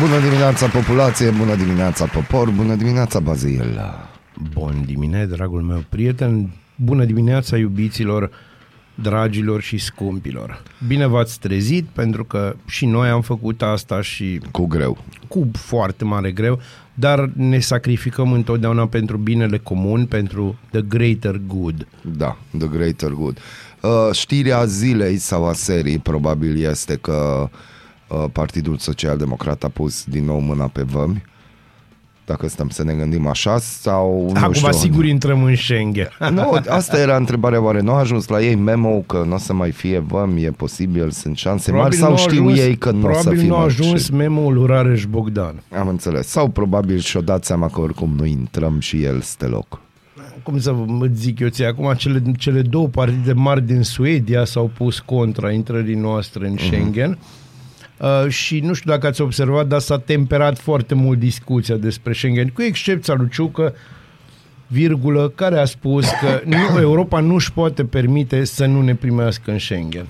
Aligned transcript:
Bună 0.00 0.20
dimineața 0.20 0.66
populație, 0.66 1.30
bună 1.30 1.54
dimineața 1.54 2.04
popor, 2.06 2.50
bună 2.50 2.74
dimineața 2.74 3.20
Bazil. 3.20 3.80
Bun 4.52 4.82
dimineața, 4.86 5.34
dragul 5.34 5.62
meu 5.62 5.84
prieten, 5.88 6.50
bună 6.76 7.04
dimineața 7.04 7.56
iubiților, 7.56 8.30
dragilor 8.94 9.60
și 9.62 9.78
scumpilor. 9.78 10.62
Bine 10.86 11.06
v-ați 11.06 11.38
trezit 11.38 11.84
pentru 11.84 12.24
că 12.24 12.56
și 12.66 12.86
noi 12.86 13.08
am 13.08 13.20
făcut 13.20 13.62
asta 13.62 14.00
și 14.02 14.40
Cu 14.50 14.66
greu. 14.66 14.98
cu 15.28 15.50
foarte 15.52 16.04
mare 16.04 16.30
greu, 16.30 16.60
dar 16.94 17.30
ne 17.34 17.58
sacrificăm 17.58 18.32
întotdeauna 18.32 18.86
pentru 18.86 19.16
binele 19.16 19.58
comun, 19.58 20.06
pentru 20.06 20.58
the 20.70 20.82
greater 20.82 21.40
good. 21.46 21.86
Da, 22.16 22.36
the 22.58 22.68
greater 22.68 23.10
good. 23.10 23.38
Uh, 23.82 23.90
știrea 24.12 24.64
zilei 24.64 25.16
sau 25.16 25.48
a 25.48 25.52
serii 25.52 25.98
probabil 25.98 26.64
este 26.64 26.96
că 26.96 27.48
uh, 27.52 27.58
Partidul 28.32 28.76
Social 28.76 29.16
Democrat 29.16 29.64
a 29.64 29.68
pus 29.68 30.04
din 30.04 30.24
nou 30.24 30.38
mâna 30.38 30.66
pe 30.66 30.82
vămi. 30.82 31.22
Dacă 32.24 32.48
stăm 32.48 32.68
să 32.68 32.84
ne 32.84 32.92
gândim 32.92 33.26
așa 33.26 33.58
sau 33.58 34.30
nu 34.32 34.38
Acum 34.40 34.52
știu. 34.52 34.72
sigur 34.72 35.04
intrăm 35.04 35.42
în 35.44 35.56
Schengen. 35.56 36.08
Nu, 36.32 36.60
asta 36.68 36.98
era 36.98 37.16
întrebarea, 37.16 37.62
oare 37.62 37.80
nu 37.80 37.92
a 37.92 37.98
ajuns 37.98 38.28
la 38.28 38.40
ei 38.42 38.54
memo 38.54 38.98
că 39.06 39.24
nu 39.26 39.34
o 39.34 39.38
să 39.38 39.52
mai 39.52 39.70
fie 39.70 39.98
vămi, 39.98 40.44
e 40.44 40.50
posibil, 40.50 41.10
sunt 41.10 41.36
șanse 41.36 41.72
mari 41.72 41.94
sau 41.96 42.08
nu 42.08 42.14
a 42.14 42.18
știu 42.18 42.42
ajuns- 42.44 42.58
ei 42.58 42.76
că 42.76 42.90
nu 42.90 42.98
o 43.08 43.12
să 43.12 43.18
Probabil 43.18 43.38
fie 43.38 43.48
nu 43.48 43.54
a 43.54 43.58
mari 43.58 43.70
ajuns 43.72 44.04
și- 44.04 44.12
memo-ul 44.14 44.54
lui 44.54 44.66
Rareș 44.66 45.04
Bogdan. 45.06 45.62
Am 45.78 45.88
înțeles. 45.88 46.26
Sau 46.28 46.48
probabil 46.48 46.98
și-o 46.98 47.20
dat 47.20 47.44
seama 47.44 47.68
că 47.68 47.80
oricum 47.80 48.12
nu 48.16 48.24
intrăm 48.24 48.80
și 48.80 49.02
el 49.02 49.20
stă 49.20 49.46
loc. 49.46 49.80
cum 50.42 50.58
să 50.60 50.70
vă 50.72 51.06
zic 51.14 51.38
eu 51.40 51.48
ție, 51.48 51.66
acum 51.66 51.92
cele, 51.96 52.22
cele 52.38 52.60
două 52.62 52.86
partide 52.86 53.32
mari 53.32 53.62
din 53.66 53.82
Suedia 53.82 54.44
s-au 54.44 54.70
pus 54.76 54.98
contra 54.98 55.50
intrării 55.52 55.94
noastre 55.94 56.48
în 56.48 56.56
Schengen 56.56 57.18
uh, 57.98 58.28
și 58.28 58.60
nu 58.60 58.72
știu 58.72 58.90
dacă 58.90 59.06
ați 59.06 59.20
observat, 59.20 59.66
dar 59.66 59.80
s-a 59.80 59.98
temperat 59.98 60.58
foarte 60.58 60.94
mult 60.94 61.18
discuția 61.18 61.76
despre 61.76 62.12
Schengen, 62.12 62.48
cu 62.48 62.62
excepția 62.62 63.14
lui 63.14 63.28
Ciucă, 63.28 63.74
virgulă, 64.66 65.28
care 65.28 65.58
a 65.58 65.64
spus 65.64 66.06
că 66.20 66.40
nu, 66.72 66.80
Europa 66.80 67.20
nu 67.20 67.34
își 67.34 67.52
poate 67.52 67.84
permite 67.84 68.44
să 68.44 68.66
nu 68.66 68.82
ne 68.82 68.94
primească 68.94 69.50
în 69.50 69.58
Schengen. 69.58 70.06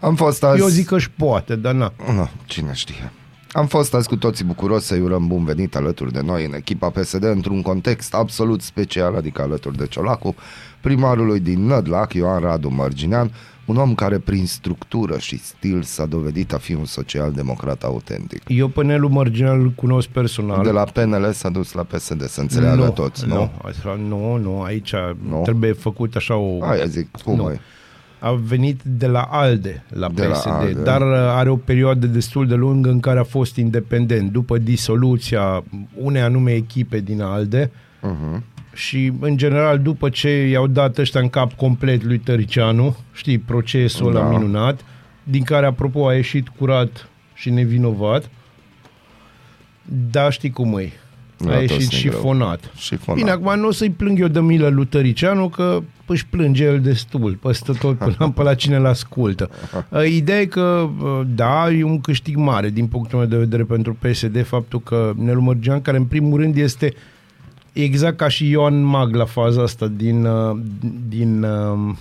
Am 0.00 0.14
fost 0.14 0.44
azi... 0.44 0.60
Eu 0.60 0.66
zic 0.66 0.86
că 0.86 0.94
își 0.94 1.10
poate, 1.10 1.56
dar 1.56 1.74
na. 1.74 1.92
Nu, 2.14 2.30
cine 2.44 2.72
știe. 2.72 3.12
Am 3.52 3.66
fost 3.66 3.94
azi 3.94 4.08
cu 4.08 4.16
toții 4.16 4.44
bucuros 4.44 4.84
să-i 4.84 5.00
urăm 5.00 5.26
bun 5.26 5.44
venit 5.44 5.76
alături 5.76 6.12
de 6.12 6.20
noi 6.20 6.44
în 6.44 6.54
echipa 6.54 6.90
PSD 6.90 7.24
într-un 7.24 7.62
context 7.62 8.14
absolut 8.14 8.62
special, 8.62 9.16
adică 9.16 9.42
alături 9.42 9.76
de 9.76 9.86
Ciolacu, 9.86 10.34
primarului 10.80 11.40
din 11.40 11.66
Nădlac, 11.66 12.12
Ioan 12.12 12.40
Radu 12.40 12.68
Mărginean, 12.68 13.30
un 13.64 13.76
om 13.76 13.94
care 13.94 14.18
prin 14.18 14.46
structură 14.46 15.18
și 15.18 15.38
stil 15.38 15.82
s-a 15.82 16.06
dovedit 16.06 16.52
a 16.52 16.58
fi 16.58 16.74
un 16.74 16.84
social-democrat 16.84 17.82
autentic. 17.82 18.42
Eu 18.46 18.68
pe 18.68 18.82
Nelu 18.84 19.08
Marginal 19.08 19.60
îl 19.60 19.70
cunosc 19.70 20.08
personal. 20.08 20.64
De 20.64 20.70
la 20.70 20.84
PNL 20.84 21.30
s-a 21.32 21.48
dus 21.48 21.72
la 21.72 21.82
PSD, 21.82 22.22
să 22.26 22.40
înțeleagă 22.40 22.84
nu, 22.84 22.90
toți, 22.90 23.26
nu? 23.26 23.34
Nu, 23.34 23.50
așa, 23.64 23.98
nu, 24.08 24.36
nu, 24.36 24.62
aici 24.62 24.92
Nu? 25.28 25.40
trebuie 25.44 25.72
făcut 25.72 26.14
așa 26.16 26.36
o... 26.36 26.64
Aia 26.64 26.84
zic, 26.86 27.08
cum 27.24 27.36
Nu. 27.36 27.42
nu. 27.48 27.54
a 28.18 28.32
venit 28.32 28.80
de 28.82 29.06
la 29.06 29.20
ALDE 29.30 29.84
la 29.88 30.08
De 30.08 30.26
la 30.26 30.32
PSD, 30.34 30.46
ALDE. 30.50 30.82
dar 30.82 31.00
uh, 31.00 31.08
are 31.16 31.50
o 31.50 31.56
perioadă 31.56 32.06
destul 32.06 32.46
de 32.46 32.54
lungă 32.54 32.90
în 32.90 33.00
care 33.00 33.18
a 33.18 33.24
fost 33.24 33.56
independent 33.56 34.32
după 34.32 34.58
disoluția 34.58 35.64
unei 35.94 36.22
anume 36.22 36.52
echipe 36.52 36.98
din 37.00 37.22
ALDE 37.22 37.70
Uh-huh. 38.02 38.40
Și 38.74 39.12
în 39.20 39.36
general 39.36 39.78
după 39.78 40.08
ce 40.08 40.28
i-au 40.48 40.66
dat 40.66 40.98
ăștia 40.98 41.20
în 41.20 41.28
cap 41.28 41.52
complet 41.52 42.04
lui 42.04 42.18
Tăricianu, 42.18 42.96
știi, 43.12 43.38
procesul 43.38 44.08
ăla 44.16 44.20
Da. 44.20 44.28
minunat, 44.38 44.80
din 45.22 45.42
care 45.42 45.66
apropo 45.66 46.06
a 46.08 46.14
ieșit 46.14 46.48
curat 46.48 47.08
și 47.34 47.50
nevinovat, 47.50 48.30
da, 50.10 50.30
știi 50.30 50.50
cum 50.50 50.78
e. 50.78 50.92
La 51.38 51.52
A 51.54 51.58
toți 51.58 51.72
ieșit 51.72 51.90
ne 51.92 51.98
și 51.98 52.08
greu. 52.08 52.18
fonat. 52.20 52.72
Șifonat. 52.76 53.20
Bine, 53.20 53.30
acum 53.30 53.58
nu 53.60 53.66
o 53.66 53.70
să-i 53.72 53.90
plâng 53.90 54.20
eu 54.20 54.28
de 54.28 54.40
milă 54.40 54.68
lui 54.68 54.86
Tăricianu, 54.86 55.48
că 55.48 55.82
își 56.06 56.26
plânge 56.26 56.64
el 56.64 56.80
destul, 56.80 57.38
peste 57.42 57.72
tot 57.72 57.98
până 58.16 58.30
pe 58.34 58.42
la 58.42 58.54
cine 58.54 58.76
îl 58.76 58.86
ascultă. 58.86 59.50
Uh, 59.90 60.06
Ideea 60.16 60.40
e 60.40 60.44
că, 60.44 60.90
uh, 61.02 61.20
da, 61.34 61.70
e 61.70 61.82
un 61.82 62.00
câștig 62.00 62.36
mare 62.36 62.68
din 62.68 62.86
punctul 62.86 63.18
meu 63.18 63.26
de 63.28 63.36
vedere 63.36 63.62
pentru 63.62 63.96
PSD, 64.00 64.44
faptul 64.46 64.80
că 64.80 65.12
Nelu 65.16 65.40
Mărgean, 65.40 65.80
care 65.82 65.96
în 65.96 66.04
primul 66.04 66.40
rând 66.40 66.56
este 66.56 66.92
exact 67.72 68.16
ca 68.16 68.28
și 68.28 68.50
Ioan 68.50 68.82
Mag 68.82 69.14
la 69.14 69.24
faza 69.24 69.62
asta 69.62 69.86
din, 69.86 70.24
uh, 70.24 70.58
din 71.08 71.42
uh, 71.42 71.94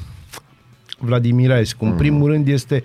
Vladimirescu. 1.00 1.86
În 1.86 1.94
primul 1.94 2.32
rând 2.32 2.48
este 2.48 2.84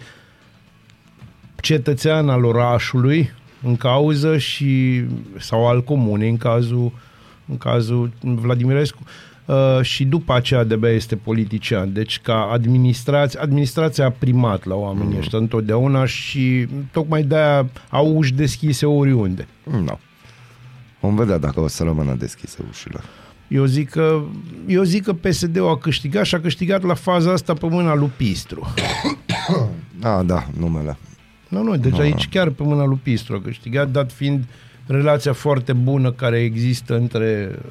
cetățean 1.61 2.29
al 2.29 2.45
orașului 2.45 3.31
în 3.63 3.77
cauză 3.77 4.39
și 4.39 5.03
sau 5.39 5.69
al 5.69 5.83
comunei 5.83 6.29
în 6.29 6.37
cazul 6.37 6.93
în 7.47 7.57
cazul 7.59 8.13
Vladimirescu 8.21 8.99
uh, 9.45 9.81
și 9.83 10.05
după 10.05 10.35
aceea 10.35 10.65
de 10.65 10.89
este 10.89 11.17
politician. 11.17 11.93
Deci 11.93 12.21
ca 12.21 12.49
administrație, 12.53 13.41
administrația 13.41 14.05
a 14.05 14.11
primat 14.19 14.65
la 14.65 14.75
oamenii 14.75 15.19
ăștia 15.19 15.39
întotdeauna 15.39 16.05
și 16.05 16.67
tocmai 16.93 17.23
de-aia 17.23 17.71
au 17.91 18.17
uși 18.17 18.33
deschise 18.33 18.87
oriunde. 18.87 19.49
Nu. 19.71 19.99
Vom 21.05 21.15
vedea 21.15 21.39
dacă 21.39 21.61
o 21.61 21.69
să 21.69 21.83
rămână 21.83 22.15
deschise 22.15 22.59
ușile. 22.71 23.01
Eu 23.49 23.65
zic 23.65 23.91
că, 23.91 24.23
eu 24.67 24.83
zic 24.83 25.05
că 25.05 25.13
PSD-ul 25.13 25.69
a 25.69 25.79
câștigat 25.79 26.25
și 26.25 26.35
a 26.35 26.41
câștigat 26.41 26.83
la 26.83 26.95
faza 26.95 27.33
asta 27.33 27.55
pe 27.55 27.67
mâna 27.69 27.95
lui 27.95 28.13
Pistru. 28.17 28.67
Ah, 30.03 30.21
da, 30.27 30.47
numele. 30.59 30.99
Nu, 31.49 31.63
nu, 31.63 31.77
deci 31.77 31.99
aici 31.99 32.29
chiar 32.29 32.49
pe 32.49 32.63
mâna 32.63 32.85
lui 32.85 33.01
Pistru 33.03 33.35
a 33.35 33.41
câștigat, 33.41 33.91
dat 33.91 34.13
fiind 34.13 34.45
relația 34.87 35.33
foarte 35.33 35.73
bună 35.73 36.13
care 36.13 36.41
există 36.41 36.97
între 36.97 37.51
uh, 37.53 37.71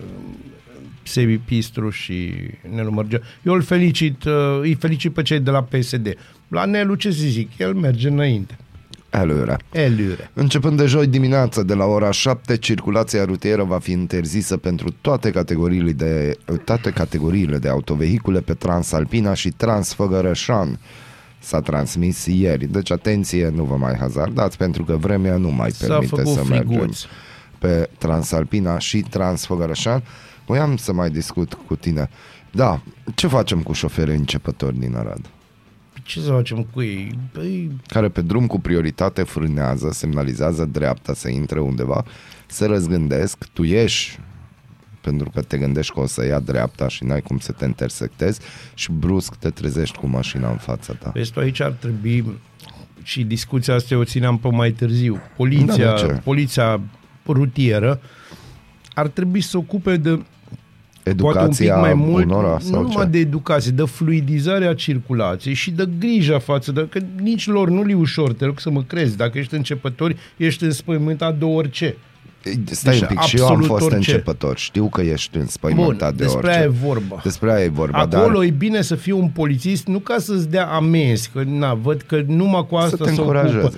Sebi 1.04 1.38
Pistru 1.38 1.90
și 1.90 2.34
Nelu 2.76 2.92
Mărgea. 2.92 3.20
Eu 3.44 3.54
îl 3.54 3.62
felicit, 3.62 4.24
uh, 4.24 4.60
îi 4.62 4.74
felicit 4.74 5.14
pe 5.14 5.22
cei 5.22 5.40
de 5.40 5.52
la 5.52 5.64
PSD. 5.64 6.16
La 6.48 6.66
Nelu, 6.66 6.96
ce 6.96 7.12
să 7.12 7.24
zic, 7.26 7.58
el 7.58 7.74
merge 7.74 8.08
înainte. 8.08 8.58
Elure. 9.22 9.58
Elure. 9.72 10.30
Începând 10.34 10.78
de 10.78 10.86
joi 10.86 11.08
dimineață, 11.08 11.64
de 11.64 11.74
la 11.74 11.86
ora 11.86 12.12
7, 12.12 12.58
circulația 12.58 13.26
rutieră 13.26 13.64
va 13.64 13.80
fi 13.80 13.92
interzisă 13.92 14.58
pentru 14.58 14.92
toate 15.02 15.32
categoriile 15.32 15.92
de, 15.92 16.38
toate 16.66 16.90
categoriile 16.90 17.58
de 17.58 17.70
autovehicule 17.70 18.40
pe 18.40 18.54
Transalpina 18.54 19.34
și 19.34 19.50
Transfăgărășan. 19.50 20.80
S-a 21.40 21.60
transmis 21.60 22.26
ieri, 22.26 22.66
deci 22.66 22.92
atenție, 22.92 23.50
nu 23.50 23.64
vă 23.64 23.76
mai 23.76 23.96
hazardați 24.00 24.58
pentru 24.58 24.84
că 24.84 24.96
vremea 24.96 25.38
nu 25.38 25.50
mai 25.50 25.72
S-a 25.72 25.88
permite 25.88 26.16
făcut 26.16 26.28
să 26.28 26.44
mergem 26.50 26.68
friguț. 26.68 27.00
pe 27.60 27.90
Transalpina 27.98 28.80
și 28.80 29.00
Transfăgărășan. 29.10 30.04
Voiam 30.46 30.78
să 30.78 30.94
mai 30.94 31.10
discut 31.10 31.54
cu 31.68 31.76
tine. 31.76 32.10
Da, 32.52 32.82
ce 33.16 33.28
facem 33.28 33.62
cu 33.62 33.74
șoferii 33.74 34.16
începători 34.16 34.80
din 34.80 34.96
Arad? 34.96 35.26
Ce 36.04 36.20
să 36.20 36.30
facem 36.32 36.68
cu 36.74 36.82
ei? 36.82 37.20
Păi, 37.32 37.72
care 37.88 38.10
pe 38.10 38.22
drum 38.22 38.48
cu 38.48 38.60
prioritate 38.60 39.24
frânează, 39.24 39.90
semnalizează 39.92 40.66
dreapta 40.66 41.14
să 41.14 41.30
intre 41.30 41.60
undeva, 41.60 42.04
se 42.48 42.66
răzgândesc, 42.66 43.46
tu 43.54 43.64
ieși 43.64 44.20
pentru 45.02 45.30
că 45.30 45.42
te 45.42 45.58
gândești 45.58 45.94
că 45.94 46.00
o 46.00 46.06
să 46.06 46.26
ia 46.26 46.40
dreapta 46.40 46.88
și 46.88 47.04
n-ai 47.04 47.22
cum 47.22 47.38
să 47.38 47.52
te 47.52 47.66
intersectezi 47.66 48.40
și 48.74 48.92
brusc 48.92 49.36
te 49.36 49.50
trezești 49.50 49.98
cu 49.98 50.08
mașina 50.08 50.50
în 50.50 50.58
fața 50.58 50.94
ta. 50.94 51.12
Vezi, 51.14 51.32
tu 51.32 51.40
aici 51.40 51.60
ar 51.60 51.72
trebui 51.72 52.26
și 53.04 53.24
discuția 53.24 53.74
asta 53.74 53.98
o 53.98 54.04
țineam 54.04 54.38
pe 54.38 54.48
mai 54.48 54.72
târziu. 54.72 55.20
Poliția, 55.38 55.86
Da, 55.86 55.94
de 55.94 56.00
ce? 56.00 56.22
poliția 56.24 56.82
rutieră 57.28 58.02
ar 58.94 59.08
trebui 59.08 59.42
să 59.42 59.50
se 59.50 59.58
ocupe 59.58 59.98
de 59.98 60.24
poate 61.04 61.40
un 61.40 61.48
pic 61.48 61.60
Educația 61.60 61.76
mai 61.76 61.94
mult, 61.94 62.26
unora 62.26 62.52
nu 62.52 62.60
sau 62.60 62.82
numai 62.82 63.04
ce? 63.06 63.10
de 63.10 63.18
educație, 63.18 63.72
de 63.72 63.84
fluidizarea 63.84 64.74
circulației 64.74 65.54
și 65.54 65.72
de 65.72 65.90
grija 66.00 66.40
față 66.40 66.72
de... 66.72 66.88
Că 66.90 67.00
nici 67.22 67.48
lor 67.48 67.70
nu 67.70 67.84
li 67.84 67.94
ușor, 67.94 68.34
te 68.34 68.46
rog 68.46 68.60
să 68.60 68.70
mă 68.70 68.84
crezi. 68.84 69.18
Dacă 69.18 69.38
ești 69.38 69.56
începător, 69.56 70.16
ești 70.38 70.64
înspăimântat 70.64 71.38
de 71.38 71.46
orice. 71.46 71.96
Stai 72.66 72.94
Deci, 72.94 73.02
un 73.02 73.08
pic, 73.08 73.20
și 73.20 73.38
eu 73.38 73.46
am 73.46 73.50
absolut 73.52 73.78
fost 73.80 73.92
orice. 73.92 74.12
începător. 74.12 74.58
Știu 74.58 74.88
că 74.90 75.02
ești 75.02 75.30
Bun, 75.32 75.42
înspăimântat 75.42 76.14
de 76.14 76.24
despre 76.24 76.38
orice. 76.38 76.58
aia 76.58 76.64
e 76.64 76.68
vorba. 76.68 77.20
Despre 77.24 77.54
aia 77.54 77.64
e 77.64 77.70
vorba, 77.70 77.98
Acolo 77.98 78.38
dar 78.38 78.44
e 78.44 78.50
bine 78.50 78.82
să 78.82 78.96
fii 78.96 79.12
un 79.12 79.28
polițist, 79.28 79.88
nu 79.88 80.00
ca 80.00 80.18
să-ți 80.18 80.50
dea 80.50 80.66
amenzi, 80.66 81.30
că 81.34 81.44
na, 81.46 81.74
văd 81.74 82.02
că 82.02 82.24
numai 82.28 82.66
cu 82.70 82.76
să 82.76 82.84
asta 82.84 83.04
te 83.04 83.14
se 83.14 83.22
ocupă. 83.22 83.72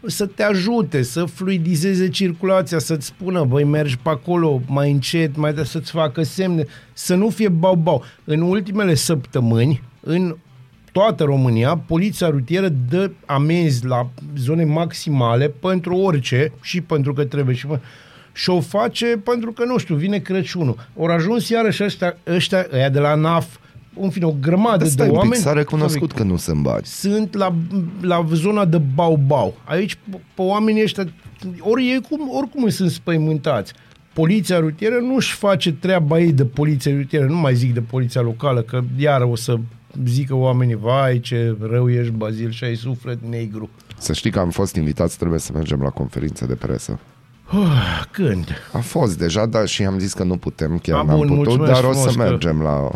Încurajeze. 0.00 0.24
să 0.24 0.26
te 0.26 0.42
ajute, 0.42 1.02
să 1.02 1.24
fluidizeze 1.24 2.08
circulația, 2.08 2.78
să-ți 2.78 3.06
spună, 3.06 3.44
băi, 3.44 3.64
mergi 3.64 3.98
pe 3.98 4.08
acolo 4.08 4.60
mai 4.66 4.90
încet, 4.90 5.36
mai 5.36 5.54
de 5.54 5.64
să-ți 5.64 5.90
facă 5.90 6.22
semne, 6.22 6.64
să 6.92 7.14
nu 7.14 7.28
fie 7.28 7.48
bau-bau. 7.48 8.04
În 8.24 8.40
ultimele 8.40 8.94
săptămâni, 8.94 9.82
în 10.00 10.36
toată 10.92 11.24
România, 11.24 11.76
poliția 11.76 12.28
rutieră 12.28 12.68
dă 12.88 13.10
amenzi 13.26 13.86
la 13.86 14.10
zone 14.36 14.64
maximale 14.64 15.48
pentru 15.48 15.96
orice 15.96 16.52
și 16.62 16.80
pentru 16.80 17.12
că 17.12 17.24
trebuie 17.24 17.54
și 17.54 17.66
și 18.32 18.50
o 18.50 18.60
face 18.60 19.06
pentru 19.24 19.52
că, 19.52 19.64
nu 19.64 19.78
știu, 19.78 19.94
vine 19.94 20.18
Crăciunul. 20.18 20.88
Ori 20.96 21.12
ajuns 21.12 21.48
iarăși 21.48 21.84
ăștia, 21.84 22.16
ăștia 22.26 22.66
ăia 22.72 22.88
de 22.88 22.98
la 22.98 23.14
NAF, 23.14 23.56
în 24.00 24.10
fine, 24.10 24.24
o 24.24 24.34
grămadă 24.40 24.84
Stai 24.84 24.94
de 24.94 25.02
un 25.02 25.08
pic, 25.08 25.18
oameni 25.18 25.42
s-a 25.42 25.52
recunoscut 25.52 26.12
că 26.12 26.22
nu 26.22 26.36
sunt 26.36 26.62
bani. 26.62 26.84
sunt 26.84 27.34
la, 27.34 27.54
la 28.00 28.26
zona 28.32 28.64
de 28.64 28.78
bau-bau. 28.94 29.54
Aici, 29.64 29.94
pe, 30.10 30.20
pe 30.34 30.42
oamenii 30.42 30.82
ăștia, 30.82 31.04
ori 31.60 31.88
ei 31.88 32.00
cum, 32.08 32.20
oricum 32.36 32.68
sunt 32.68 32.90
spăimântați. 32.90 33.72
Poliția 34.12 34.58
rutieră 34.58 34.98
nu-și 35.00 35.34
face 35.34 35.72
treaba 35.72 36.18
ei 36.20 36.32
de 36.32 36.44
poliția 36.44 36.92
rutieră, 36.96 37.26
nu 37.26 37.36
mai 37.36 37.54
zic 37.54 37.74
de 37.74 37.80
poliția 37.80 38.20
locală, 38.20 38.60
că 38.62 38.80
iară 38.96 39.26
o 39.26 39.36
să 39.36 39.56
zică 40.06 40.34
oamenii, 40.34 40.74
vai 40.76 41.20
ce 41.20 41.56
rău 41.70 41.90
ești, 41.90 42.12
Bazil, 42.12 42.50
și 42.50 42.64
ai 42.64 42.74
suflet 42.74 43.18
negru. 43.28 43.68
Să 43.98 44.12
știi 44.12 44.30
că 44.30 44.38
am 44.38 44.50
fost 44.50 44.74
invitați, 44.76 45.18
trebuie 45.18 45.38
să 45.40 45.50
mergem 45.54 45.80
la 45.82 45.88
conferință 45.90 46.46
de 46.46 46.54
presă. 46.54 46.98
Uh, 47.54 48.02
când? 48.10 48.48
A 48.72 48.78
fost 48.78 49.18
deja, 49.18 49.46
dar 49.46 49.66
și 49.66 49.82
am 49.84 49.98
zis 49.98 50.12
că 50.12 50.24
nu 50.24 50.36
putem, 50.36 50.78
chiar 50.82 50.98
A, 50.98 51.02
n-am 51.02 51.16
bun, 51.16 51.26
putut, 51.28 51.36
mulțumesc 51.44 51.72
dar 51.72 51.84
o 51.84 51.88
frumos 51.92 52.12
să 52.12 52.18
că- 52.18 52.24
mergem 52.28 52.60
la 52.62 52.90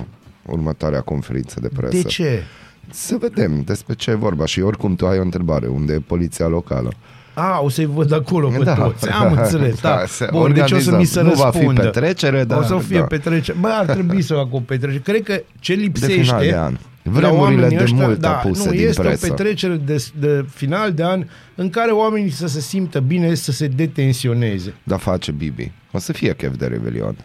următoarea 0.47 1.01
conferință 1.01 1.61
de 1.61 1.69
presă. 1.77 1.97
De 1.97 2.03
ce? 2.03 2.43
Să 2.91 3.17
vedem 3.21 3.63
despre 3.63 3.95
ce 3.95 4.11
e 4.11 4.15
vorba 4.15 4.47
și 4.47 4.61
oricum 4.61 4.95
tu 4.95 5.07
ai 5.07 5.19
o 5.19 5.23
întrebare, 5.23 5.67
unde 5.67 5.93
e 5.93 5.99
poliția 5.99 6.47
locală? 6.47 6.93
A, 7.35 7.61
o 7.61 7.69
să-i 7.69 7.85
văd 7.87 8.13
acolo 8.13 8.49
pe 8.49 8.65
Da. 8.65 8.75
toți. 8.75 9.09
Am 9.11 9.33
înțeles, 9.39 9.81
da. 9.81 9.89
Da, 9.89 10.05
se 10.07 10.29
Bun, 10.31 10.53
deci 10.53 10.71
o 10.73 10.79
să 10.79 10.97
mi 10.97 11.05
se 11.05 11.19
organizăm. 11.19 11.27
Nu 11.27 11.33
va 11.33 11.51
fi 11.51 11.57
răspundă. 11.57 11.81
petrecere, 11.83 12.41
O 12.41 12.45
dar- 12.45 12.65
să 12.65 12.79
fie 12.79 12.99
da. 12.99 13.05
petrecere. 13.05 13.59
Bă, 13.61 13.69
ar 13.69 13.85
trebui 13.87 14.23
să 14.23 14.35
fac 14.35 14.55
o 14.55 14.61
petrecere. 14.61 15.03
Cred 15.03 15.23
că 15.23 15.43
ce 15.61 15.75
De 15.75 15.81
lipsește... 15.81 16.21
final 16.23 16.41
de 16.45 16.55
an. 16.55 16.73
la 16.73 17.11
Vremurile 17.13 17.41
oamenii 17.43 17.77
de 17.77 17.83
ăștia, 17.83 18.05
mult 18.07 18.19
da, 18.19 18.37
apuse 18.37 18.65
nu, 18.65 18.71
din 18.71 18.87
este 18.87 19.01
presă. 19.03 19.27
o 19.27 19.29
petrecere 19.35 19.77
de, 19.77 20.05
de 20.19 20.45
final 20.55 20.93
de 20.93 21.03
an 21.05 21.25
în 21.55 21.71
care 21.71 21.91
oamenii 21.91 22.31
să 22.31 22.47
se 22.47 22.61
simtă 22.61 23.01
bine, 23.01 23.35
să 23.35 23.53
se 23.53 23.67
detensioneze. 23.67 24.75
Da 24.83 24.97
face 24.97 25.33
Bibi. 25.33 25.73
O 25.93 25.99
să 25.99 26.13
fie 26.13 26.35
chef 26.35 26.57
de 26.57 26.67
Revelion. 26.67 27.17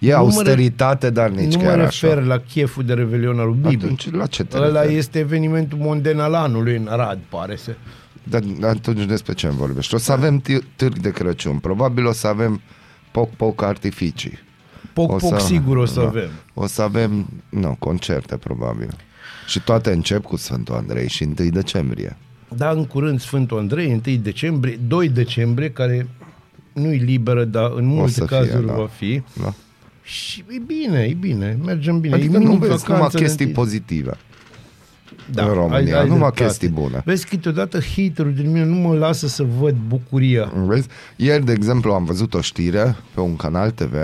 E 0.00 0.06
Nu 0.10 0.16
mă 0.16 0.22
austeritate, 0.22 1.10
dar 1.10 1.28
nici 1.30 1.52
nu 1.54 1.58
mă 1.62 1.64
chiar 1.68 1.78
refer 1.78 2.16
așa. 2.18 2.26
la 2.26 2.38
cheful 2.38 2.84
de 2.84 2.92
Revelion 2.92 3.38
al 3.38 3.46
lui 3.46 3.56
Bibi. 3.68 3.84
Atunci 3.84 4.10
la 4.10 4.26
ce 4.26 4.44
te 4.44 4.56
Ăla 4.56 4.80
referi? 4.80 4.98
este 4.98 5.18
evenimentul 5.18 5.78
mondial 5.78 6.20
al 6.20 6.34
anului 6.34 6.76
în 6.76 6.86
Arad, 6.86 7.18
pare 7.28 7.56
să. 7.56 7.74
Dar 8.22 8.42
atunci 8.62 9.04
despre 9.04 9.32
ce 9.32 9.46
îmi 9.46 9.56
vorbești? 9.56 9.94
O 9.94 9.98
să 9.98 10.12
avem 10.12 10.40
t- 10.42 10.64
târg 10.76 10.98
de 10.98 11.10
Crăciun. 11.10 11.56
Probabil 11.58 12.06
o 12.06 12.12
să 12.12 12.26
avem 12.26 12.60
poc-poc 13.10 13.62
artificii. 13.62 14.38
Poc, 14.92 15.12
O 15.12 15.16
poc 15.16 15.38
să- 15.40 15.46
sigur 15.46 15.76
o 15.76 15.84
să 15.86 16.00
da. 16.00 16.06
avem. 16.06 16.28
O 16.54 16.66
să 16.66 16.82
avem, 16.82 17.26
nu, 17.48 17.76
concerte 17.78 18.36
probabil. 18.36 18.88
Și 19.46 19.60
toate 19.60 19.92
încep 19.92 20.22
cu 20.22 20.36
Sfântul 20.36 20.74
Andrei 20.74 21.08
și 21.08 21.22
1 21.22 21.50
decembrie. 21.50 22.16
Da, 22.56 22.70
în 22.70 22.84
curând 22.86 23.20
Sfântul 23.20 23.58
Andrei, 23.58 24.00
1 24.06 24.16
decembrie, 24.16 24.78
2 24.88 25.08
decembrie, 25.08 25.70
care 25.70 26.08
nu-i 26.72 26.98
liberă, 26.98 27.44
dar 27.44 27.70
în 27.74 27.84
multe 27.84 28.12
să 28.12 28.24
fie, 28.26 28.36
cazuri 28.36 28.66
da. 28.66 28.72
va 28.72 28.86
fi. 28.86 29.22
Da? 29.42 29.54
Și 30.10 30.44
e 30.48 30.58
bine, 30.66 31.02
e 31.02 31.14
bine, 31.14 31.58
mergem 31.64 32.00
bine. 32.00 32.14
Adică 32.14 32.36
e 32.36 32.38
nu 32.38 32.44
mini 32.44 32.58
vezi 32.58 32.84
numai 32.86 32.98
vacanță 32.98 33.16
de 33.16 33.22
chestii 33.22 33.46
întâi. 33.46 33.62
pozitive. 33.62 34.16
în 35.34 35.52
România, 35.52 36.02
numai 36.02 36.18
dreptate. 36.18 36.42
chestii 36.42 36.68
bune. 36.68 37.02
Vezi, 37.04 37.26
câteodată 37.26 37.78
haterul 37.96 38.34
din 38.34 38.50
mine 38.50 38.64
nu 38.64 38.74
mă 38.74 38.94
lasă 38.94 39.26
să 39.26 39.42
văd 39.42 39.74
bucuria. 39.86 40.52
Vezi? 40.54 40.88
Ieri, 41.16 41.44
de 41.44 41.52
exemplu, 41.52 41.92
am 41.92 42.04
văzut 42.04 42.34
o 42.34 42.40
știre 42.40 42.96
pe 43.14 43.20
un 43.20 43.36
canal 43.36 43.70
TV 43.70 43.94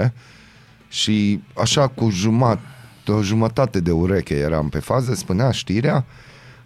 și 0.89 1.43
așa 1.57 1.87
cu 1.87 2.11
jumătate, 2.11 2.61
o 3.07 3.23
jumătate 3.23 3.81
de 3.81 3.91
ureche 3.91 4.35
eram 4.35 4.69
pe 4.69 4.79
fază, 4.79 5.15
spunea 5.15 5.51
știrea 5.51 6.05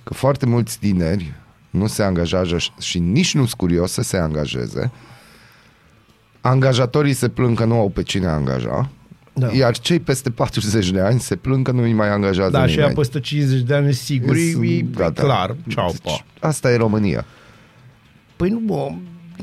că 0.03 0.15
foarte 0.15 0.47
mulți 0.47 0.79
tineri 0.79 1.33
nu 1.71 1.87
se 1.87 2.03
angajează 2.03 2.57
și 2.81 2.99
nici 2.99 3.35
nu 3.35 3.41
sunt 3.41 3.55
curios 3.61 3.93
să 3.93 4.03
se 4.03 4.17
angajeze. 4.17 4.91
Angajatorii 6.41 7.13
se 7.13 7.29
plâng 7.29 7.59
că 7.59 7.65
nu 7.65 7.79
au 7.79 7.89
pe 7.89 8.03
cine 8.03 8.27
angaja, 8.27 8.91
Da. 9.33 9.53
iar 9.53 9.79
cei 9.79 9.99
peste 10.01 10.31
40 10.31 10.91
de 10.91 11.01
ani 11.01 11.21
se 11.21 11.37
plâng 11.37 11.65
că 11.67 11.73
nu 11.73 11.83
îi 11.83 11.93
mai 11.93 12.09
angajează 12.09 12.51
Da, 12.51 12.67
și 12.67 12.71
nimeni. 12.71 12.89
ea 12.89 12.95
peste 12.97 13.21
50 13.21 13.61
de 13.61 13.75
ani, 13.75 13.93
sigur, 13.93 14.37
e, 14.37 14.51
Sunt- 14.51 14.65
e 14.65 14.85
gata. 14.95 15.23
clar. 15.23 15.57
Ceau, 15.69 15.95
pa. 16.03 16.11
Deci, 16.11 16.25
Asta 16.41 16.71
e 16.73 16.77
România. 16.77 17.25
Păi 18.37 18.49
nu, 18.49 18.59
bă, 18.59 18.89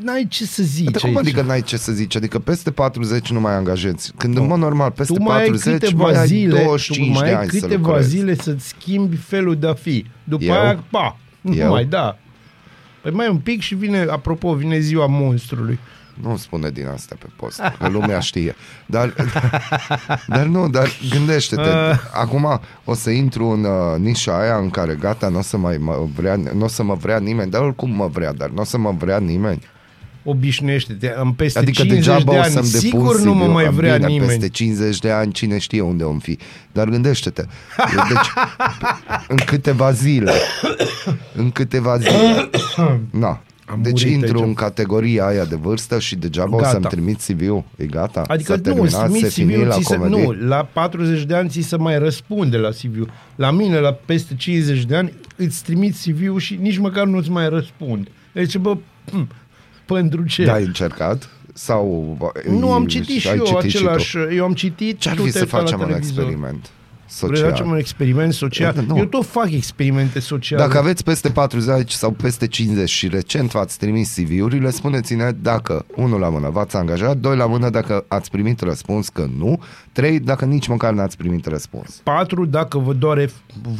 n-ai 0.02 0.28
ce 0.30 0.46
să 0.46 0.64
zici 0.64 0.90
Dar 0.92 1.02
cum 1.02 1.10
aici. 1.10 1.18
adică 1.28 1.42
n-ai 1.42 1.62
ce 1.62 1.78
să 1.78 1.92
zici? 1.92 2.16
Adică 2.16 2.40
peste 2.40 2.72
40 2.72 3.32
nu 3.32 3.40
mai 3.40 3.54
angajați. 3.54 4.12
Când 4.18 4.38
în 4.38 4.46
mod 4.48 4.60
normal 4.60 4.92
peste 4.92 5.14
tu 5.14 5.22
mai 5.22 5.36
ai 5.42 5.46
40 5.48 5.80
câteva 5.80 6.04
mai 6.04 6.20
ai 6.20 6.28
zile, 6.28 6.64
25 6.64 7.08
tu 7.08 7.14
mai 7.20 7.30
de 7.30 7.36
ai 7.36 7.42
ani 7.42 7.50
să 7.50 7.60
câteva 7.60 7.88
lucrezi. 7.88 8.10
zile 8.10 8.36
să-ți 8.36 8.68
schimbi 8.68 9.16
felul 9.16 9.56
de 9.56 9.68
a 9.68 9.74
fi. 9.74 10.06
După 10.24 10.44
Eu? 10.44 10.54
aia, 10.54 10.84
pa, 10.90 11.18
nu 11.42 11.54
Eu? 11.56 11.70
mai, 11.70 11.86
da. 11.86 12.18
Păi 13.02 13.12
mai 13.12 13.28
un 13.30 13.38
pic 13.38 13.62
și 13.62 13.76
vine, 13.76 14.06
apropo, 14.10 14.54
vine 14.54 14.80
ziua 14.80 15.06
monstrului. 15.10 15.80
Nu 16.22 16.38
spune 16.38 16.70
din 16.70 16.88
asta 16.88 17.16
pe 17.20 17.26
post, 17.36 17.62
că 17.80 17.88
lumea 17.88 18.20
știe. 18.20 18.56
Dar, 18.86 19.14
dar 20.28 20.46
nu, 20.46 20.70
dar 20.70 20.90
gândește-te. 21.10 21.62
Ah. 21.70 22.00
Acum 22.14 22.60
o 22.84 22.94
să 22.94 23.10
intru 23.10 23.46
în 23.48 23.64
uh, 23.64 24.00
nișa 24.00 24.40
aia 24.40 24.58
în 24.58 24.70
care 24.70 24.98
gata, 25.00 25.30
nu 25.30 25.38
o 25.38 25.42
să 25.42 25.58
mai 25.58 25.78
mă 25.78 26.08
vrea, 26.16 26.36
nu 26.36 26.64
o 26.64 26.68
să 26.68 26.84
mă 26.84 26.94
vrea 26.94 27.20
nimeni, 27.20 27.52
dar 27.52 27.62
oricum 27.62 27.90
mă 27.90 28.08
vrea, 28.08 28.34
dar 28.34 28.50
nu 28.50 28.62
o 28.62 28.64
să 28.64 28.78
mă 28.78 28.92
vrea 28.98 29.20
nimeni. 29.20 29.62
Obișnuiește-te, 30.24 31.14
în 31.16 31.32
peste 31.32 31.60
Adică 31.60 31.82
50 31.82 32.06
degeaba 32.06 32.32
de 32.32 32.38
o 32.38 32.42
ani, 32.42 32.52
să-mi 32.52 32.70
depun 32.70 32.80
sigur 32.80 33.20
nu 33.20 33.34
mă 33.34 33.40
CV-ul. 33.40 33.54
mai 33.54 33.66
Am 33.66 33.74
vrea 33.74 33.96
bine, 33.96 34.08
nimeni. 34.08 34.30
Peste 34.30 34.50
50 34.50 35.00
de 35.00 35.12
ani, 35.12 35.32
cine 35.32 35.58
știe 35.58 35.82
unde 35.82 36.04
om 36.04 36.20
fi. 36.20 36.38
Dar 36.72 36.88
gândește-te. 36.88 37.46
Eu, 37.78 38.04
Deci, 38.08 38.32
în 39.28 39.38
câteva 39.46 39.92
zile, 39.92 40.32
în 41.36 41.52
câteva 41.52 41.98
zile, 41.98 42.50
na, 43.10 43.42
Am 43.70 43.82
deci 43.82 44.04
murit 44.04 44.22
intru 44.22 44.38
aici. 44.38 44.48
în 44.48 44.54
categoria 44.54 45.26
aia 45.26 45.46
de 45.46 45.56
vârstă 45.56 46.00
și 46.00 46.16
degeaba 46.16 46.56
o 46.56 46.58
Gata. 46.58 46.70
să-mi 46.70 46.84
trimit 46.86 47.20
CV-ul. 47.22 47.64
E 47.76 47.86
gata? 47.86 48.24
Adică 48.28 48.52
S-a 48.52 48.56
nu, 48.56 48.62
terminat, 48.62 49.10
îți 49.10 49.20
se 49.20 49.28
trimiți 49.28 49.34
fini 49.34 49.52
CV-ul, 49.54 49.68
la 49.68 49.76
ți 49.76 49.84
se, 49.86 49.96
comedie. 49.96 50.24
nu, 50.24 50.48
la 50.48 50.70
40 50.74 51.24
de 51.24 51.36
ani 51.36 51.50
ți 51.50 51.62
se 51.62 51.78
mai 51.78 52.00
răspunde 52.00 52.58
la 52.58 52.70
CV-ul. 52.70 53.10
La 53.36 53.52
mine, 53.52 53.80
la 53.80 53.92
peste 53.92 54.36
50 54.36 54.84
de 54.86 54.96
ani, 54.96 55.14
îți 55.36 55.64
trimiți 55.64 56.10
CV-ul 56.10 56.40
și 56.40 56.56
nici 56.62 56.78
măcar 56.78 57.06
nu-ți 57.06 57.30
mai 57.30 57.50
răspund. 57.50 58.08
Deci, 58.34 58.58
bă, 58.58 58.78
hm, 59.12 59.28
pentru 59.86 60.24
ce? 60.24 60.44
Da, 60.46 60.54
ai 60.54 60.64
încercat? 60.64 61.30
Sau 61.54 62.18
nu 62.50 62.72
am 62.72 62.86
citit 62.86 63.20
și 63.22 63.28
ai 63.28 63.38
eu 63.38 63.46
citit 63.46 63.72
și 63.72 63.78
tu? 63.78 63.90
același, 63.90 64.18
eu 64.36 64.44
am 64.44 64.54
citit 64.54 65.00
Ce-ar 65.00 65.16
tu 65.16 65.24
fi 65.24 65.32
te-ai 65.32 65.48
să 65.48 65.56
uitat 65.56 65.72
la 65.72 65.78
facem 65.78 65.80
un 65.80 66.02
televizor. 66.02 66.56
Experiment 67.08 67.20
Vrei 67.20 67.38
să 67.38 67.44
social? 67.46 67.50
facem 67.50 67.70
un 67.70 67.78
experiment 67.78 68.34
social? 68.34 68.74
Da, 68.74 68.82
nu. 68.88 68.98
Eu 68.98 69.06
tot 69.06 69.26
fac 69.26 69.52
experimente 69.52 70.20
sociale. 70.20 70.64
Dacă 70.64 70.78
aveți 70.78 71.04
peste 71.04 71.30
40 71.30 71.92
sau 71.92 72.12
peste 72.12 72.48
50 72.48 72.90
și 72.90 73.08
recent 73.08 73.52
v-ați 73.52 73.78
trimis 73.78 74.14
CV-urile, 74.16 74.70
spuneți-ne 74.70 75.32
dacă, 75.42 75.86
unul 75.96 76.20
la 76.20 76.30
mână, 76.30 76.50
v-ați 76.50 76.76
angajat, 76.76 77.18
doi 77.18 77.36
la 77.36 77.46
mână 77.46 77.70
dacă 77.70 78.06
ați 78.08 78.32
primit 78.32 78.62
răspuns 78.62 79.10
că 79.10 79.28
nu, 79.38 79.62
trei 79.92 80.20
dacă 80.20 80.46
nici 80.46 80.68
măcar 80.68 80.94
n-ați 80.94 81.18
primit 81.18 81.46
răspuns. 81.46 82.00
Patru, 82.04 82.46
dacă 82.46 82.78
vă 82.78 82.94
doare 82.94 83.30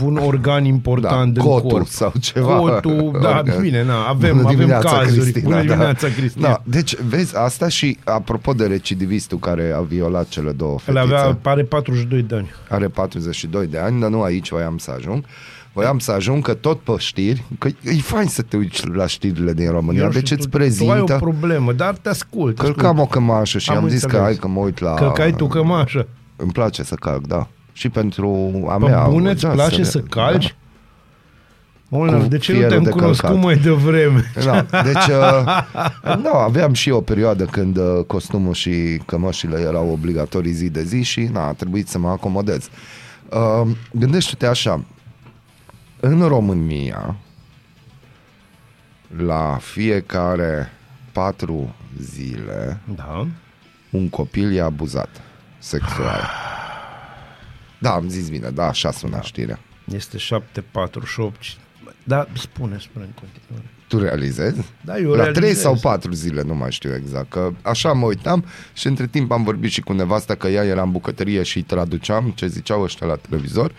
un 0.04 0.18
organ 0.18 0.66
important 0.66 1.34
da, 1.34 1.42
în 1.42 1.48
cotul 1.48 1.70
corp. 1.70 1.88
sau 1.88 2.14
ceva. 2.20 2.56
Cotul, 2.56 3.18
da, 3.22 3.38
Organ. 3.38 3.62
bine, 3.62 3.84
na, 3.84 4.06
avem, 4.08 4.36
Bună 4.36 4.44
avem 4.48 4.58
dimineața, 4.58 4.90
cazuri. 4.90 5.20
Cristina, 5.20 5.44
Bună 5.44 5.56
da. 5.56 5.62
dimineața, 5.62 6.08
Cristina. 6.08 6.48
Da, 6.48 6.62
deci 6.64 6.96
vezi 7.02 7.38
asta 7.38 7.68
și 7.68 7.98
apropo 8.04 8.54
de 8.54 8.66
recidivistul 8.66 9.38
care 9.40 9.74
a 9.76 9.80
violat 9.82 10.28
cele 10.28 10.52
două 10.52 10.72
El 10.72 10.80
fetițe, 10.96 11.00
avea, 11.16 11.38
are 11.44 11.64
42 11.64 12.22
de 12.22 12.36
ani. 12.36 12.50
are 12.70 12.88
42 13.18 13.68
de 13.68 13.78
ani, 13.78 14.00
dar 14.00 14.10
nu 14.10 14.22
aici 14.22 14.50
voiam 14.50 14.78
să 14.78 14.92
ajung. 14.98 15.26
Voiam 15.74 16.00
să 16.00 16.12
ajung 16.12 16.44
că 16.44 16.54
tot 16.54 16.80
pe 16.80 16.92
știri, 16.98 17.44
că 17.60 17.68
e 17.84 17.94
fain 17.94 18.28
să 18.28 18.42
te 18.42 18.58
uiți 18.58 18.88
la 18.88 19.08
știrile 19.08 19.54
din 19.54 19.72
România, 19.72 20.02
Eu 20.04 20.10
deci 20.10 20.24
știu, 20.26 20.36
îți 20.40 20.48
tu, 20.48 20.58
Tu 20.58 20.62
ai 20.62 20.68
prezintă... 20.68 21.14
o 21.14 21.18
problemă, 21.18 21.74
dar 21.74 21.94
te 21.96 22.10
ascult. 22.10 22.58
Călcam 22.60 23.00
o 23.00 23.06
cămașă 23.06 23.58
și 23.58 23.70
am, 23.70 23.78
Am 23.78 23.88
zis 23.88 24.00
că 24.00 24.06
înțeles. 24.06 24.26
hai 24.26 24.36
că 24.36 24.48
mă 24.48 24.60
uit 24.60 24.80
la... 24.80 24.94
Că 25.12 25.22
ai 25.22 25.32
tu 25.34 25.48
cămașă. 25.48 26.08
Îmi 26.36 26.52
place 26.52 26.84
să 26.84 26.96
calc, 26.96 27.28
da. 27.28 27.48
Și 27.74 27.90
pentru 27.90 28.50
a 28.70 28.76
Pe 28.78 28.86
mea... 28.86 29.08
bune, 29.08 29.30
îți 29.32 29.42
da, 29.42 29.50
place 29.50 29.78
le- 29.78 29.84
să 29.84 30.00
calci? 30.00 30.56
Molnar, 31.90 32.22
Cu 32.22 32.28
de 32.28 32.38
ce 32.38 32.52
nu 32.52 32.58
fierul 32.58 32.74
te-am 32.74 32.84
de 32.84 32.90
cunoscut 32.90 33.26
călcat. 33.30 33.44
mai 33.44 33.56
devreme? 33.56 34.32
Da, 34.44 34.66
deci, 34.84 35.08
uh, 35.18 35.46
da, 36.04 36.32
aveam 36.44 36.74
și 36.74 36.90
o 36.90 37.02
perioadă 37.02 37.46
când 37.46 37.78
uh, 37.78 38.04
costumul 38.08 38.54
și 38.54 39.02
cămășile 39.06 39.60
erau 39.60 39.90
obligatorii 39.92 40.52
zi 40.52 40.70
de 40.70 40.84
zi 40.84 41.02
și 41.04 41.30
na, 41.32 41.48
a 41.48 41.54
trebuit 41.54 41.88
să 41.88 42.00
mă 42.00 42.08
acomodez. 42.10 42.70
Uh, 43.32 43.76
gândește-te 43.92 44.46
așa, 44.48 44.86
în 46.00 46.28
România, 46.28 47.16
la 49.18 49.58
fiecare 49.62 50.72
patru 51.12 51.76
zile, 52.02 52.80
Da. 52.96 53.28
un 53.92 54.10
copil 54.10 54.56
e 54.56 54.62
abuzat 54.62 55.22
sexual. 55.60 56.30
Da, 57.80 57.94
am 57.94 58.10
zis 58.10 58.30
bine, 58.30 58.50
da, 58.50 58.68
așa 58.68 58.92
sună 58.92 59.20
știrea. 59.24 59.60
Este 59.86 60.18
748. 60.18 61.42
Da, 62.04 62.28
spune, 62.34 62.78
spune 62.80 63.06
în 63.06 63.12
continuare. 63.12 63.72
Tu 63.88 64.00
realizezi? 64.00 64.62
Da, 64.86 65.00
eu 65.00 65.10
La 65.10 65.24
realizez. 65.24 65.44
3 65.44 65.54
sau 65.54 65.76
4 65.76 66.12
zile, 66.12 66.42
nu 66.42 66.56
mai 66.56 66.72
știu 66.72 66.96
exact, 66.96 67.30
că 67.30 67.52
așa 67.62 67.94
mă 67.94 68.06
uitam 68.06 68.46
și 68.74 68.88
între 68.88 69.08
timp 69.08 69.32
am 69.32 69.44
vorbit 69.44 69.72
și 69.72 69.82
cu 69.82 69.94
nevasta 69.94 70.36
că 70.36 70.48
ea 70.48 70.64
era 70.64 70.82
în 70.82 70.92
bucătărie 70.92 71.44
și 71.44 71.58
îi 71.58 71.64
traduceam 71.64 72.32
ce 72.36 72.48
ziceau 72.48 72.82
ăștia 72.82 73.08
la 73.08 73.16
televizor. 73.16 73.72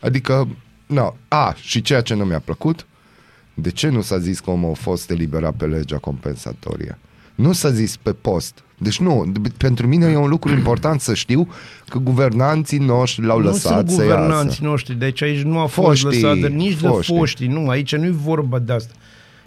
Adică, 0.00 0.48
no. 0.86 1.14
a, 1.28 1.54
și 1.56 1.82
ceea 1.82 2.00
ce 2.00 2.14
nu 2.14 2.24
mi-a 2.24 2.38
plăcut, 2.38 2.86
de 3.54 3.70
ce 3.70 3.88
nu 3.88 4.00
s-a 4.00 4.18
zis 4.18 4.40
că 4.40 4.50
omul 4.50 4.70
a 4.70 4.74
fost 4.74 5.10
eliberat 5.10 5.54
pe 5.54 5.66
legea 5.66 5.98
compensatorie? 5.98 6.98
Nu 7.34 7.52
s-a 7.52 7.70
zis 7.70 7.96
pe 7.96 8.12
post. 8.12 8.58
Deci 8.78 8.98
nu, 9.00 9.24
de- 9.40 9.48
pentru 9.56 9.86
mine 9.86 10.06
e 10.06 10.16
un 10.16 10.28
lucru 10.28 10.52
important 10.52 11.00
să 11.00 11.14
știu 11.14 11.48
că 11.88 11.98
guvernanții 11.98 12.78
noștri 12.78 13.24
l-au 13.26 13.38
nu 13.38 13.44
lăsat 13.44 13.76
sunt 13.78 13.90
să 13.90 14.04
iasă. 14.04 14.14
guvernanții 14.16 14.64
noștri, 14.64 14.94
deci 14.94 15.22
aici 15.22 15.42
nu 15.42 15.58
a 15.58 15.66
fost 15.66 15.86
Foștii, 16.00 16.22
lăsat 16.22 16.38
de, 16.38 16.48
nici 16.48 16.76
foștii. 16.76 17.12
de 17.14 17.18
foștii, 17.20 17.46
nu, 17.46 17.68
aici 17.68 17.94
nu 17.96 18.04
e 18.04 18.10
vorba 18.10 18.58
de 18.58 18.72
asta. 18.72 18.92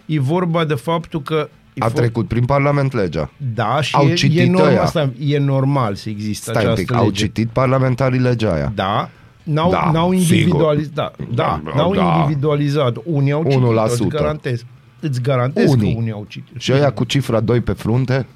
E 0.06 0.20
vorba 0.20 0.64
de 0.64 0.74
faptul 0.74 1.22
că... 1.22 1.48
E 1.74 1.84
A 1.84 1.90
fo- 1.90 1.94
trecut 1.94 2.28
prin 2.28 2.44
Parlament 2.44 2.92
legea. 2.92 3.30
Da, 3.54 3.80
și 3.80 3.94
Au 3.94 4.06
e, 4.06 4.14
citit 4.14 4.38
e, 4.38 4.46
normal, 4.46 4.70
ăia. 4.70 4.82
asta, 4.82 5.12
e 5.18 5.38
normal 5.38 5.94
să 5.94 6.08
existe 6.08 6.50
Stai 6.50 6.64
un 6.64 6.70
această 6.70 6.92
pic, 6.92 7.00
au 7.00 7.04
lege. 7.06 7.24
citit 7.24 7.48
parlamentarii 7.48 8.18
legea 8.20 8.52
aia. 8.54 8.72
Da, 8.74 9.10
n-au, 9.42 9.70
Da, 9.70 9.90
n-au 9.92 10.12
sigur. 10.12 10.34
individualizat. 10.36 10.94
Da, 10.94 11.12
da, 11.34 11.60
Da, 11.64 11.72
n-au 11.76 11.94
da. 11.94 12.16
individualizat. 12.20 12.96
Unii 13.04 13.32
au 13.32 13.42
citit, 13.42 13.58
1%. 13.58 13.90
îți 13.90 14.06
garantez. 14.08 14.64
Îți 15.00 15.20
garantez 15.22 15.70
Unii. 15.70 15.92
că 15.92 15.98
unii 15.98 16.12
au 16.12 16.24
citit. 16.28 16.60
Și 16.60 16.72
aia 16.72 16.90
cu 16.92 17.04
cifra 17.04 17.40
2 17.40 17.60
pe 17.60 17.72
frunte? 17.72 18.26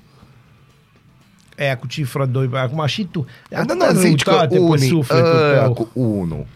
Aia 1.58 1.76
cu 1.76 1.86
cifra 1.86 2.26
2, 2.26 2.50
acum 2.52 2.86
și 2.86 3.04
tu. 3.04 3.26
Da, 3.48 3.56
da, 3.56 3.62
atâta 3.62 3.92
zici 4.00 4.22
că 4.22 4.30
răutate 4.30 4.54
pe 4.54 4.60
unii, 4.60 4.88
sufletul 4.88 5.36
ăia 5.50 5.62
tău. 5.62 5.72
cu 5.72 5.88
1. 6.00 6.46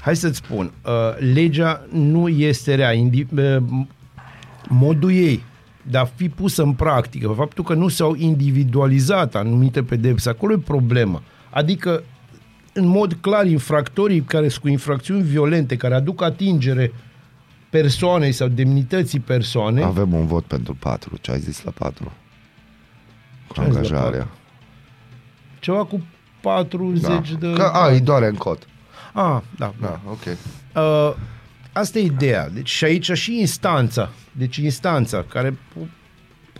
Hai 0.00 0.16
să-ți 0.16 0.36
spun, 0.36 0.72
uh, 0.86 0.92
legea 1.32 1.86
nu 1.92 2.28
este 2.28 2.74
rea. 2.74 2.92
Indi- 2.94 3.26
uh, 3.36 3.56
modul 4.68 5.10
ei 5.12 5.42
de 5.82 5.98
a 5.98 6.04
fi 6.04 6.28
pusă 6.28 6.62
în 6.62 6.72
practică, 6.72 7.28
faptul 7.36 7.64
că 7.64 7.74
nu 7.74 7.88
s-au 7.88 8.14
individualizat 8.14 9.34
anumite 9.34 9.82
pedepse, 9.82 10.28
acolo 10.28 10.52
e 10.52 10.58
problema. 10.64 11.22
Adică, 11.50 12.02
în 12.72 12.86
mod 12.86 13.16
clar, 13.20 13.46
infractorii 13.46 14.20
care 14.20 14.48
sunt 14.48 14.62
cu 14.62 14.68
infracțiuni 14.68 15.22
violente, 15.22 15.76
care 15.76 15.94
aduc 15.94 16.22
atingere 16.22 16.92
persoanei 17.80 18.32
sau 18.32 18.48
demnității 18.48 19.20
persoanei, 19.20 19.84
Avem 19.84 20.12
un 20.12 20.26
vot 20.26 20.44
pentru 20.44 20.74
4. 20.74 21.16
Ce 21.20 21.30
ai 21.30 21.40
zis 21.40 21.62
la 21.62 21.70
4? 21.70 22.12
Cu 23.48 23.60
ai 23.60 23.64
zis 23.64 23.74
la 23.74 23.78
angajarea. 23.80 24.28
ceva 25.58 25.84
cu 25.84 26.00
40 26.40 27.02
Da. 27.02 27.22
de... 27.38 27.52
Că, 27.52 27.62
a, 27.62 27.88
îi 27.90 28.00
doare 28.00 28.26
în 28.26 28.34
cot. 28.34 28.66
Ah, 29.12 29.40
da. 29.56 29.74
Da, 29.80 30.00
ok. 30.10 30.22
Uh, 30.74 31.14
asta 31.72 31.98
e 31.98 32.02
ideea. 32.02 32.48
Deci 32.48 32.68
și 32.68 32.84
aici 32.84 33.10
și 33.12 33.38
instanța. 33.38 34.10
Deci 34.32 34.56
instanța 34.56 35.22
care 35.28 35.58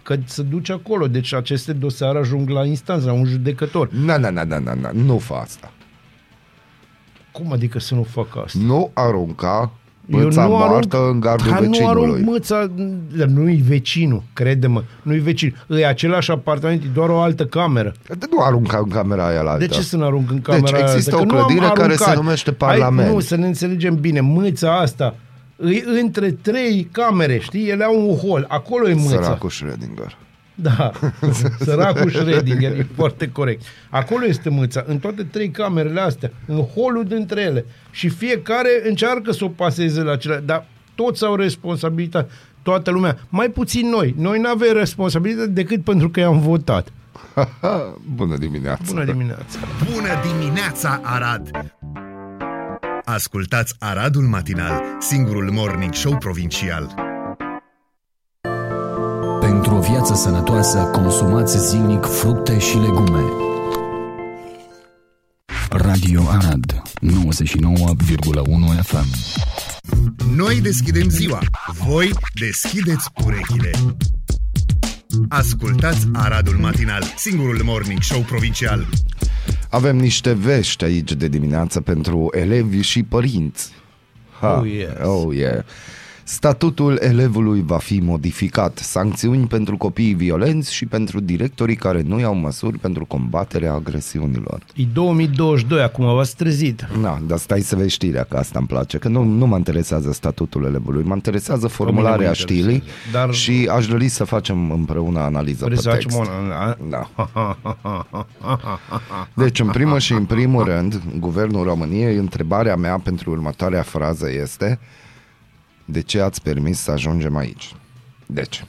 că 0.02 0.16
se 0.24 0.42
duce 0.42 0.72
acolo. 0.72 1.06
Deci 1.06 1.32
aceste 1.32 1.72
dosare 1.72 2.18
ajung 2.18 2.48
la 2.48 2.64
instanță, 2.64 3.06
la 3.06 3.12
un 3.12 3.24
judecător. 3.24 3.90
Na, 3.92 4.16
na, 4.16 4.30
na, 4.30 4.44
na, 4.44 4.58
na, 4.58 4.74
na. 4.74 4.90
Nu 4.92 5.18
fa 5.18 5.40
asta. 5.40 5.72
Cum 7.32 7.52
adică 7.52 7.78
să 7.78 7.94
nu 7.94 8.02
fac 8.02 8.36
asta? 8.44 8.58
Nu 8.62 8.90
arunca 8.94 9.72
mâța 10.06 10.46
moartă 10.46 11.08
în 11.10 11.20
gardul 11.20 11.50
Dar 11.50 11.60
nu 11.60 11.88
arunc 11.88 12.04
vecinului. 12.06 12.22
mâța, 12.22 12.70
nu-i 13.26 13.56
vecinul, 13.68 14.22
crede-mă, 14.32 14.82
nu-i 15.02 15.18
vecin. 15.18 15.56
E 15.68 15.86
același 15.86 16.30
apartament, 16.30 16.82
e 16.82 16.86
doar 16.94 17.08
o 17.08 17.18
altă 17.20 17.44
cameră. 17.46 17.94
De 18.18 18.26
nu 18.30 18.42
arunca 18.44 18.78
în 18.78 18.88
camera 18.88 19.26
aia 19.26 19.42
la 19.42 19.50
altă. 19.50 19.66
De 19.66 19.72
ce 19.74 19.80
să 19.82 19.96
nu 19.96 20.04
arunc 20.04 20.30
în 20.30 20.40
camera 20.40 20.78
Deci 20.78 20.80
există 20.80 21.16
altă? 21.16 21.26
o 21.26 21.28
Că 21.28 21.32
nu 21.34 21.38
am 21.38 21.44
clădire 21.46 21.66
care 21.66 21.82
aruncat. 21.82 22.08
se 22.08 22.14
numește 22.14 22.52
Parlament. 22.52 23.06
Hai, 23.06 23.14
nu, 23.14 23.20
să 23.20 23.36
ne 23.36 23.46
înțelegem 23.46 23.94
bine. 23.94 24.20
Mâța 24.20 24.78
asta 24.78 25.14
e 25.58 26.00
între 26.00 26.30
trei 26.30 26.88
camere, 26.92 27.38
știi? 27.38 27.68
Ele 27.68 27.84
au 27.84 28.08
un 28.08 28.16
hol. 28.16 28.44
Acolo 28.48 28.88
e 28.88 28.94
mâța. 28.94 29.08
Săracul 29.22 29.50
Schrödinger. 29.50 30.25
Da, 30.58 30.90
săracul 31.64 32.10
Schrödinger, 32.10 32.78
e 32.78 32.86
foarte 32.94 33.30
corect. 33.30 33.62
Acolo 33.90 34.24
este 34.24 34.48
mâța, 34.48 34.84
în 34.86 34.98
toate 34.98 35.22
trei 35.22 35.50
camerele 35.50 36.00
astea, 36.00 36.30
în 36.46 36.60
holul 36.60 37.04
dintre 37.04 37.40
ele. 37.40 37.64
Și 37.90 38.08
fiecare 38.08 38.68
încearcă 38.84 39.32
să 39.32 39.44
o 39.44 39.48
paseze 39.48 40.02
la 40.02 40.16
cele, 40.16 40.42
dar 40.44 40.66
toți 40.94 41.24
au 41.24 41.34
responsabilitate, 41.34 42.30
toată 42.62 42.90
lumea. 42.90 43.18
Mai 43.28 43.48
puțin 43.48 43.88
noi. 43.88 44.14
Noi 44.18 44.38
nu 44.38 44.48
avem 44.48 44.72
responsabilitate 44.72 45.50
decât 45.50 45.84
pentru 45.84 46.10
că 46.10 46.20
i-am 46.20 46.40
votat. 46.40 46.92
Bună 48.14 48.36
dimineața. 48.36 48.82
Bună 48.88 49.04
dimineața! 49.04 49.58
Bună 49.92 50.08
dimineața, 50.32 51.00
Arad! 51.02 51.50
Ascultați 53.04 53.74
Aradul 53.78 54.22
Matinal, 54.22 54.82
singurul 54.98 55.50
morning 55.52 55.94
show 55.94 56.16
provincial. 56.16 57.05
Pentru 59.86 60.04
o 60.04 60.06
viață 60.06 60.22
sănătoasă, 60.22 60.78
consumați 60.78 61.68
zilnic 61.68 62.04
fructe 62.04 62.58
și 62.58 62.76
legume. 62.76 63.22
Radio 65.70 66.22
Arad, 66.28 66.82
99,1 67.02 68.82
FM. 68.82 69.06
Noi 70.36 70.60
deschidem 70.60 71.08
ziua, 71.08 71.38
voi 71.86 72.10
deschideți 72.34 73.08
urechile. 73.24 73.70
Ascultați 75.28 76.06
Aradul 76.12 76.56
Matinal, 76.56 77.02
singurul 77.16 77.60
morning 77.64 78.02
show 78.02 78.20
provincial. 78.20 78.86
Avem 79.70 79.96
niște 79.96 80.32
vești 80.32 80.84
aici 80.84 81.12
de 81.12 81.28
dimineață 81.28 81.80
pentru 81.80 82.28
elevi 82.30 82.80
și 82.80 83.02
părinți. 83.02 83.72
Ha. 84.40 84.58
Oh, 84.58 84.70
yes. 84.72 84.90
oh 85.02 85.34
yeah. 85.36 85.64
Statutul 86.28 86.98
elevului 87.02 87.62
va 87.66 87.76
fi 87.78 88.00
modificat. 88.02 88.78
Sancțiuni 88.78 89.46
pentru 89.46 89.76
copiii 89.76 90.14
violenți 90.14 90.74
și 90.74 90.86
pentru 90.86 91.20
directorii 91.20 91.76
care 91.76 92.02
nu 92.06 92.20
iau 92.20 92.34
măsuri 92.34 92.78
pentru 92.78 93.04
combaterea 93.04 93.72
agresiunilor. 93.72 94.62
E 94.74 94.82
2022, 94.92 95.82
acum 95.82 96.14
v-ați 96.14 96.36
trezit. 96.36 96.86
Na, 97.00 97.20
dar 97.26 97.38
stai 97.38 97.60
să 97.60 97.76
vezi 97.76 97.92
știrea, 97.92 98.22
că 98.28 98.36
asta 98.36 98.58
îmi 98.58 98.68
place, 98.68 98.98
că 98.98 99.08
nu, 99.08 99.22
nu 99.22 99.46
mă 99.46 99.56
interesează 99.56 100.12
statutul 100.12 100.64
elevului, 100.64 101.02
mă 101.04 101.14
interesează 101.14 101.66
formularea 101.66 102.28
mă 102.28 102.34
știrii 102.34 102.62
interesează, 102.62 103.26
dar- 103.26 103.34
și 103.34 103.68
aș 103.72 103.86
dori 103.86 104.08
să 104.08 104.24
facem 104.24 104.70
împreună 104.70 105.18
analiză 105.20 105.64
Vreți 105.64 105.82
pe 105.82 105.90
să 105.90 105.96
text. 105.96 106.16
facem 106.16 106.32
o... 106.48 106.52
a- 106.52 106.76
Da. 106.88 107.10
Deci, 109.34 109.60
în 109.60 109.68
primul 109.68 109.98
și 109.98 110.12
în 110.12 110.24
primul 110.24 110.64
rând, 110.64 111.00
Guvernul 111.18 111.64
României, 111.64 112.16
întrebarea 112.16 112.76
mea 112.76 112.98
pentru 113.04 113.30
următoarea 113.30 113.82
frază 113.82 114.30
este 114.30 114.78
de 115.86 116.00
ce 116.00 116.20
ați 116.20 116.42
permis 116.42 116.78
să 116.78 116.90
ajungem 116.90 117.36
aici? 117.36 117.74
Deci, 118.26 118.64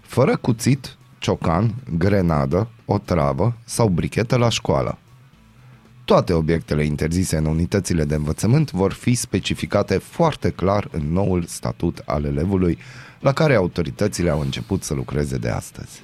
fără 0.00 0.36
cuțit, 0.36 0.96
ciocan, 1.18 1.74
grenadă, 1.98 2.68
o 2.84 2.98
travă 2.98 3.56
sau 3.64 3.88
brichetă 3.88 4.36
la 4.36 4.48
școală. 4.48 4.98
Toate 6.04 6.32
obiectele 6.32 6.84
interzise 6.84 7.36
în 7.36 7.44
unitățile 7.44 8.04
de 8.04 8.14
învățământ 8.14 8.70
vor 8.70 8.92
fi 8.92 9.14
specificate 9.14 9.98
foarte 9.98 10.50
clar 10.50 10.88
în 10.90 11.12
noul 11.12 11.44
statut 11.44 12.02
al 12.04 12.24
elevului, 12.24 12.78
la 13.20 13.32
care 13.32 13.54
autoritățile 13.54 14.30
au 14.30 14.40
început 14.40 14.82
să 14.82 14.94
lucreze 14.94 15.36
de 15.36 15.48
astăzi. 15.48 16.02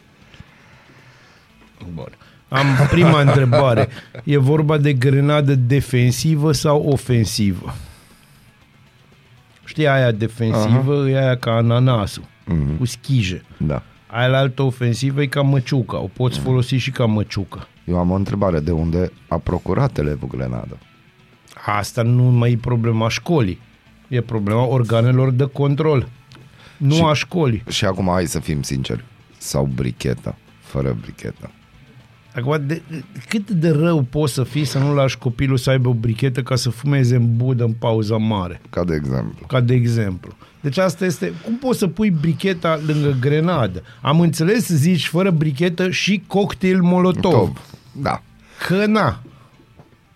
Bun. 1.95 2.09
Am 2.49 2.67
prima 2.91 3.21
întrebare. 3.21 3.89
E 4.25 4.37
vorba 4.37 4.79
de 4.79 4.93
grenadă 4.93 5.55
defensivă 5.55 6.53
sau 6.53 6.83
ofensivă? 6.83 7.75
Știi 9.65 9.89
aia 9.89 10.11
defensivă, 10.11 11.09
e 11.09 11.19
aia 11.19 11.37
ca 11.37 11.51
ananasul, 11.53 12.25
Mhm. 12.47 12.77
cu 12.79 12.85
schije. 12.85 13.43
Da. 13.57 13.83
Aia 14.07 14.27
la 14.29 14.39
altă 14.39 14.63
ofensivă 14.63 15.23
e 15.23 15.27
ca 15.27 15.41
măciuca, 15.41 15.99
o 15.99 16.07
poți 16.13 16.39
folosi 16.39 16.75
și 16.77 16.91
ca 16.91 17.05
măciucă. 17.07 17.67
Eu 17.85 17.99
am 17.99 18.11
o 18.11 18.15
întrebare. 18.15 18.61
De 18.61 18.71
unde 18.71 19.13
a 19.29 19.39
procurat 19.39 19.99
elevul 19.99 20.29
grenadă? 20.29 20.79
Asta 21.67 22.03
nu 22.03 22.23
mai 22.23 22.53
e 22.53 22.57
problema 22.57 23.09
școlii. 23.09 23.61
E 24.09 24.21
problema 24.21 24.65
organelor 24.65 25.31
de 25.31 25.45
control. 25.45 26.09
Nu 26.77 26.95
Și- 26.95 27.03
a 27.03 27.13
școlii. 27.13 27.63
Și 27.69 27.85
acum 27.85 28.09
hai 28.13 28.27
să 28.27 28.41
fim 28.41 28.63
sinceri. 28.63 29.05
Sau 29.39 29.65
brichetă. 29.75 30.35
Fără 30.61 30.97
brichetă. 31.01 31.51
Acum, 32.35 32.63
de, 32.67 32.83
cât 33.29 33.51
de 33.51 33.71
rău 33.71 34.03
poți 34.03 34.33
să 34.33 34.45
fii 34.45 34.65
să 34.65 34.79
nu 34.79 34.95
lași 34.95 35.19
copilul 35.19 35.57
să 35.57 35.71
aibă 35.71 35.89
o 35.89 35.95
brichetă 35.95 36.43
ca 36.43 36.57
să 36.57 36.71
fumeze 36.71 37.17
în 37.17 37.37
budă 37.37 37.65
în 37.65 37.73
pauza 37.73 38.17
mare? 38.17 38.61
Ca 38.71 38.85
de 38.85 38.95
exemplu. 38.95 39.47
ca 39.47 39.61
de 39.61 39.75
exemplu. 39.75 40.33
Deci 40.61 40.79
asta 40.79 41.05
este, 41.05 41.33
cum 41.45 41.57
poți 41.57 41.79
să 41.79 41.87
pui 41.87 42.11
bricheta 42.11 42.81
lângă 42.87 43.17
grenadă? 43.21 43.83
Am 44.01 44.21
înțeles, 44.21 44.69
zici, 44.69 45.07
fără 45.07 45.31
brichetă 45.31 45.91
și 45.91 46.23
cocktail 46.27 46.83
molotov. 46.83 47.33
Top. 47.33 47.61
Da. 47.93 48.23
Că 48.67 48.87
na. 48.87 49.23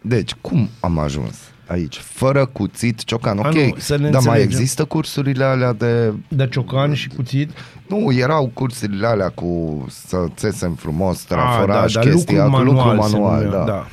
Deci, 0.00 0.34
cum 0.40 0.68
am 0.80 0.98
ajuns 0.98 1.45
aici? 1.66 1.96
Fără 1.96 2.46
cuțit, 2.46 3.04
ciocan. 3.04 3.38
A, 3.38 3.48
Ok, 3.48 3.54
nu, 3.54 3.74
să 3.76 3.96
ne 3.96 4.02
dar 4.02 4.12
mai 4.12 4.20
înțelegem. 4.20 4.48
există 4.48 4.84
cursurile 4.84 5.44
alea 5.44 5.72
de... 5.72 6.12
De 6.28 6.48
ciocan 6.50 6.94
și 6.94 7.08
cuțit. 7.08 7.50
Nu, 7.88 8.12
erau 8.12 8.50
cursurile 8.54 9.06
alea 9.06 9.28
cu 9.28 9.84
să 9.88 10.24
țesem 10.36 10.72
frumos, 10.74 11.20
traforaj, 11.22 11.92
da, 11.92 12.00
chestia, 12.00 12.44
lucru 12.44 12.56
cu 12.58 12.62
lucru 12.64 12.84
manual 12.86 13.08
se 13.08 13.16
manual. 13.18 13.44
numea, 13.44 13.58
da. 13.58 13.64
da. 13.64 13.86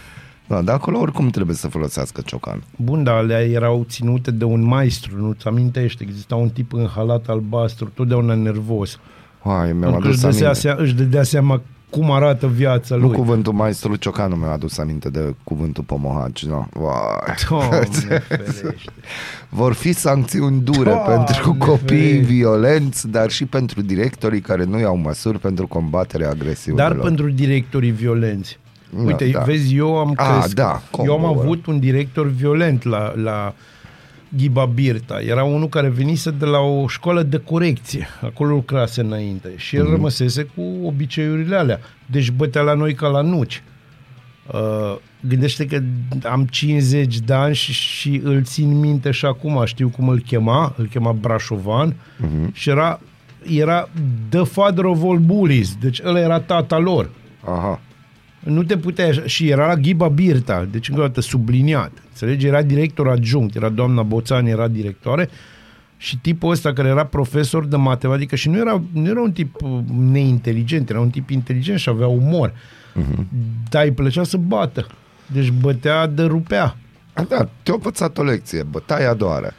Da, 0.47 0.61
dar 0.61 0.75
acolo 0.75 0.99
oricum 0.99 1.29
trebuie 1.29 1.55
să 1.55 1.67
folosească 1.67 2.21
ciocan. 2.25 2.63
Bun, 2.75 3.03
dar 3.03 3.15
alea 3.15 3.41
erau 3.41 3.85
ținute 3.89 4.31
de 4.31 4.43
un 4.43 4.61
maestru, 4.63 5.17
nu-ți 5.21 5.47
amintești? 5.47 6.03
Exista 6.03 6.35
un 6.35 6.49
tip 6.49 6.73
în 6.73 6.87
halat 6.95 7.27
albastru, 7.27 7.91
totdeauna 7.93 8.33
nervos. 8.33 8.99
Hai, 9.43 9.73
mi-am 9.73 9.79
Pentru 9.91 9.99
că 9.99 10.07
adus 10.07 10.21
își 10.21 10.21
dădea, 10.21 10.47
aminte. 10.47 10.59
sea, 10.59 10.75
își 10.79 10.93
dădea 10.93 11.23
seama 11.23 11.61
cum 11.99 12.11
arată 12.11 12.47
viața 12.47 12.95
Nu 12.95 13.07
lui. 13.07 13.15
cuvântul 13.17 13.53
maestru 13.53 13.95
Ciocanu 13.95 14.35
mi-a 14.35 14.51
adus 14.51 14.77
aminte 14.77 15.09
de 15.09 15.35
cuvântul 15.43 15.83
pomohaci, 15.83 16.45
no. 16.45 16.65
Vai. 16.71 17.35
Doamne 17.49 17.77
ferește. 18.27 18.73
Vor 19.49 19.73
fi 19.73 19.93
sancțiuni 19.93 20.61
dure 20.61 20.89
Doamne 20.89 21.23
pentru 21.25 21.53
copiii 21.53 21.99
ferește. 22.11 22.33
violenți, 22.33 23.07
dar 23.07 23.29
și 23.29 23.45
pentru 23.45 23.81
directorii 23.81 24.41
care 24.41 24.63
nu 24.63 24.79
iau 24.79 24.95
măsuri 24.97 25.39
pentru 25.39 25.67
combaterea 25.67 26.29
agresiunilor. 26.29 26.91
Dar 26.91 26.97
pentru 26.99 27.29
directorii 27.29 27.91
violenți. 27.91 28.59
Da, 28.95 29.01
Uite, 29.03 29.25
da. 29.29 29.39
vezi, 29.41 29.75
eu 29.75 29.97
am 29.97 30.13
A, 30.15 30.31
crescut, 30.31 30.53
da, 30.55 30.81
eu 31.05 31.13
am 31.13 31.21
combo, 31.21 31.33
bă. 31.33 31.41
avut 31.41 31.65
un 31.65 31.79
director 31.79 32.27
violent 32.27 32.83
la, 32.83 33.13
la 33.15 33.53
Ghiba 34.37 34.65
Birta. 34.65 35.19
Era 35.21 35.43
unul 35.43 35.67
care 35.69 35.87
venise 35.89 36.31
de 36.31 36.45
la 36.45 36.59
o 36.59 36.87
școală 36.87 37.23
de 37.23 37.37
corecție. 37.37 38.07
Acolo 38.21 38.53
lucrase 38.53 39.01
înainte. 39.01 39.53
Și 39.55 39.75
Mhm. 39.75 39.83
el 39.85 39.91
rămăsese 39.91 40.43
cu 40.43 40.61
obiceiurile 40.85 41.55
alea. 41.55 41.79
Deci 42.05 42.31
bătea 42.31 42.61
la 42.61 42.73
noi 42.73 42.93
ca 42.93 43.07
la 43.07 43.21
nuci. 43.21 43.63
Uh, 44.53 44.95
gândește 45.27 45.65
că 45.65 45.79
am 46.27 46.45
50 46.45 47.19
de 47.19 47.33
ani 47.33 47.55
și, 47.55 47.71
și 47.73 48.21
îl 48.23 48.43
țin 48.43 48.79
minte 48.79 49.11
și 49.11 49.25
acum, 49.25 49.61
știu 49.65 49.89
cum 49.89 50.09
îl 50.09 50.19
chema, 50.19 50.73
îl 50.77 50.85
chema 50.87 51.11
Brașovan 51.11 51.95
Mhm. 52.17 52.53
și 52.53 52.69
era, 52.69 52.99
era 53.49 53.89
The 54.29 54.43
Father 54.43 54.83
of 54.83 55.03
All 55.03 55.17
Bullies, 55.19 55.75
deci 55.79 56.01
ăla 56.05 56.19
era 56.19 56.39
tata 56.39 56.77
lor. 56.77 57.09
Aha. 57.45 57.81
Nu 58.43 58.63
te 58.63 58.77
puteai 58.77 59.09
așa. 59.09 59.21
Și 59.25 59.49
era 59.49 59.67
la 59.67 59.75
Ghiba 59.75 60.07
Birta, 60.07 60.67
deci 60.71 60.89
încă 60.89 61.01
o 61.01 61.05
dată 61.05 61.21
subliniat. 61.21 61.91
Înțelegi? 62.09 62.45
Era 62.45 62.61
director 62.61 63.07
adjunct, 63.07 63.55
era 63.55 63.69
doamna 63.69 64.01
Boțani, 64.01 64.49
era 64.49 64.67
directoare 64.67 65.29
și 65.97 66.17
tipul 66.17 66.51
ăsta 66.51 66.73
care 66.73 66.87
era 66.87 67.05
profesor 67.05 67.65
de 67.65 67.75
matematică 67.75 68.35
și 68.35 68.49
nu 68.49 68.57
era, 68.57 68.81
nu 68.93 69.09
era 69.09 69.21
un 69.21 69.31
tip 69.31 69.61
uh, 69.61 69.79
neinteligent, 70.11 70.89
era 70.89 70.99
un 70.99 71.09
tip 71.09 71.29
inteligent 71.29 71.79
și 71.79 71.89
avea 71.89 72.07
umor. 72.07 72.49
Uh-huh. 72.51 73.23
Dar 73.69 73.83
îi 73.83 73.91
plăcea 73.91 74.23
să 74.23 74.37
bată. 74.37 74.87
Deci 75.27 75.51
bătea 75.51 76.07
de 76.07 76.23
rupea. 76.23 76.75
Da, 77.13 77.49
te-a 77.63 77.73
învățat 77.73 78.17
o 78.17 78.23
lecție, 78.23 78.63
bătaia 78.63 79.13
doare. 79.13 79.53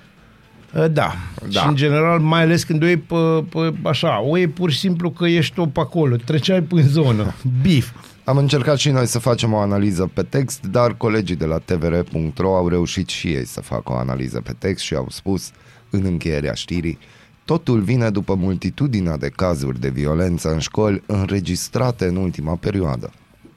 Uh, 0.74 0.80
Da. 0.80 0.86
Da. 0.90 1.14
da. 1.50 1.60
Și 1.60 1.68
în 1.68 1.74
general, 1.74 2.20
mai 2.20 2.42
ales 2.42 2.64
când 2.64 2.82
o 2.82 2.86
iei 2.86 2.96
pe, 2.96 3.44
pe, 3.50 3.74
așa, 3.82 4.22
o 4.22 4.36
iei 4.36 4.48
pur 4.48 4.70
și 4.70 4.78
simplu 4.78 5.10
că 5.10 5.26
ești 5.26 5.54
tu 5.54 5.66
pe 5.66 5.80
acolo, 5.80 6.16
treceai 6.16 6.62
până 6.62 6.80
în 6.80 6.88
zonă, 6.88 7.34
bif. 7.62 7.90
Am 8.24 8.36
încercat 8.36 8.78
și 8.78 8.90
noi 8.90 9.06
să 9.06 9.18
facem 9.18 9.52
o 9.52 9.58
analiză 9.58 10.10
pe 10.14 10.22
text, 10.22 10.66
dar 10.66 10.94
colegii 10.94 11.36
de 11.36 11.44
la 11.44 11.58
tvr.ro 11.58 12.56
au 12.56 12.68
reușit 12.68 13.08
și 13.08 13.28
ei 13.28 13.46
să 13.46 13.60
facă 13.60 13.92
o 13.92 13.96
analiză 13.96 14.40
pe 14.40 14.54
text 14.58 14.84
și 14.84 14.94
au 14.94 15.06
spus 15.10 15.50
în 15.90 16.04
încheierea 16.04 16.54
știrii 16.54 16.98
Totul 17.44 17.80
vine 17.80 18.10
după 18.10 18.34
multitudinea 18.34 19.16
de 19.16 19.28
cazuri 19.28 19.80
de 19.80 19.88
violență 19.88 20.52
în 20.52 20.58
școli 20.58 21.02
înregistrate 21.06 22.06
în 22.06 22.16
ultima 22.16 22.54
perioadă. 22.54 23.12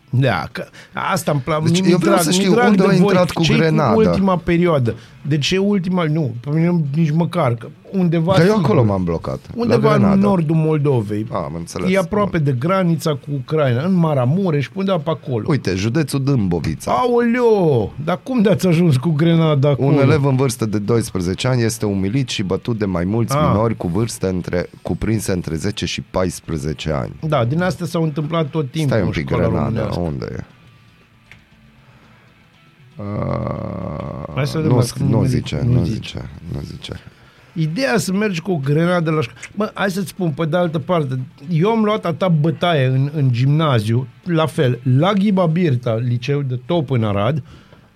Da, 0.10 0.48
că 0.52 0.66
asta 0.94 1.32
îmi 1.32 1.42
place. 1.42 1.64
Deci 1.64 1.82
mi-e 1.82 1.92
eu 1.92 1.98
vreau 1.98 2.14
drag, 2.14 2.26
să 2.26 2.30
mi-e 2.30 2.40
știu 2.40 2.54
drag 2.54 2.70
unde 2.70 2.78
de 2.78 2.84
a 2.84 2.88
voi. 2.88 2.98
intrat 2.98 3.32
cu 3.32 3.44
Ce-i 3.44 3.56
grenada? 3.56 3.94
Cu 3.94 4.00
ultima 4.00 4.38
perioadă. 4.38 4.96
De 5.28 5.38
ce 5.38 5.58
ultima? 5.58 6.04
Nu, 6.04 6.34
pe 6.40 6.50
mine 6.54 6.82
nici 6.96 7.12
măcar. 7.12 7.54
Că 7.54 7.68
undeva 7.92 8.32
Dar 8.38 8.46
eu 8.46 8.46
sigur, 8.54 8.64
acolo 8.64 8.84
m-am 8.84 9.04
blocat. 9.04 9.40
Undeva 9.56 9.88
la 9.90 9.94
în 9.96 10.00
Grenada. 10.02 10.22
nordul 10.28 10.56
Moldovei. 10.56 11.26
A, 11.32 11.38
am 11.38 11.54
înțeles. 11.56 11.90
E 11.92 11.98
aproape 11.98 12.38
de 12.38 12.52
granița 12.60 13.12
cu 13.12 13.26
Ucraina, 13.34 13.84
în 13.86 13.94
Maramureș, 13.94 14.66
pe 14.68 14.74
undeva 14.78 14.98
pe 14.98 15.10
acolo. 15.10 15.46
Uite, 15.50 15.74
județul 15.76 16.24
Dâmbovița. 16.24 16.92
Aoleo! 16.92 17.92
Dar 18.04 18.20
cum 18.24 18.42
de-ați 18.42 18.68
ajuns 18.68 18.98
cu 18.98 19.10
grenada 19.10 19.70
acolo? 19.70 19.88
Un 19.88 19.98
elev 20.00 20.26
în 20.26 20.36
vârstă 20.36 20.66
de 20.66 20.78
12 20.80 21.48
ani 21.48 21.62
este 21.64 21.86
umilit 21.86 22.30
și 22.30 22.44
bătut 22.44 22.78
de 22.78 22.86
mai 22.86 23.04
mulți 23.06 23.36
Ah. 23.36 23.48
minori 23.52 23.76
cu 23.78 23.88
vârste 23.88 24.28
între, 24.28 24.70
cuprinse 24.82 25.32
între 25.32 25.56
10 25.56 25.86
și 25.86 26.02
14 26.02 26.92
ani. 26.92 27.12
Da, 27.28 27.46
din 27.46 27.62
asta 27.62 27.86
s-au 27.86 28.04
întâmplat 28.04 28.50
tot 28.50 28.72
timpul 28.72 28.90
Stai 28.90 29.00
un 29.02 29.06
în 29.08 29.12
pic, 29.14 29.28
școala 29.28 29.44
Grenada, 29.48 29.66
românească. 29.68 30.00
unde 30.00 30.26
e? 30.32 30.44
Uh, 32.98 34.34
Hai 34.36 34.48
să 34.48 34.58
vedem 34.58 34.72
nu, 34.72 34.76
dacă 34.80 34.88
sc- 34.94 35.02
nu 35.02 35.20
nu 35.20 35.26
zice, 35.26 35.62
nu 35.66 35.72
nu 35.74 35.84
zice. 35.84 35.96
zice, 35.96 36.30
nu 36.54 36.60
zice. 36.62 36.94
Ideea 37.54 37.98
să 37.98 38.14
mergi 38.14 38.42
cu 38.42 38.52
o 38.52 38.56
grenadă 38.58 39.12
la 39.12 39.22
școală. 39.22 39.40
Mă, 39.56 39.72
hai 39.74 39.92
să-ți 39.92 40.08
spun, 40.08 40.30
pe 40.32 40.46
de 40.46 40.58
altă 40.58 40.80
parte, 40.80 41.20
eu 41.50 41.70
am 41.70 41.84
luat 41.84 42.06
atâta 42.06 42.28
bătaie 42.28 42.86
în, 42.86 43.10
în 43.16 43.32
gimnaziu, 43.32 44.08
la 44.24 44.46
fel, 44.46 44.80
la 44.98 45.14
Ghiba 45.14 45.46
Birta, 45.46 45.96
liceu 45.96 46.42
de 46.42 46.60
top 46.66 46.90
în 46.90 47.04
Arad, 47.04 47.44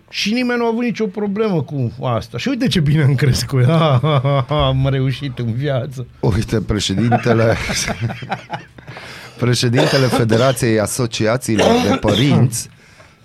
și 0.09 0.33
nimeni 0.33 0.59
nu 0.59 0.65
a 0.65 0.67
avut 0.67 0.83
nicio 0.83 1.05
problemă 1.05 1.61
cu 1.61 1.91
asta. 2.05 2.37
Și 2.37 2.47
uite 2.47 2.67
ce 2.67 2.79
bine 2.79 3.03
am 3.03 3.15
crescut. 3.15 3.65
Ha, 3.65 3.99
ha, 4.01 4.19
ha, 4.23 4.45
ha, 4.47 4.65
am 4.65 4.87
reușit 4.89 5.39
în 5.39 5.53
viață. 5.53 6.05
Uite, 6.19 6.61
președintele 6.61 7.55
președintele 9.39 10.05
Federației 10.05 10.79
Asociațiilor 10.79 11.67
de 11.89 11.95
Părinți 11.95 12.69
uh, 12.69 12.79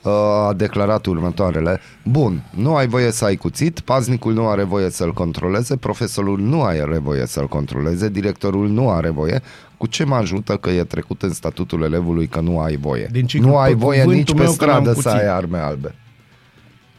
a 0.06 0.52
declarat 0.52 1.06
următoarele. 1.06 1.80
Bun, 2.04 2.42
nu 2.54 2.74
ai 2.74 2.86
voie 2.86 3.10
să 3.10 3.24
ai 3.24 3.36
cuțit, 3.36 3.80
paznicul 3.80 4.32
nu 4.32 4.48
are 4.48 4.62
voie 4.62 4.90
să-l 4.90 5.12
controleze, 5.12 5.76
profesorul 5.76 6.38
nu 6.40 6.62
are 6.62 6.98
voie 6.98 7.26
să-l 7.26 7.48
controleze, 7.48 8.08
directorul 8.08 8.68
nu 8.68 8.90
are 8.90 9.10
voie. 9.10 9.42
Cu 9.76 9.86
ce 9.86 10.04
mă 10.04 10.14
ajută 10.14 10.56
că 10.56 10.70
e 10.70 10.84
trecut 10.84 11.22
în 11.22 11.32
statutul 11.32 11.82
elevului 11.82 12.26
că 12.26 12.40
nu 12.40 12.60
ai 12.60 12.76
voie? 12.76 13.08
Din 13.12 13.26
ciclu, 13.26 13.48
nu 13.48 13.56
ai 13.56 13.70
pe 13.70 13.76
voie 13.76 14.00
cuvântul 14.02 14.34
nici 14.34 14.36
pe 14.36 14.42
meu 14.42 14.52
că 14.52 14.64
n-am 14.66 14.80
stradă 14.80 15.00
să 15.00 15.08
cuțit. 15.08 15.22
ai 15.28 15.36
arme 15.36 15.58
albe. 15.58 15.94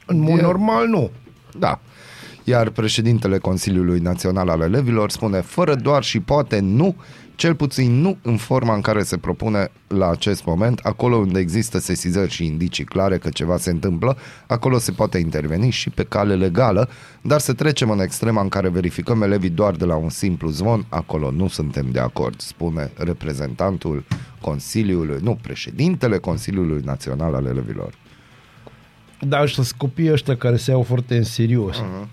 În 0.05 0.19
mod 0.19 0.37
E- 0.39 0.41
normal, 0.41 0.87
nu. 0.87 1.09
Da. 1.59 1.79
Iar 2.43 2.69
președintele 2.69 3.37
Consiliului 3.37 3.99
Național 3.99 4.49
al 4.49 4.61
Elevilor 4.61 5.09
spune 5.09 5.41
fără 5.41 5.75
doar 5.75 6.03
și 6.03 6.19
poate 6.19 6.59
nu, 6.59 6.95
cel 7.37 7.55
puțin 7.55 8.01
nu 8.01 8.17
în 8.21 8.37
forma 8.37 8.73
în 8.73 8.81
care 8.81 9.03
se 9.03 9.17
propune 9.17 9.71
la 9.87 10.09
acest 10.09 10.45
moment, 10.45 10.79
acolo 10.79 11.15
unde 11.15 11.39
există 11.39 11.79
sesizări 11.79 12.31
și 12.31 12.45
indicii 12.45 12.83
clare 12.83 13.17
că 13.17 13.29
ceva 13.29 13.57
se 13.57 13.69
întâmplă, 13.69 14.17
acolo 14.47 14.77
se 14.77 14.91
poate 14.91 15.17
interveni 15.17 15.69
și 15.69 15.89
pe 15.89 16.03
cale 16.03 16.35
legală, 16.35 16.89
dar 17.21 17.39
să 17.39 17.53
trecem 17.53 17.89
în 17.89 17.99
extrema 17.99 18.41
în 18.41 18.49
care 18.49 18.69
verificăm 18.69 19.21
elevii 19.21 19.49
doar 19.49 19.75
de 19.75 19.85
la 19.85 19.95
un 19.95 20.09
simplu 20.09 20.49
zvon, 20.49 20.85
acolo 20.89 21.31
nu 21.31 21.47
suntem 21.47 21.91
de 21.91 21.99
acord, 21.99 22.39
spune 22.39 22.91
reprezentantul 22.95 24.03
Consiliului, 24.41 25.19
nu, 25.21 25.37
președintele 25.41 26.17
Consiliului 26.17 26.81
Național 26.85 27.33
al 27.33 27.45
Elevilor. 27.45 27.93
Dar 29.19 29.41
ăștia 29.41 29.63
sunt 29.63 29.79
copiii 29.79 30.11
ăștia 30.11 30.37
care 30.37 30.57
se 30.57 30.71
iau 30.71 30.81
foarte 30.81 31.17
în 31.17 31.23
serios. 31.23 31.77
Mhm. 31.77 32.09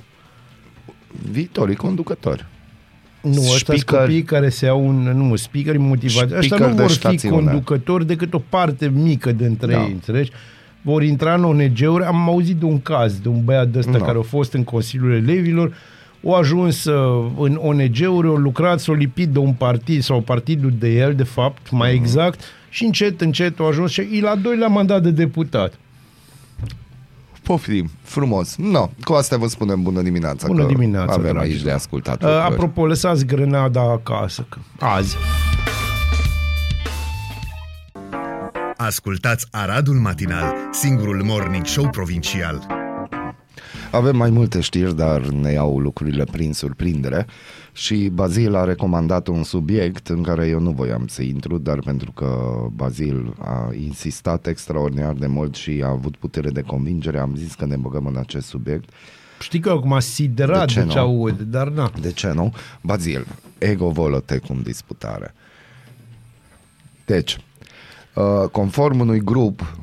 Viitorii 1.30 1.76
conducători. 1.76 2.46
Nu, 3.24 3.30
ăștia 3.40 3.48
sunt 3.48 3.78
Speaker. 3.78 3.98
copiii 3.98 4.22
care 4.22 4.48
se 4.48 4.64
iau 4.66 4.86
un, 4.86 5.02
nu, 5.16 5.36
speakeri 5.36 5.78
motivați. 5.78 6.34
Ăștia 6.34 6.40
Speaker 6.40 6.66
nu 6.68 6.74
de 6.74 6.80
vor 6.80 6.90
fi 6.90 6.96
stațiune. 6.96 7.34
conducători 7.36 8.06
decât 8.06 8.34
o 8.34 8.42
parte 8.48 8.92
mică 8.94 9.32
dintre 9.32 9.72
Da. 9.72 9.82
ei, 9.82 9.90
înțelegi? 9.92 10.30
Vor 10.82 11.02
intra 11.02 11.34
în 11.34 11.44
ONG-uri. 11.44 12.04
Am 12.04 12.28
auzit 12.28 12.56
de 12.56 12.64
un 12.64 12.80
caz 12.82 13.18
de 13.18 13.28
un 13.28 13.44
băiat 13.44 13.68
de 13.68 13.78
ăsta 13.78 13.90
Da. 13.98 14.04
care 14.04 14.18
a 14.18 14.22
fost 14.22 14.52
în 14.52 14.64
Consiliul 14.64 15.12
Elevilor, 15.12 15.74
o 16.22 16.34
ajuns 16.34 16.84
uh, 16.84 17.30
în 17.38 17.58
ONG-uri, 17.62 18.28
o 18.28 18.36
lucrat, 18.36 18.80
s-a 18.80 18.92
lipit 18.92 19.28
de 19.28 19.38
un 19.38 19.52
partid 19.52 20.02
sau 20.02 20.20
partidul 20.20 20.72
de 20.78 20.88
el, 20.88 21.14
de 21.14 21.22
fapt, 21.22 21.70
mai 21.70 21.92
Mhm. 21.92 22.02
exact, 22.02 22.40
și 22.68 22.84
încet, 22.84 23.20
încet 23.20 23.60
a 23.60 23.64
ajuns 23.64 23.90
și 23.90 24.00
e 24.00 24.20
la 24.20 24.34
doilea 24.42 24.68
mandat 24.68 25.02
de 25.02 25.10
deputat. 25.10 25.74
Poftim, 27.44 27.90
frumos. 28.02 28.56
No, 28.56 28.88
cu 29.04 29.12
asta 29.12 29.36
vă 29.36 29.46
spunem 29.46 29.82
bună 29.82 30.02
dimineața. 30.02 30.46
Bună 30.46 30.60
că 30.62 30.66
dimineața, 30.66 31.12
Avem 31.12 31.22
dragilor. 31.32 31.42
aici 31.44 31.62
de 31.62 31.70
ascultat 31.70 32.14
Uh, 32.22 32.28
lucruri. 32.28 32.52
apropo, 32.52 32.86
lăsați 32.86 33.26
grenada 33.26 33.80
acasă. 33.82 34.46
că- 34.48 34.58
Azi. 34.78 35.16
Ascultați 38.76 39.46
Aradul 39.50 39.94
Matinal, 39.94 40.54
singurul 40.72 41.22
morning 41.24 41.66
show 41.66 41.88
provincial. 41.90 42.66
Avem 43.94 44.16
mai 44.16 44.30
multe 44.30 44.60
știri, 44.60 44.96
dar 44.96 45.20
ne 45.20 45.52
iau 45.52 45.78
lucrurile 45.78 46.24
prin 46.24 46.52
surprindere 46.52 47.26
și 47.72 48.08
Bazil 48.14 48.54
a 48.54 48.64
recomandat 48.64 49.26
un 49.26 49.42
subiect 49.42 50.08
în 50.08 50.22
care 50.22 50.46
eu 50.46 50.60
nu 50.60 50.70
voiam 50.70 51.06
să 51.06 51.22
intru, 51.22 51.58
dar 51.58 51.78
pentru 51.78 52.12
că 52.12 52.56
Bazil 52.72 53.34
a 53.38 53.70
insistat 53.80 54.46
extraordinar 54.46 55.12
de 55.12 55.26
mult 55.26 55.54
și 55.54 55.82
a 55.84 55.88
avut 55.88 56.16
putere 56.16 56.50
de 56.50 56.62
convingere, 56.62 57.18
am 57.18 57.34
zis 57.36 57.54
că 57.54 57.66
ne 57.66 57.76
băgăm 57.76 58.06
în 58.06 58.16
acest 58.16 58.46
subiect. 58.46 58.88
Știi 59.40 59.60
că 59.60 59.70
acum 59.70 59.98
siderat 59.98 60.58
De 60.72 60.80
de 60.80 60.86
ce 60.86 60.92
ce, 60.92 60.98
nu? 60.98 61.00
aud, 61.00 61.40
dar 61.40 61.68
na. 61.68 61.92
De 62.00 62.12
ce 62.12 62.32
nu? 62.32 62.54
Bazil, 62.80 63.26
ego 63.58 63.88
volo 63.88 64.22
cum 64.46 64.60
disputare. 64.62 65.34
Deci, 67.04 67.38
uh, 68.14 68.48
conform 68.50 69.00
unui 69.00 69.20
grup 69.20 69.76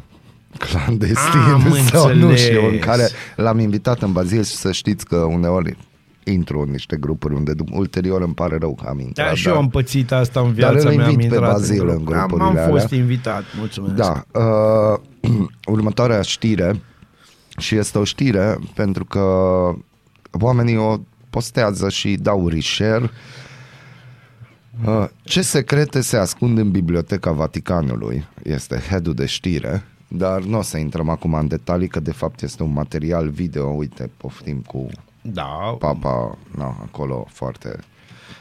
clandestin 0.69 1.39
Am 1.53 1.75
sau 1.91 2.07
nu 2.15 2.27
înțeles. 2.27 2.39
știu, 2.41 2.67
în 2.67 2.79
care 2.79 3.07
l-am 3.35 3.59
invitat 3.59 4.01
în 4.01 4.11
Bazil 4.11 4.43
și 4.43 4.55
să 4.55 4.71
știți 4.71 5.05
că 5.05 5.15
uneori 5.15 5.77
intru 6.23 6.59
în 6.59 6.71
niște 6.71 6.95
grupuri 6.95 7.33
unde 7.33 7.53
du- 7.53 7.65
ulterior 7.71 8.21
îmi 8.21 8.33
pare 8.33 8.57
rău 8.59 8.75
că 8.81 8.87
am 8.89 8.99
intrat. 8.99 9.27
Da, 9.27 9.33
și 9.33 9.47
eu 9.47 9.57
am 9.57 9.69
pățit 9.69 10.11
asta 10.11 10.39
în 10.39 10.51
viața 10.53 10.73
Dar 10.73 10.85
îl 10.91 10.95
mea, 10.97 11.05
am 11.05 11.11
invit 11.11 11.27
pe 11.29 11.35
intrat 11.35 11.51
Bazil 11.51 11.87
în 11.89 12.05
grup. 12.05 12.17
am, 12.17 12.27
grupurile 12.27 12.59
am 12.61 12.69
fost 12.69 12.85
alea. 12.85 12.99
invitat, 12.99 13.43
mulțumesc. 13.57 13.93
Da. 13.93 14.23
Uh, 14.39 14.99
următoarea 15.75 16.21
știre 16.21 16.81
Și 17.57 17.75
este 17.75 17.97
o 17.97 18.03
știre 18.03 18.57
pentru 18.75 19.05
că 19.05 19.21
oamenii 20.31 20.77
o 20.77 20.97
postează 21.29 21.89
și 21.89 22.15
dau 22.21 22.47
reshare. 22.47 23.09
Uh, 24.85 25.05
Ce 25.23 25.41
secrete 25.41 26.01
se 26.01 26.17
ascund 26.17 26.57
în 26.57 26.71
Biblioteca 26.71 27.31
Vaticanului? 27.31 28.25
Este 28.43 28.81
headul 28.89 29.13
de 29.13 29.25
știre, 29.25 29.83
dar 30.13 30.41
nu 30.41 30.57
o 30.57 30.61
să 30.61 30.77
intrăm 30.77 31.09
acum 31.09 31.33
în 31.33 31.47
detalii, 31.47 31.87
că 31.87 31.99
de 31.99 32.11
fapt 32.11 32.41
este 32.41 32.63
un 32.63 32.73
material 32.73 33.29
video, 33.29 33.65
uite, 33.67 34.09
poftim 34.17 34.57
cu 34.67 34.87
Da, 35.21 35.75
papa, 35.79 36.37
na, 36.57 36.65
acolo 36.65 37.25
foarte, 37.29 37.79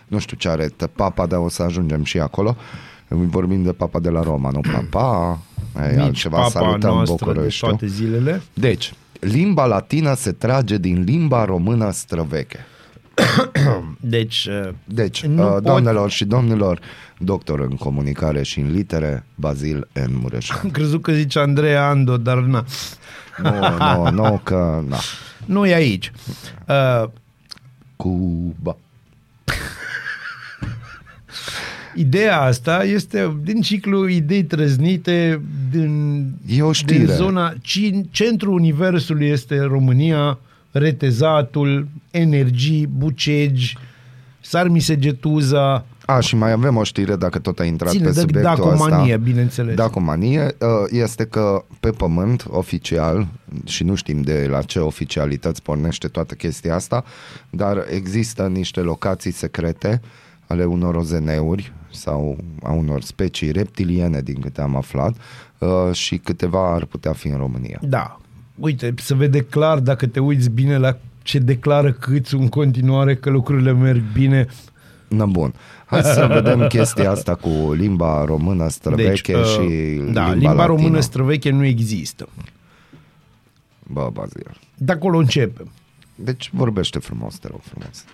nu 0.09 0.18
știu 0.18 0.37
ce 0.37 0.48
are 0.48 0.66
t- 0.68 0.92
papa, 0.96 1.26
dar 1.26 1.38
o 1.38 1.48
să 1.48 1.62
ajungem 1.62 2.04
și 2.04 2.18
acolo. 2.18 2.56
Vorbim 3.09 3.62
de 3.62 3.72
papa 3.72 4.00
de 4.00 4.09
la 4.11 4.22
Roma, 4.22 4.50
nu 4.50 4.61
papa, 4.90 5.38
e 5.76 5.90
nici 5.90 5.98
altceva, 6.00 6.37
papa 6.37 6.48
salutăm 6.48 6.94
noastră 6.94 7.16
de 7.26 7.33
Bucureștiul. 7.33 7.68
toate 7.70 7.87
zilele. 7.87 8.42
Deci, 8.54 8.92
limba 9.20 9.66
latină 9.66 10.14
se 10.14 10.33
trage 10.33 10.76
din 10.78 11.02
limba 11.02 11.44
română 11.44 11.90
străveche. 11.90 12.59
Deci, 14.00 14.48
uh, 14.50 14.68
Deci, 14.85 15.24
Nu 15.26 15.44
uh, 15.46 15.52
pot- 15.52 15.62
doamnelor 15.62 16.11
și 16.11 16.24
domnilor, 16.24 16.80
doctor 17.24 17.61
în 17.61 17.76
comunicare 17.76 18.42
și 18.42 18.61
în 18.61 18.70
litere, 18.70 19.24
Bazil 19.35 19.88
N. 19.92 20.11
Mureșan. 20.20 20.61
am 20.62 20.70
crezut 20.70 21.02
că 21.02 21.12
zice 21.12 21.38
Andreea 21.38 21.88
Ando, 21.88 22.16
dar 22.16 22.38
na. 22.38 22.64
Nu, 23.42 23.50
nu, 23.78 24.11
nu, 24.11 24.40
că, 24.44 24.85
na, 24.88 24.98
Nu 25.44 25.66
e 25.66 25.74
aici. 25.74 26.12
Uh, 26.68 27.09
Cuba. 27.96 28.76
Ideea 31.94 32.40
asta 32.40 32.85
este 32.85 33.37
din 33.42 33.61
ciclu 33.61 34.09
idei 34.09 34.44
trăznite 34.44 35.42
din, 35.70 36.24
E 36.46 36.62
o 36.62 36.72
știre. 36.72 36.98
din 37.04 37.06
zona... 37.14 37.52
Ci- 37.62 37.90
Centrul 38.11 38.52
universului 38.52 39.26
este 39.28 39.59
România, 39.61 40.38
retezatul, 40.70 41.88
energii, 42.11 42.87
bucegi, 42.87 43.76
Sarmisegetuza, 44.40 45.85
A, 46.14 46.20
și 46.20 46.37
mai 46.37 46.53
avem 46.53 46.77
o 46.77 46.83
știre, 46.83 47.16
dacă 47.16 47.38
tot 47.38 47.59
a 47.59 47.64
intrat 47.64 47.90
ține 47.90 48.05
pe 48.05 48.11
de 48.11 48.20
subiectul 48.20 48.55
dacomanie, 48.55 49.12
ăsta. 49.12 49.25
bineînțeles. 49.25 49.75
Dacomanie 49.75 50.40
uh, 50.40 50.68
este 50.88 51.25
că 51.25 51.64
pe 51.81 51.90
pământ, 51.90 52.44
oficial, 52.49 53.27
și 53.64 53.85
nu 53.85 53.94
știm 53.94 54.23
de 54.23 54.46
la 54.51 54.62
ce 54.62 54.79
oficialități 54.79 55.62
pornește 55.62 56.09
toată 56.09 56.35
chestia 56.35 56.75
asta, 56.75 57.05
dar 57.51 57.85
există 57.90 58.46
niște 58.46 58.81
locații 58.81 59.31
secrete 59.31 60.01
ale 60.46 60.64
unor 60.64 60.94
ozeneuri 60.94 61.73
sau 61.92 62.38
a 62.62 62.73
unor 62.73 63.03
specii 63.03 63.51
reptiliene, 63.51 64.20
din 64.20 64.40
câte 64.40 64.61
am 64.61 64.77
aflat, 64.77 65.16
uh, 65.59 65.68
și 65.92 66.16
câteva 66.16 66.75
ar 66.75 66.85
putea 66.85 67.12
fi 67.12 67.29
în 67.29 67.37
România. 67.37 67.79
Da. 67.83 68.20
Uite, 68.55 68.94
se 68.96 69.14
vede 69.14 69.40
clar 69.40 69.79
dacă 69.79 70.07
te 70.07 70.20
uiți 70.20 70.51
bine 70.51 70.77
la 70.77 70.96
ce 71.23 71.38
declară 71.38 71.92
câți 71.92 72.35
în 72.35 72.49
continuare 72.49 73.14
că 73.14 73.31
lucrurile 73.31 73.73
merg 73.73 74.03
bine. 74.12 74.46
Na 75.09 75.27
bun. 75.27 75.55
Hai 75.90 76.03
să 76.03 76.29
vedem 76.33 76.66
chestia 76.66 77.11
asta 77.11 77.35
cu 77.35 77.72
limba 77.72 78.24
română 78.24 78.68
străveche 78.68 79.37
uh, 79.37 79.44
și 79.44 79.59
da, 80.12 80.33
limba, 80.33 80.33
limba 80.33 80.53
latină. 80.53 80.66
română 80.66 81.00
străveche 81.00 81.50
nu 81.50 81.64
există. 81.64 82.29
Bă, 83.87 84.11
Bazil. 84.12 84.61
De 84.76 84.92
acolo 84.92 85.18
începem. 85.18 85.70
Deci 86.14 86.50
vorbește 86.53 86.98
frumos, 86.98 87.38
te 87.38 87.48
rog 87.50 87.61
frumos. 87.62 88.05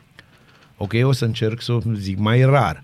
Ok, 0.76 0.92
o 1.02 1.12
să 1.12 1.24
încerc 1.24 1.62
să 1.62 1.72
o 1.72 1.80
zic 1.94 2.18
mai 2.18 2.44
rar. 2.44 2.82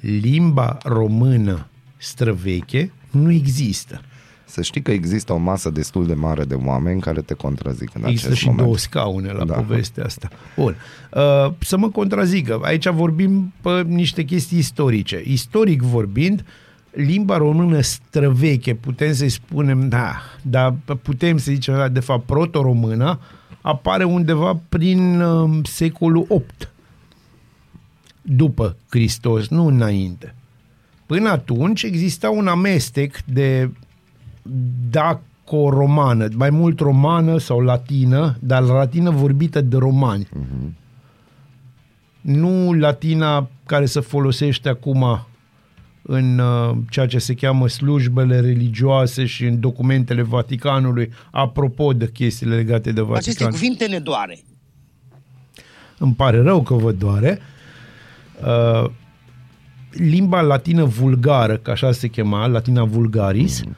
Limba 0.00 0.78
română 0.82 1.66
străveche 1.96 2.92
nu 3.10 3.32
există. 3.32 4.00
Să 4.48 4.62
știi 4.62 4.82
că 4.82 4.90
există 4.90 5.32
o 5.32 5.36
masă 5.36 5.70
destul 5.70 6.06
de 6.06 6.14
mare 6.14 6.44
de 6.44 6.54
oameni 6.54 7.00
care 7.00 7.20
te 7.20 7.34
contrazic 7.34 7.90
în 7.94 8.02
Există 8.04 8.26
acest 8.26 8.40
și 8.40 8.46
moment. 8.46 8.64
două 8.64 8.76
scaune 8.76 9.30
la 9.32 9.44
Da. 9.44 9.54
da. 9.54 9.60
povestea 9.60 10.04
asta. 10.04 10.28
Bun. 10.56 10.76
Uh, 11.14 11.52
să 11.58 11.76
mă 11.76 11.88
contrazică. 11.90 12.58
Aici 12.62 12.88
vorbim 12.88 13.52
pe 13.60 13.82
niște 13.86 14.22
chestii 14.22 14.58
istorice. 14.58 15.22
Istoric 15.24 15.82
vorbind, 15.82 16.44
limba 16.90 17.36
română 17.36 17.80
străveche, 17.80 18.74
putem 18.74 19.12
să-i 19.12 19.28
spunem, 19.28 19.88
da, 19.88 20.14
dar 20.42 20.74
putem 21.02 21.36
să 21.38 21.50
zicem, 21.52 21.74
da, 21.74 21.88
de 21.88 22.00
fapt, 22.00 22.26
proto-română, 22.26 23.18
apare 23.60 24.04
undeva 24.04 24.60
prin 24.68 25.20
uh, 25.20 25.58
secolul 25.62 26.24
8 26.28 26.72
după 28.22 28.76
Hristos, 28.90 29.48
nu 29.48 29.66
înainte. 29.66 30.34
Până 31.06 31.30
atunci 31.30 31.82
exista 31.82 32.30
un 32.30 32.46
amestec 32.46 33.16
de 33.24 33.70
daco-romană, 34.90 36.28
mai 36.34 36.50
mult 36.50 36.80
romană 36.80 37.38
sau 37.38 37.60
latină, 37.60 38.36
dar 38.40 38.62
latină 38.62 39.10
vorbită 39.10 39.60
de 39.60 39.76
romani. 39.76 40.24
Uh-huh. 40.24 40.72
Nu 42.20 42.72
latina 42.72 43.48
care 43.66 43.86
se 43.86 44.00
folosește 44.00 44.68
acum 44.68 45.26
în 46.02 46.38
uh, 46.38 46.76
ceea 46.90 47.06
ce 47.06 47.18
se 47.18 47.34
cheamă 47.34 47.68
slujbele 47.68 48.40
religioase 48.40 49.26
și 49.26 49.44
în 49.44 49.60
documentele 49.60 50.22
Vaticanului, 50.22 51.12
apropo 51.30 51.92
de 51.92 52.10
chestiile 52.10 52.54
legate 52.54 52.92
de 52.92 53.00
Vatican. 53.00 53.16
Aceste 53.16 53.44
cuvinte 53.44 53.86
ne 53.86 53.98
doare. 53.98 54.38
Îmi 55.98 56.14
pare 56.14 56.42
rău 56.42 56.62
că 56.62 56.74
vă 56.74 56.92
doare. 56.92 57.38
Uh, 58.44 58.90
limba 59.90 60.40
latină 60.40 60.84
vulgară, 60.84 61.56
că 61.56 61.70
așa 61.70 61.92
se 61.92 62.08
chema, 62.08 62.46
latina 62.46 62.84
vulgaris, 62.84 63.64
mm. 63.64 63.76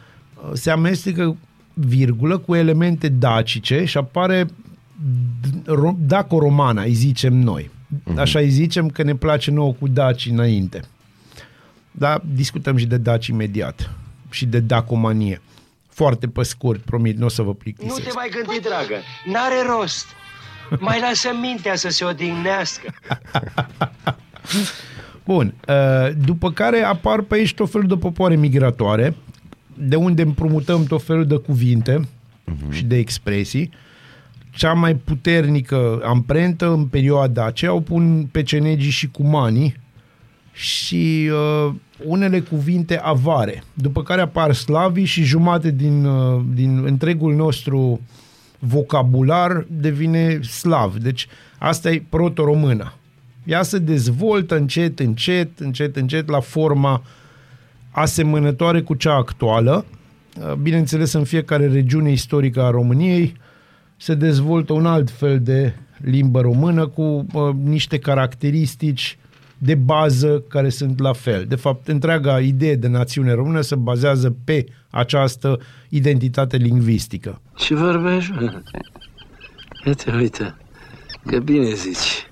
Se 0.53 0.71
amestecă 0.71 1.37
virgulă 1.75 2.39
cu 2.39 2.55
elemente 2.55 3.09
dacice 3.09 3.85
și 3.85 3.97
apare 3.97 4.45
d- 4.45 5.65
ro- 5.67 5.97
daco-romana, 5.99 6.83
îi 6.83 6.93
zicem 6.93 7.35
noi. 7.35 7.71
Așa 8.17 8.39
îi 8.39 8.49
zicem 8.51 8.89
că 8.89 9.03
ne 9.03 9.15
place 9.15 9.51
nouă 9.51 9.73
cu 9.73 9.89
daci 9.89 10.27
înainte. 10.27 10.81
Dar 11.91 12.23
discutăm 12.35 12.77
și 12.77 12.87
de 12.87 12.97
daci 12.97 13.27
imediat 13.27 13.91
și 14.31 14.47
de 14.47 14.61
dacomanie. 14.61 15.41
Foarte 15.89 16.29
pe 16.29 16.43
scurt, 16.43 16.81
promit, 16.81 17.17
nu 17.19 17.25
o 17.25 17.29
să 17.29 17.43
vă 17.43 17.49
Nu 17.49 17.55
plictisesc. 17.55 18.03
te 18.03 18.11
mai 18.15 18.29
gândi, 18.33 18.61
dragă. 18.61 18.95
N-are 19.27 19.63
rost. 19.79 20.07
Mai 20.79 21.01
lasă 21.01 21.29
mintea 21.41 21.75
să 21.77 21.89
se 21.89 22.05
odihnească. 22.05 22.95
Bun, 25.25 25.55
uh, 25.69 26.09
după 26.25 26.53
care 26.53 26.83
apar 26.83 27.21
pe 27.21 27.35
aici 27.35 27.55
tot 27.55 27.71
felul 27.71 27.87
de 27.87 27.97
popoare 27.97 28.37
migratoare, 28.37 29.15
de 29.81 29.97
unde 29.97 30.23
împrumutăm 30.23 30.85
tot 30.85 31.03
felul 31.03 31.27
de 31.27 31.37
cuvinte 31.37 32.01
uh-huh. 32.01 32.73
și 32.73 32.85
de 32.85 32.97
expresii. 32.97 33.71
Cea 34.51 34.73
mai 34.73 34.95
puternică 34.95 36.01
amprentă 36.05 36.73
în 36.73 36.87
perioada 36.87 37.45
aceea 37.45 37.73
o 37.73 37.81
pun 37.81 38.29
pecenegii 38.33 38.91
și 38.91 39.09
cumanii 39.09 39.77
și 40.53 41.31
uh, 41.33 41.75
unele 42.05 42.41
cuvinte 42.41 42.99
avare, 42.99 43.63
după 43.75 44.03
care 44.03 44.21
apar 44.21 44.53
slavii 44.53 45.05
și 45.05 45.23
jumate 45.23 45.71
din, 45.71 46.05
uh, 46.05 46.43
din 46.55 46.85
întregul 46.85 47.35
nostru 47.35 48.01
vocabular 48.59 49.67
devine 49.69 50.41
slav. 50.41 50.97
Deci 50.97 51.27
asta 51.59 51.91
e 51.91 52.03
proto-română. 52.09 52.95
Ea 53.45 53.63
se 53.63 53.79
dezvoltă 53.79 54.57
încet, 54.57 54.99
încet, 54.99 55.59
încet, 55.59 55.97
încet 55.97 56.29
la 56.29 56.41
forma 56.41 57.03
asemănătoare 57.91 58.83
cu 58.83 58.95
cea 58.95 59.15
actuală. 59.15 59.85
Uh, 60.41 60.53
Bineînțeles, 60.53 61.13
în 61.13 61.25
fiecare 61.25 61.67
regiune 61.67 62.11
istorică 62.11 62.63
a 62.63 62.71
României 62.71 63.35
se 63.97 64.15
dezvoltă 64.15 64.73
un 64.73 64.87
alt 64.87 65.11
fel 65.11 65.41
de 65.41 65.75
limbă 65.99 66.41
română 66.41 66.87
cu 66.87 67.03
uh, 67.03 67.55
niște 67.65 67.99
caracteristici 67.99 69.19
de 69.59 69.75
bază 69.75 70.43
care 70.49 70.69
sunt 70.69 70.99
la 70.99 71.13
fel. 71.13 71.45
De 71.49 71.55
fapt, 71.55 71.89
întreaga 71.89 72.41
idee 72.41 72.75
de 72.75 72.89
națiune 72.89 73.33
română 73.33 73.61
se 73.61 73.75
bazează 73.75 74.37
pe 74.45 74.67
această 74.91 75.59
identitate 75.89 76.57
lingvistică. 76.57 77.41
Ce 77.57 77.75
vorbești, 77.75 78.33
mă? 78.33 78.63
Uite, 79.87 80.15
uite, 80.15 80.57
că 81.27 81.39
bine 81.39 81.73
zici. 81.75 82.29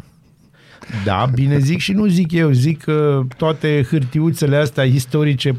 Da, 1.05 1.31
bine 1.35 1.59
zic 1.59 1.79
și 1.79 1.93
nu 1.93 2.07
zic 2.07 2.33
eu, 2.33 2.51
zic 2.51 2.83
că 2.83 3.23
toate 3.37 3.87
hârtiuțele 3.91 4.57
astea 4.57 4.85
istorice 4.85 5.57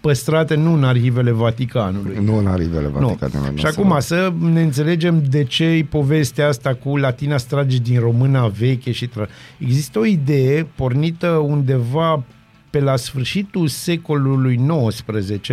păstrate 0.00 0.54
nu 0.54 0.72
în 0.72 0.84
arhivele 0.84 1.30
Vaticanului. 1.30 2.18
Nu 2.24 2.36
în 2.36 2.46
arivele 2.46 2.90
Nu. 2.98 3.06
Vaticanului. 3.06 3.58
Și 3.58 3.66
acum 3.66 3.96
să 3.98 4.32
ne 4.52 4.62
înțelegem 4.62 5.22
de 5.28 5.44
ce 5.44 5.64
e 5.64 5.84
povestea 5.84 6.48
asta 6.48 6.74
cu 6.74 6.96
latina 6.96 7.36
strage 7.36 7.76
din 7.76 8.00
româna 8.00 8.46
veche 8.46 8.92
și 8.92 9.06
tra... 9.06 9.26
Există 9.58 9.98
o 9.98 10.04
idee 10.04 10.66
pornită 10.74 11.28
undeva 11.28 12.24
pe 12.70 12.80
la 12.80 12.96
sfârșitul 12.96 13.68
secolului 13.68 14.60
XIX 14.88 15.50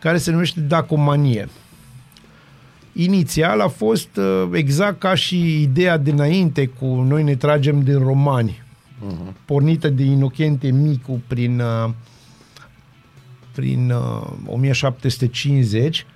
care 0.00 0.16
se 0.16 0.30
numește 0.30 0.60
dacomanie. 0.60 1.48
Inițial 2.96 3.60
a 3.60 3.68
fost 3.68 4.16
uh, 4.16 4.48
exact 4.52 4.98
ca 4.98 5.14
și 5.14 5.62
ideea 5.62 5.96
dinainte 5.96 6.66
cu 6.66 6.86
noi 6.86 7.22
ne 7.22 7.34
tragem 7.34 7.82
din 7.82 7.98
romani, 7.98 8.62
uh-huh. 9.06 9.32
pornită 9.44 9.88
de 9.88 10.02
Inocentie 10.02 10.70
Micu 10.70 11.22
prin 11.26 11.60
uh, 11.60 11.90
prin 13.54 13.90
uh, 13.90 14.26
1750 14.46 16.06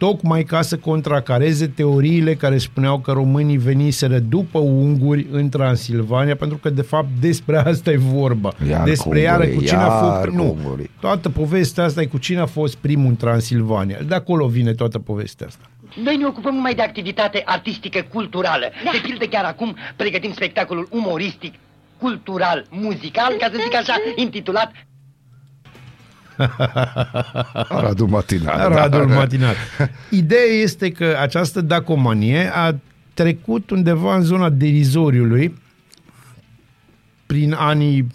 tocmai 0.00 0.42
ca 0.42 0.62
să 0.62 0.76
contracareze 0.76 1.66
teoriile 1.66 2.34
care 2.34 2.58
spuneau 2.58 2.98
că 2.98 3.12
românii 3.12 3.56
veniseră 3.56 4.18
după 4.18 4.58
unguri 4.58 5.26
în 5.30 5.48
Transilvania, 5.48 6.36
pentru 6.36 6.56
că 6.56 6.70
de 6.70 6.82
fapt 6.82 7.08
despre 7.20 7.56
asta 7.56 7.90
e 7.90 7.96
vorba. 7.96 8.52
Iar 8.68 8.84
despre 8.84 9.08
cu 9.10 9.16
iară 9.16 9.42
ungurii, 9.42 9.58
cu 9.58 9.64
cine 9.64 9.80
a 9.80 9.86
iar 9.86 10.00
fost... 10.00 10.28
cu 10.28 10.34
Nu, 10.34 10.56
ungurii. 10.58 10.90
toată 11.00 11.28
povestea 11.28 11.84
asta 11.84 12.00
e 12.00 12.06
cu 12.06 12.18
cine 12.18 12.40
a 12.40 12.46
fost 12.46 12.76
primul 12.76 13.06
în 13.08 13.16
Transilvania. 13.16 13.98
De 14.08 14.14
acolo 14.14 14.46
vine 14.46 14.72
toată 14.72 14.98
povestea 14.98 15.46
asta. 15.46 15.64
Noi 16.04 16.16
ne 16.16 16.26
ocupăm 16.26 16.54
numai 16.54 16.74
de 16.74 16.82
activitate 16.82 17.42
artistică 17.44 18.06
culturală. 18.12 18.64
Da. 18.84 18.90
De 18.92 18.98
pildă 19.02 19.24
chiar 19.24 19.44
acum 19.44 19.76
pregătim 19.96 20.32
spectacolul 20.32 20.88
umoristic, 20.90 21.54
cultural, 21.98 22.66
muzical, 22.70 23.32
ca 23.38 23.46
să 23.52 23.58
zic 23.64 23.74
așa, 23.74 23.94
intitulat 24.16 24.70
Radu 27.82 28.06
Matinal. 28.06 28.72
Radul 28.72 29.06
da. 29.06 29.14
matinal. 29.14 29.54
Ideea 30.10 30.44
este 30.62 30.90
că 30.90 31.16
această 31.20 31.60
dacomanie 31.60 32.50
a 32.54 32.74
trecut 33.14 33.70
undeva 33.70 34.16
în 34.16 34.22
zona 34.22 34.48
derizoriului 34.48 35.54
prin 37.26 37.52
anii, 37.52 38.06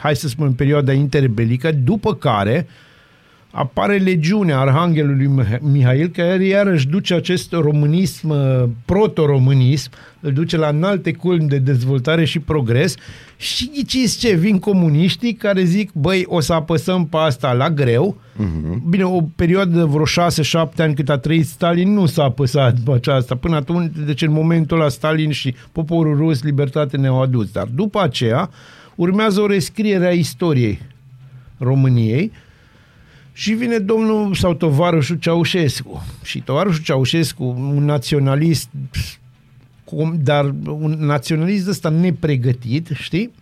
hai 0.00 0.16
să 0.16 0.28
spunem, 0.28 0.52
perioada 0.52 0.92
interbelică, 0.92 1.72
după 1.72 2.14
care 2.14 2.66
apare 3.56 3.96
legiunea 3.96 4.58
Arhanghelului 4.58 5.26
Mih- 5.26 5.60
Mihail, 5.60 6.08
care 6.08 6.44
iarăși 6.44 6.88
duce 6.88 7.14
acest 7.14 7.52
românism, 7.52 8.28
uh, 8.28 8.64
proto-românism, 8.84 9.90
îl 10.20 10.32
duce 10.32 10.56
la 10.56 10.68
înalte 10.68 11.12
culmi 11.12 11.48
de 11.48 11.58
dezvoltare 11.58 12.24
și 12.24 12.38
progres 12.38 12.94
și 13.36 13.70
ghiciți 13.74 14.18
ce, 14.18 14.34
vin 14.34 14.58
comuniștii 14.58 15.32
care 15.32 15.64
zic, 15.64 15.90
băi, 15.92 16.24
o 16.26 16.40
să 16.40 16.52
apăsăm 16.52 17.06
pe 17.06 17.16
asta 17.16 17.52
la 17.52 17.70
greu. 17.70 18.16
Uh-huh. 18.16 18.88
Bine, 18.88 19.04
o 19.04 19.20
perioadă 19.36 19.76
de 19.76 19.82
vreo 19.82 20.04
6-7 20.04 20.76
ani 20.76 20.94
cât 20.94 21.08
a 21.08 21.18
trăit 21.18 21.46
Stalin 21.46 21.92
nu 21.92 22.06
s-a 22.06 22.22
apăsat 22.22 22.78
pe 22.84 22.92
aceasta. 22.92 23.34
Până 23.34 23.56
atunci, 23.56 23.92
deci 24.06 24.22
în 24.22 24.32
momentul 24.32 24.80
ăla 24.80 24.88
Stalin 24.88 25.30
și 25.30 25.54
poporul 25.72 26.16
rus 26.16 26.42
libertate 26.42 26.96
ne-au 26.96 27.22
adus. 27.22 27.50
Dar 27.50 27.68
după 27.74 28.02
aceea 28.02 28.50
urmează 28.94 29.40
o 29.40 29.46
rescriere 29.46 30.06
a 30.06 30.12
istoriei 30.12 30.78
României 31.58 32.32
și 33.36 33.52
vine 33.52 33.78
domnul 33.78 34.34
sau 34.34 34.54
tovarășul 34.54 35.16
Ceaușescu. 35.16 36.04
Și 36.22 36.40
tovarășul 36.40 36.82
Ceaușescu, 36.82 37.44
un 37.44 37.84
naționalist, 37.84 38.68
cum, 39.84 40.18
dar 40.22 40.54
un 40.64 40.96
naționalist 41.00 41.68
ăsta 41.68 41.88
nepregătit, 41.88 42.88
știi? 42.94 43.32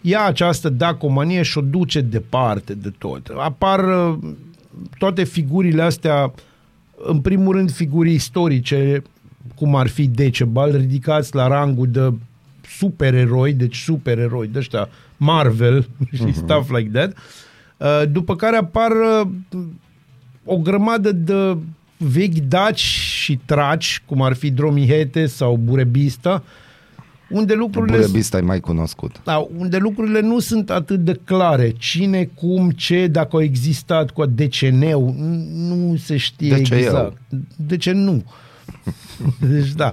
Ia 0.00 0.24
această 0.24 0.68
dacomanie 0.68 1.42
și 1.42 1.58
o 1.58 1.60
duce 1.60 2.00
departe 2.00 2.74
de 2.74 2.92
tot. 2.98 3.30
Apar 3.36 4.08
uh, 4.08 4.18
toate 4.98 5.24
figurile 5.24 5.82
astea, 5.82 6.32
în 7.04 7.20
primul 7.20 7.54
rând 7.54 7.72
figuri 7.72 8.12
istorice, 8.12 9.02
cum 9.54 9.74
ar 9.74 9.88
fi 9.88 10.06
Decebal, 10.06 10.76
ridicați 10.76 11.34
la 11.34 11.46
rangul 11.46 11.88
de 11.88 12.12
supereroi, 12.76 13.52
deci 13.52 13.76
supereroi 13.76 14.48
de 14.48 14.58
ăștia 14.58 14.88
Marvel 15.16 15.88
și 16.16 16.32
stuff 16.32 16.70
like 16.70 16.90
that. 16.92 17.10
Uh, 17.10 17.16
După 18.10 18.36
care 18.36 18.56
apar 18.56 18.90
uh, 18.90 19.28
o 20.44 20.56
grămadă 20.58 21.12
de 21.12 21.56
vechi 21.96 22.38
daci 22.38 22.80
și 22.80 23.40
traci, 23.44 24.02
cum 24.06 24.22
ar 24.22 24.32
fi 24.32 24.50
Dromihete 24.50 25.26
sau 25.26 25.56
Burebista, 25.56 26.42
unde 27.30 27.54
lucrurile, 27.54 27.96
Burebista 27.96 28.38
e 28.38 28.40
mai 28.40 28.60
cunoscut. 28.60 29.20
da, 29.24 29.48
unde 29.56 29.76
lucrurile 29.76 30.20
nu 30.20 30.38
sunt 30.38 30.70
atât 30.70 31.04
de 31.04 31.20
clare. 31.24 31.72
Cine, 31.78 32.24
cum, 32.24 32.70
ce, 32.70 33.06
dacă 33.06 33.28
au 33.32 33.42
existat 33.42 34.10
cu 34.10 34.26
deceneu, 34.26 35.14
nu 35.54 35.96
se 35.96 36.16
știe 36.16 36.56
De 36.56 36.62
ce 36.62 36.74
exact. 36.74 37.16
De 37.56 37.76
ce 37.76 37.92
nu? 37.92 38.24
deci 39.50 39.72
da. 39.72 39.92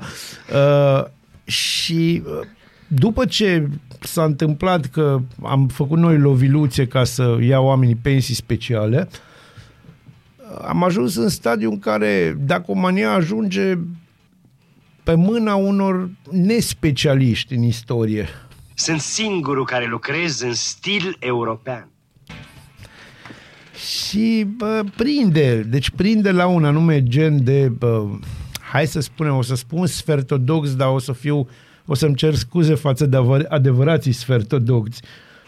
Uh, 0.53 1.05
și 1.43 2.21
uh, 2.25 2.47
după 2.91 3.25
ce 3.25 3.67
s-a 3.99 4.23
întâmplat 4.23 4.85
că 4.85 5.19
am 5.43 5.67
făcut 5.67 5.97
noi 5.97 6.17
loviluțe 6.17 6.87
ca 6.87 7.03
să 7.03 7.37
iau 7.41 7.65
oamenii 7.65 7.95
pensii 7.95 8.35
speciale, 8.35 9.09
am 10.67 10.83
ajuns 10.83 11.15
în 11.15 11.29
stadiu 11.29 11.69
în 11.69 11.79
care 11.79 12.37
Dacomania 12.39 13.11
ajunge 13.11 13.77
pe 15.03 15.13
mâna 15.13 15.55
unor 15.55 16.09
nespecialiști 16.31 17.53
în 17.53 17.63
istorie. 17.63 18.27
Sunt 18.73 18.99
singurul 18.99 19.65
care 19.65 19.85
lucrez 19.85 20.41
în 20.41 20.53
stil 20.53 21.17
european. 21.19 21.89
Și 23.75 24.47
bă, 24.57 24.83
prinde, 24.95 25.61
deci 25.61 25.89
prinde 25.89 26.31
la 26.31 26.47
un 26.47 26.65
anume 26.65 27.03
gen 27.03 27.43
de, 27.43 27.71
bă, 27.77 28.05
hai 28.71 28.87
să 28.87 28.99
spunem, 28.99 29.35
o 29.35 29.41
să 29.41 29.55
spun 29.55 29.85
sfertodox, 29.85 30.75
dar 30.75 30.87
o 30.87 30.99
să 30.99 31.13
fiu, 31.13 31.47
o 31.89 31.93
să-mi 31.95 32.15
cer 32.15 32.35
scuze 32.35 32.75
față 32.75 33.05
de 33.05 33.17
adevăr- 33.17 33.47
adevărații 33.47 34.11
sfertodoxi. 34.11 35.01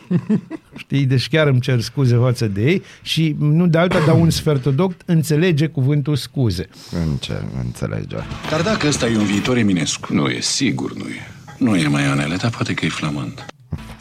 Știi? 0.78 1.06
Deci 1.06 1.30
chiar 1.30 1.48
îmi 1.48 1.60
cer 1.60 1.80
scuze 1.80 2.16
față 2.16 2.48
de 2.48 2.62
ei 2.62 2.82
și 3.02 3.36
nu 3.40 3.68
de 3.68 3.78
alta, 3.78 4.00
dar 4.06 4.16
un 4.16 4.30
sfertodox 4.30 4.96
înțelege 5.06 5.68
cuvântul 5.68 6.16
scuze. 6.16 6.68
În 7.06 7.16
ce 7.20 7.42
înțelege? 7.64 8.16
Dar 8.50 8.62
dacă 8.62 8.88
ăsta 8.88 9.08
e 9.08 9.18
un 9.18 9.26
viitor 9.26 9.58
eminescu? 9.58 10.14
Nu 10.14 10.28
e, 10.28 10.40
sigur 10.40 10.94
nu 10.94 11.06
e. 11.08 11.28
Nu 11.58 11.76
e 11.76 11.88
maionele, 11.88 12.36
dar 12.36 12.50
poate 12.52 12.74
că 12.74 12.86
e 12.86 12.90
flamand. 12.90 13.46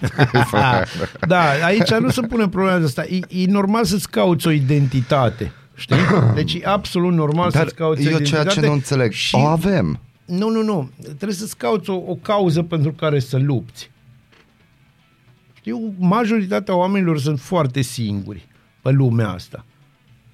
Da, 1.29 1.43
aici 1.65 1.91
nu 1.91 2.11
se 2.11 2.21
pune 2.21 2.49
problema 2.49 2.79
de 2.79 2.85
asta. 2.85 3.05
E, 3.09 3.43
e 3.43 3.47
normal 3.47 3.85
să-ți 3.85 4.11
cauți 4.11 4.47
o 4.47 4.51
identitate. 4.51 5.53
Știi? 5.75 5.97
Deci 6.35 6.55
e 6.55 6.61
absolut 6.65 7.13
normal 7.13 7.51
Dar 7.51 7.63
să-ți 7.63 7.75
cauți 7.75 8.01
o 8.01 8.11
eu 8.11 8.17
identitate. 8.17 8.43
ceea 8.49 8.55
ce 8.55 8.67
nu 8.67 8.73
înțeleg, 8.73 9.13
și... 9.13 9.35
o 9.35 9.47
avem. 9.47 10.01
Nu, 10.31 10.49
nu, 10.49 10.63
nu. 10.63 10.91
Trebuie 11.03 11.33
să-ți 11.33 11.57
cauți 11.57 11.91
o, 11.91 11.95
o 12.07 12.15
cauză 12.15 12.63
pentru 12.63 12.93
care 12.93 13.19
să 13.19 13.39
lupți. 13.39 13.91
Știu, 15.55 15.95
majoritatea 15.99 16.75
oamenilor 16.75 17.19
sunt 17.19 17.41
foarte 17.41 17.81
singuri 17.81 18.49
pe 18.83 18.91
lumea 18.91 19.29
asta. 19.29 19.65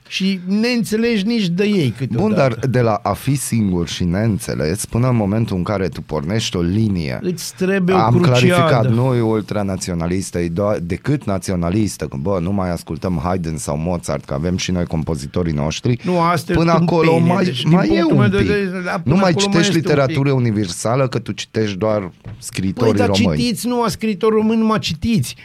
Și 0.08 0.40
ne 0.46 0.68
înțelegi 0.68 1.26
nici 1.26 1.46
de 1.48 1.64
ei 1.64 1.94
câteodată. 1.98 2.28
Bun, 2.28 2.34
dar 2.36 2.66
de 2.70 2.80
la 2.80 3.00
a 3.02 3.12
fi 3.12 3.34
singur 3.34 3.88
și 3.88 4.04
neînțeles 4.04 4.84
până 4.86 5.08
în 5.08 5.16
momentul 5.16 5.56
în 5.56 5.62
care 5.62 5.88
tu 5.88 6.00
pornești 6.02 6.56
o 6.56 6.60
linie 6.60 7.18
Îți 7.22 7.54
trebuie 7.54 7.96
o 7.96 7.98
Am 7.98 8.12
cruciadă. 8.20 8.38
clarificat, 8.38 8.90
nu 8.90 9.14
e 9.14 9.20
ultranaționalistă, 9.20 10.38
e 10.38 10.48
doar, 10.48 10.78
decât 10.78 11.24
naționalistă, 11.24 12.04
că 12.06 12.16
bă, 12.20 12.38
nu 12.42 12.52
mai 12.52 12.70
ascultăm 12.70 13.20
Haydn 13.22 13.56
sau 13.56 13.76
Mozart, 13.76 14.24
că 14.24 14.34
avem 14.34 14.56
și 14.56 14.70
noi 14.70 14.84
compozitorii 14.84 15.52
noștri. 15.52 15.98
Nu, 16.04 16.20
asta 16.20 16.52
e 16.52 16.54
Până 16.54 16.72
acolo 16.72 17.08
tâmpenie, 17.10 17.32
mai, 17.34 17.44
deci, 17.44 17.62
din 17.62 17.70
mai 17.72 17.86
e 17.86 17.88
punctul 17.88 18.12
un 18.12 18.18
meu 18.20 18.28
de 18.28 18.36
pic. 18.36 18.46
vedere, 18.46 18.82
da, 18.84 18.90
până 18.90 19.14
nu 19.14 19.20
mai 19.20 19.30
acolo 19.30 19.32
mai 19.32 19.32
citești 19.34 19.58
este 19.58 19.72
un 19.72 19.76
literatură 19.76 20.32
universală, 20.32 21.08
că 21.08 21.18
tu 21.18 21.32
citești 21.32 21.76
doar 21.76 21.98
Păi, 22.00 22.32
scritorii 22.38 22.92
dar 22.94 23.06
români. 23.08 23.38
citiți, 23.38 23.66
nu 23.66 23.82
a 23.82 23.88
scriitor 23.88 24.32
român, 24.32 24.58
numai 24.58 24.78
citiți. 24.78 25.36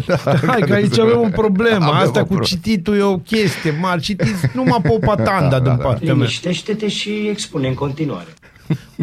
Hai 0.46 0.60
că 0.60 0.72
aici 0.72 0.98
avem 0.98 1.20
o 1.20 1.28
problemă. 1.42 1.84
Avem 1.84 1.94
Asta 1.94 2.20
o 2.20 2.22
cu 2.22 2.34
problemă. 2.34 2.44
cititul 2.44 2.96
e 2.96 3.02
o 3.02 3.16
chestie 3.18 3.76
mare. 3.80 4.00
Citiți 4.00 4.46
numai 4.54 4.78
popatanda 4.82 5.60
din 5.68 5.76
partea 5.76 6.06
mea. 6.06 6.14
Liniștește-te 6.14 6.88
și 6.88 7.10
expune 7.30 7.68
în 7.68 7.74
continuare. 7.74 8.26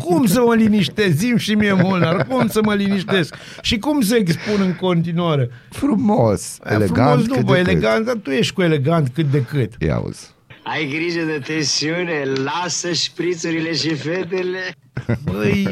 Cum 0.04 0.26
să 0.26 0.42
mă 0.46 0.54
liniștesc? 0.56 1.16
Zim 1.18 1.38
și 1.38 1.54
mie, 1.54 1.74
Molnar, 1.74 2.26
cum 2.28 2.48
să 2.48 2.60
mă 2.64 2.74
liniștesc? 2.74 3.36
Și 3.62 3.78
cum 3.78 4.02
să 4.02 4.16
expun 4.16 4.62
în 4.62 4.74
continuare? 4.76 5.50
Frumos, 5.70 6.58
Aia 6.64 6.76
elegant 6.76 7.10
frumos, 7.10 7.28
nu, 7.28 7.34
cât 7.36 7.46
bă, 7.46 7.54
de 7.54 7.60
elegant, 7.60 8.06
dar 8.06 8.16
tu 8.24 8.30
ești 8.30 8.54
cu 8.54 8.62
elegant 8.62 9.10
cât 9.14 9.26
de 9.32 9.44
cât. 9.44 9.72
cât. 9.78 9.82
Ia 9.88 9.96
auzi. 9.96 10.30
Ai 10.72 10.88
grijă 10.88 11.22
de 11.26 11.40
tensiune, 11.46 12.24
lasă 12.24 12.92
șprițurile 12.94 13.74
și 13.74 13.96
fetele. 13.96 14.76
Băi, 15.24 15.68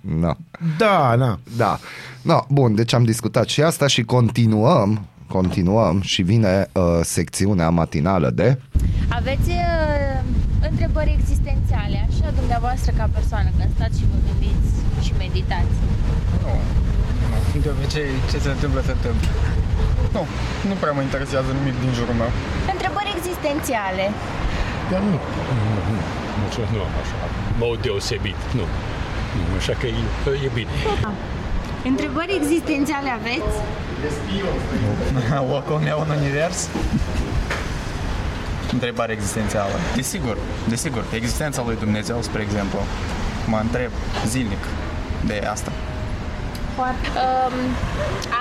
No. 0.00 0.32
da, 0.82 1.14
na. 1.14 1.38
Da. 1.56 1.78
No, 2.22 2.38
bun, 2.48 2.74
deci 2.74 2.92
am 2.92 3.04
discutat 3.04 3.48
și 3.48 3.62
asta 3.62 3.86
și 3.86 4.02
continuăm, 4.02 5.06
continuăm 5.28 6.00
și 6.00 6.22
vine 6.22 6.66
uh, 6.72 6.82
secțiunea 7.02 7.70
matinală 7.70 8.30
de 8.30 8.58
Aveți 9.08 9.48
uh, 9.48 10.22
întrebări 10.70 11.16
existențiale, 11.20 12.08
așa 12.08 12.30
dumneavoastră 12.38 12.92
ca 12.96 13.08
persoană, 13.12 13.48
când 13.58 13.70
stați 13.74 13.98
și 13.98 14.04
vă 14.10 14.18
gândiți 14.26 14.70
și 15.04 15.12
meditați? 15.18 15.74
Nu, 16.42 16.54
nu. 17.54 17.60
De 17.60 17.68
obicei, 17.68 18.10
ce 18.30 18.38
se 18.38 18.48
întâmplă, 18.48 18.82
se 18.86 18.90
întâmplă. 18.90 19.28
Nu, 20.16 20.22
nu 20.68 20.74
prea 20.80 20.92
mă 20.96 21.02
interesează 21.08 21.50
nimic 21.58 21.76
din 21.84 21.92
jurul 21.98 22.16
meu. 22.22 22.30
Întrebări 22.74 23.10
existențiale. 23.16 24.04
Dar 24.90 25.00
nu, 25.08 25.16
nu, 25.46 25.62
nu, 25.76 25.94
nu, 26.40 26.46
nu 26.74 26.78
am 26.86 26.94
așa, 27.02 27.16
mod 27.62 27.78
deosebit, 27.86 28.40
nu. 28.58 28.64
Nu, 29.36 29.42
așa 29.60 29.74
că 29.80 29.86
e, 29.86 29.94
e 30.46 30.50
bine. 30.54 30.70
Întrebări 31.84 32.32
existențiale 32.40 33.10
aveți? 33.20 33.56
Locul 35.52 35.78
meu 35.88 35.98
în 36.08 36.16
univers? 36.18 36.68
Întrebare 38.72 39.12
existențială. 39.12 39.74
Desigur, 39.94 40.36
desigur, 40.68 41.04
existența 41.14 41.62
lui 41.66 41.76
Dumnezeu, 41.76 42.22
spre 42.22 42.42
exemplu, 42.42 42.78
mă 43.46 43.58
întreb 43.62 43.90
zilnic 44.26 44.64
de 45.26 45.46
asta. 45.52 45.72
Foarte. 46.80 47.08
Um, 47.26 47.56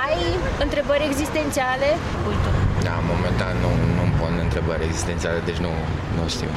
ai 0.06 0.19
întrebări 0.65 1.04
existențiale? 1.12 1.89
Uite. 2.30 2.49
Da, 2.88 2.95
momentan 3.13 3.54
nu, 3.63 3.71
nu-mi 3.97 4.15
pun 4.19 4.34
întrebări 4.47 4.84
existențiale, 4.89 5.39
deci 5.49 5.60
nu, 5.65 5.73
nu 6.17 6.23
știu. 6.36 6.49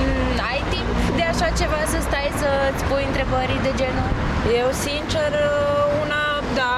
Mm, 0.00 0.32
ai 0.50 0.60
timp 0.74 0.90
de 1.18 1.24
așa 1.32 1.48
ceva 1.60 1.80
să 1.92 1.98
stai 2.08 2.30
să-ți 2.42 2.82
pui 2.88 3.04
întrebări 3.10 3.54
de 3.66 3.72
genul? 3.80 4.10
Eu, 4.60 4.68
sincer, 4.86 5.30
una, 6.02 6.24
da, 6.60 6.76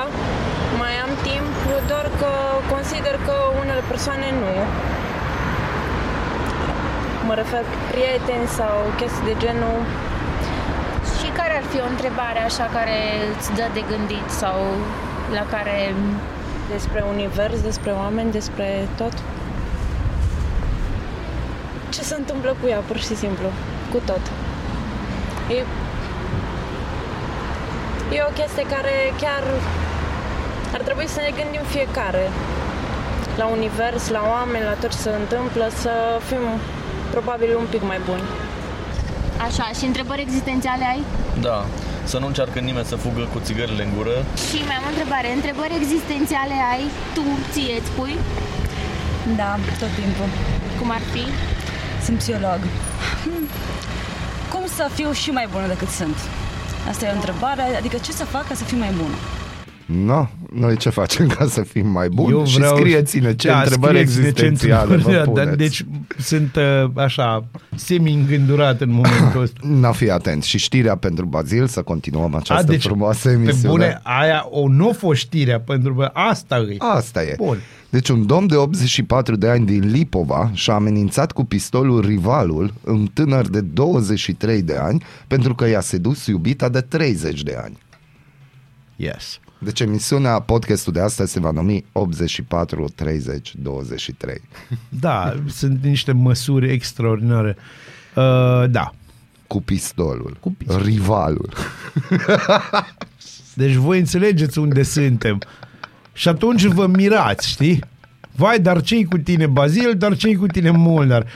mai 0.80 0.94
am 1.04 1.12
timp, 1.28 1.52
doar 1.90 2.06
că 2.20 2.32
consider 2.74 3.14
că 3.26 3.36
unele 3.62 3.82
persoane 3.92 4.28
nu. 4.42 4.54
Mă 7.26 7.34
refer 7.40 7.64
prieteni 7.90 8.46
sau 8.58 8.74
chestii 8.98 9.28
de 9.30 9.36
genul. 9.44 9.78
Și 11.54 11.60
care 11.60 11.72
ar 11.72 11.74
fi 11.76 11.86
o 11.86 11.92
întrebare 11.94 12.40
așa 12.50 12.66
care 12.72 12.98
îți 13.36 13.52
dă 13.58 13.66
de 13.72 13.82
gândit 13.90 14.28
sau 14.40 14.56
la 15.32 15.44
care... 15.54 15.94
Despre 16.68 17.04
univers, 17.14 17.60
despre 17.60 17.90
oameni, 17.90 18.30
despre 18.32 18.88
tot? 18.96 19.12
Ce 21.88 22.02
se 22.02 22.14
întâmplă 22.14 22.56
cu 22.60 22.68
ea, 22.68 22.78
pur 22.78 22.96
și 22.96 23.14
simplu? 23.16 23.48
Cu 23.92 23.98
tot. 24.04 24.20
E, 25.48 25.58
e 28.16 28.28
o 28.30 28.32
chestie 28.40 28.66
care 28.74 28.94
chiar 29.20 29.42
ar 30.72 30.80
trebui 30.80 31.06
să 31.06 31.20
ne 31.20 31.32
gândim 31.42 31.64
fiecare 31.76 32.30
la 33.36 33.46
univers, 33.46 34.08
la 34.08 34.22
oameni, 34.34 34.64
la 34.64 34.76
tot 34.80 34.90
ce 34.90 34.96
se 34.96 35.10
întâmplă, 35.10 35.68
să 35.82 35.92
fim 36.28 36.44
probabil 37.10 37.56
un 37.56 37.66
pic 37.70 37.82
mai 37.82 38.00
buni. 38.04 38.43
Așa, 39.46 39.70
și 39.78 39.84
întrebări 39.84 40.20
existențiale 40.20 40.84
ai? 40.84 41.02
Da, 41.40 41.66
să 42.04 42.18
nu 42.18 42.26
încearcă 42.26 42.58
nimeni 42.58 42.86
să 42.86 42.96
fugă 42.96 43.28
cu 43.32 43.38
țigările 43.44 43.82
în 43.84 43.92
gură. 43.96 44.16
Și 44.48 44.58
mai 44.66 44.76
am 44.76 44.84
o 44.86 44.88
întrebare. 44.88 45.32
Întrebări 45.32 45.74
existențiale 45.80 46.56
ai? 46.72 46.82
Tu 47.14 47.22
ție 47.52 47.74
îți 47.80 47.90
pui? 47.90 48.14
Da, 49.36 49.50
tot 49.78 49.92
timpul. 50.00 50.28
Cum 50.78 50.90
ar 50.90 51.02
fi? 51.12 51.24
Sunt 52.04 52.18
psiholog. 52.18 52.60
Hmm. 53.22 53.44
Cum 54.52 54.64
să 54.76 54.90
fiu 54.94 55.12
și 55.12 55.30
mai 55.30 55.48
bună 55.52 55.66
decât 55.66 55.88
sunt? 55.88 56.16
Asta 56.88 57.04
e 57.06 57.10
o 57.10 57.14
întrebare, 57.14 57.76
adică 57.80 57.96
ce 57.98 58.12
să 58.12 58.24
fac 58.24 58.48
ca 58.48 58.54
să 58.54 58.64
fiu 58.64 58.78
mai 58.78 58.92
bună? 59.02 59.16
No, 59.86 60.26
noi 60.52 60.76
ce 60.76 60.88
facem 60.88 61.26
ca 61.26 61.46
să 61.46 61.62
fim 61.62 61.86
mai 61.88 62.08
buni? 62.08 62.30
Eu 62.32 62.44
și 62.46 62.56
vreau- 62.56 62.76
scrieți-ne 62.76 63.34
ce 63.34 63.48
Da, 63.48 63.58
întrebări 63.60 63.92
scrieți-ne 63.92 64.22
ce 64.22 64.28
existențiale 64.44 64.94
întrebări, 64.94 65.16
vă 65.16 65.34
da, 65.34 65.40
puneți. 65.40 65.56
Deci 65.56 65.84
sunt 66.18 66.56
uh, 66.56 66.90
așa, 66.94 67.44
semi-îngândurat 67.74 68.80
în 68.80 68.90
momentul 68.90 69.40
ăsta. 69.42 69.60
Na, 69.80 69.92
fi 69.92 70.10
atent. 70.10 70.42
Și 70.42 70.58
știrea 70.58 70.96
pentru 70.96 71.24
Bazil, 71.26 71.66
să 71.66 71.82
continuăm 71.82 72.34
această 72.34 72.62
A, 72.66 72.70
deci, 72.70 72.82
frumoasă 72.82 73.28
Pe 73.28 73.34
emisiune. 73.34 73.68
bune, 73.68 74.00
aia 74.02 74.46
o 74.50 74.68
nu 74.68 74.88
a 74.88 74.92
fost 74.92 75.20
știrea, 75.20 75.60
pentru 75.60 75.94
că 75.94 76.10
asta 76.12 76.56
e. 76.56 76.74
Asta 76.78 77.22
e. 77.22 77.34
Bun. 77.36 77.58
Deci 77.90 78.08
un 78.08 78.26
domn 78.26 78.46
de 78.46 78.56
84 78.56 79.36
de 79.36 79.48
ani 79.48 79.66
din 79.66 79.90
Lipova 79.90 80.50
și-a 80.52 80.74
amenințat 80.74 81.32
cu 81.32 81.44
pistolul 81.44 82.00
rivalul, 82.00 82.72
un 82.84 83.06
tânăr 83.12 83.48
de 83.48 83.60
23 83.60 84.62
de 84.62 84.76
ani, 84.76 85.02
pentru 85.26 85.54
că 85.54 85.68
i-a 85.68 85.80
sedus 85.80 86.26
iubita 86.26 86.68
de 86.68 86.80
30 86.80 87.42
de 87.42 87.56
ani. 87.62 87.76
Yes. 88.96 89.38
Deci 89.58 89.80
emisiunea, 89.80 90.40
podcastul 90.40 90.92
de 90.92 91.00
astăzi 91.00 91.32
se 91.32 91.40
va 91.40 91.50
numi 91.50 91.84
84 91.92 92.88
30 92.94 93.54
23. 93.56 94.40
Da, 94.88 95.34
sunt 95.46 95.82
niște 95.82 96.12
măsuri 96.12 96.70
extraordinare. 96.72 97.56
Uh, 98.14 98.70
da. 98.70 98.94
Cu 99.46 99.62
pistolul. 99.62 100.36
Cu 100.40 100.50
pistolul. 100.52 100.84
Rivalul. 100.84 101.52
Deci 103.54 103.74
voi 103.74 103.98
înțelegeți 103.98 104.58
unde 104.58 104.82
suntem. 104.82 105.38
Și 106.12 106.28
atunci 106.28 106.64
vă 106.64 106.86
mirați, 106.86 107.48
știi? 107.48 107.84
Vai, 108.36 108.60
dar 108.60 108.82
ce 108.82 109.04
cu 109.04 109.18
tine, 109.18 109.46
Bazil, 109.46 109.94
dar 109.96 110.16
ce 110.16 110.34
cu 110.34 110.46
tine, 110.46 110.70
Molnar? 110.70 111.26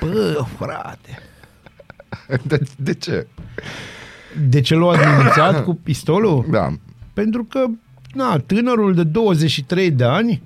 Bă, 0.00 0.44
frate. 0.58 1.22
De, 2.42 2.60
de 2.76 2.94
ce? 2.94 3.26
De 4.48 4.60
ce 4.60 4.74
l-a 4.74 4.90
amenințat 4.90 5.64
cu 5.64 5.74
pistolul? 5.74 6.46
Da. 6.50 6.74
Pentru 7.20 7.44
că, 7.44 7.64
na, 8.14 8.38
tânărul 8.38 8.94
de 8.94 9.02
23 9.02 9.90
de 9.90 10.04
ani 10.04 10.42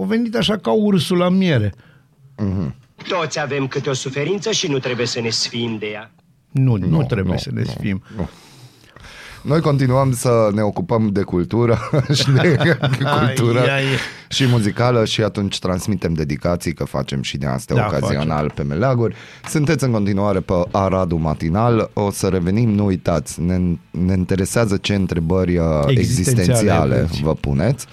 a 0.00 0.04
venit 0.04 0.34
așa 0.36 0.56
ca 0.56 0.70
ursul 0.70 1.16
la 1.16 1.28
miere. 1.28 1.74
Toți 3.08 3.40
avem 3.40 3.66
câte 3.66 3.90
o 3.90 3.92
suferință 3.92 4.50
și 4.50 4.66
nu 4.68 4.78
trebuie 4.78 5.06
să 5.06 5.20
ne 5.20 5.28
sfim 5.30 5.76
de 5.78 5.86
ea. 5.86 6.10
Nu, 6.50 6.76
nu, 6.76 6.86
Nu, 6.86 7.04
trebuie 7.04 7.32
nu, 7.32 7.38
să 7.38 7.50
ne 7.52 7.62
sfim. 7.62 8.02
Noi 9.42 9.60
continuăm 9.60 10.12
să 10.12 10.50
ne 10.54 10.62
ocupăm 10.62 11.08
de 11.12 11.22
cultură 11.22 11.78
și 12.12 12.30
de 12.30 12.56
cultură 12.98 13.60
Ai, 13.60 13.68
ai. 13.74 13.84
și 14.28 14.46
muzicală 14.46 15.04
și 15.04 15.22
atunci 15.22 15.58
transmitem 15.58 16.12
dedicații 16.12 16.72
că 16.74 16.84
facem 16.84 17.22
și 17.22 17.36
de 17.36 17.46
astea 17.46 17.76
Da, 17.76 17.86
ocazional 17.86 18.52
pe 18.54 18.62
meleaguri. 18.62 19.14
Sunteți 19.48 19.84
în 19.84 19.90
continuare 19.90 20.40
pe 20.40 20.52
Aradul 20.70 21.18
Matinal, 21.18 21.90
o 21.92 22.10
să 22.10 22.28
revenim, 22.28 22.70
nu 22.70 22.84
uitați, 22.84 23.40
ne, 23.40 23.58
ne 23.90 24.12
interesează 24.16 24.76
ce 24.76 24.94
întrebări 24.94 25.56
uh, 25.56 25.64
Existențiale 25.86 26.00
existențiale 26.00 26.94
aveți. 26.94 27.22
vă 27.22 27.34
puneți. 27.34 27.86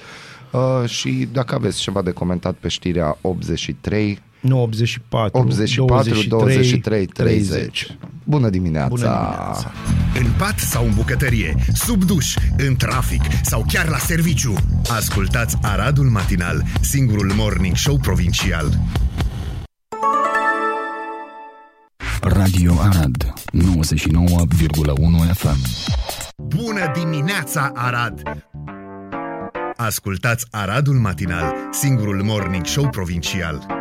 Uh, 0.52 0.90
și 0.90 1.28
dacă 1.32 1.56
aveți 1.56 1.80
ceva 1.82 2.02
de 2.02 2.12
comentat 2.12 2.54
pe 2.54 2.68
știrea 2.68 3.18
83 3.22 4.20
Nu, 4.40 4.62
84, 4.62 5.40
84 5.40 6.28
23 6.28 7.06
30. 7.06 7.48
30. 7.48 7.98
Bună 8.24 8.50
dimineața! 8.50 8.88
Bună 8.88 9.02
dimineața! 9.02 9.72
În 10.20 10.26
pat 10.38 10.60
sau 10.60 10.86
în 10.86 10.94
bucătărie, 10.96 11.56
sub 11.74 12.04
duș, 12.04 12.36
în 12.58 12.76
trafic 12.76 13.22
sau 13.44 13.66
chiar 13.68 13.88
la 13.88 13.98
serviciu. 13.98 14.54
Ascultați 14.90 15.58
Aradul 15.62 16.06
Matinal, 16.06 16.64
singurul 16.82 17.32
morning 17.36 17.76
show 17.76 17.98
provincial. 17.98 18.80
Radio 22.22 22.74
Arad 22.80 23.34
99,1 23.54 25.34
FM 25.34 25.58
Bună 26.38 26.92
dimineața, 27.00 27.72
Arad! 27.76 28.22
Ascultați 29.76 30.48
Aradul 30.52 30.96
Matinal, 30.96 31.56
singurul 31.72 32.24
morning 32.24 32.66
show 32.66 32.90
provincial. 32.90 33.77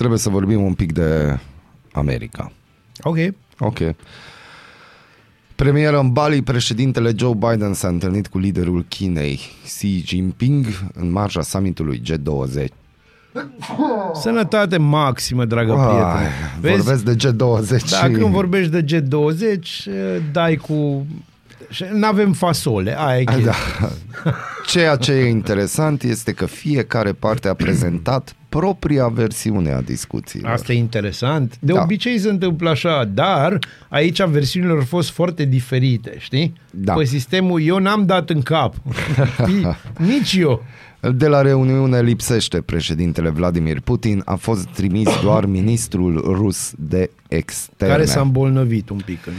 Trebuie 0.00 0.20
să 0.20 0.28
vorbim 0.30 0.62
un 0.62 0.74
pic 0.74 0.92
de 0.92 1.38
America. 1.92 2.52
Ok. 3.02 3.16
Ok. 3.58 3.78
Premieră 5.54 5.98
în 5.98 6.12
Bali, 6.12 6.42
președintele 6.42 7.12
Joe 7.16 7.34
Biden 7.34 7.72
s-a 7.74 7.88
întâlnit 7.88 8.26
cu 8.26 8.38
liderul 8.38 8.84
Chinei 8.88 9.40
Xi 9.64 10.02
Jinping 10.06 10.66
în 10.94 11.10
marja 11.10 11.42
summitului 11.42 12.02
G20. 12.10 12.64
Sănătate 14.14 14.76
maximă, 14.76 15.44
dragă 15.44 15.72
Ai, 15.72 15.86
prietene. 15.88 16.76
vorbesc 16.76 17.04
de 17.04 17.14
G20 17.14 17.90
Dacă 17.90 18.12
și- 18.12 18.18
când 18.18 18.32
vorbești 18.32 18.70
de 18.80 18.84
G20, 18.84 19.64
dai 20.32 20.56
cu... 20.56 21.06
Nu 21.92 22.06
avem 22.06 22.32
fasole, 22.32 22.98
aia 23.00 23.20
e 23.20 23.24
chestia. 23.24 23.54
Da. 23.80 23.90
Ceea 24.66 24.96
ce 24.96 25.12
e 25.12 25.28
interesant 25.28 26.02
este 26.02 26.32
că 26.32 26.46
fiecare 26.46 27.12
parte 27.12 27.48
a 27.48 27.54
prezentat 27.54 28.34
propria 28.48 29.08
versiune 29.08 29.72
a 29.72 29.80
discuțiilor. 29.80 30.50
Asta 30.50 30.72
e 30.72 30.76
interesant. 30.76 31.56
De 31.60 31.72
Da. 31.72 31.82
obicei 31.82 32.18
se 32.18 32.28
întâmplă 32.28 32.70
așa, 32.70 33.04
dar 33.04 33.58
aici 33.88 34.22
versiunile 34.22 34.72
au 34.72 34.80
fost 34.80 35.10
foarte 35.10 35.44
diferite, 35.44 36.14
știi? 36.18 36.52
Da. 36.70 36.92
Pe 36.92 37.04
sistemul 37.04 37.62
eu 37.62 37.78
n-am 37.78 38.06
dat 38.06 38.30
în 38.30 38.42
cap. 38.42 38.74
Știi? 39.42 39.76
Nici 39.98 40.32
eu. 40.32 40.64
De 41.14 41.26
la 41.26 41.40
reuniune 41.42 42.00
lipsește 42.02 42.60
președintele 42.60 43.28
Vladimir 43.28 43.80
Putin, 43.80 44.22
a 44.24 44.34
fost 44.34 44.66
trimis 44.66 45.08
doar 45.22 45.46
ministrul 45.46 46.22
rus 46.26 46.72
de 46.78 47.10
externe. 47.28 47.94
Care 47.94 48.06
s-a 48.06 48.20
îmbolnăvit 48.20 48.88
un 48.88 49.00
pic. 49.04 49.26
În... 49.26 49.32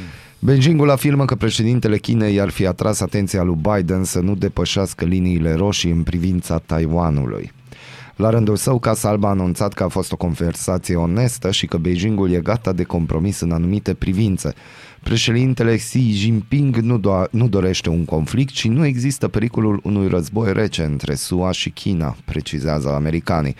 Beijingul 0.43 0.89
afirmă 0.89 1.25
că 1.25 1.35
președintele 1.35 1.97
Chinei 1.97 2.39
ar 2.39 2.49
fi 2.49 2.65
atras 2.65 2.99
atenția 2.99 3.43
lui 3.43 3.57
Biden 3.61 4.03
să 4.03 4.19
nu 4.19 4.35
depășească 4.35 5.05
liniile 5.05 5.53
roșii 5.53 5.91
în 5.91 6.03
privința 6.03 6.57
Taiwanului. 6.57 7.51
La 8.15 8.29
rândul 8.29 8.55
său, 8.55 8.79
Casa 8.79 9.09
Albă 9.09 9.27
a 9.27 9.29
anunțat 9.29 9.73
că 9.73 9.83
a 9.83 9.87
fost 9.87 10.11
o 10.11 10.15
conversație 10.15 10.95
onestă 10.95 11.51
și 11.51 11.65
că 11.65 11.77
Beijingul 11.77 12.31
e 12.31 12.39
gata 12.39 12.71
de 12.71 12.83
compromis 12.83 13.39
în 13.39 13.51
anumite 13.51 13.93
privințe. 13.93 14.53
Președintele 15.03 15.75
Xi 15.75 16.11
Jinping 16.11 16.75
nu, 16.75 16.99
do- 16.99 17.29
nu 17.31 17.47
dorește 17.47 17.89
un 17.89 18.05
conflict 18.05 18.53
și 18.53 18.67
nu 18.67 18.85
există 18.85 19.27
pericolul 19.27 19.79
unui 19.83 20.07
război 20.07 20.53
rece 20.53 20.83
între 20.83 21.15
SUA 21.15 21.51
și 21.51 21.69
China, 21.69 22.15
precizează 22.25 22.89
americanii. 22.89 23.55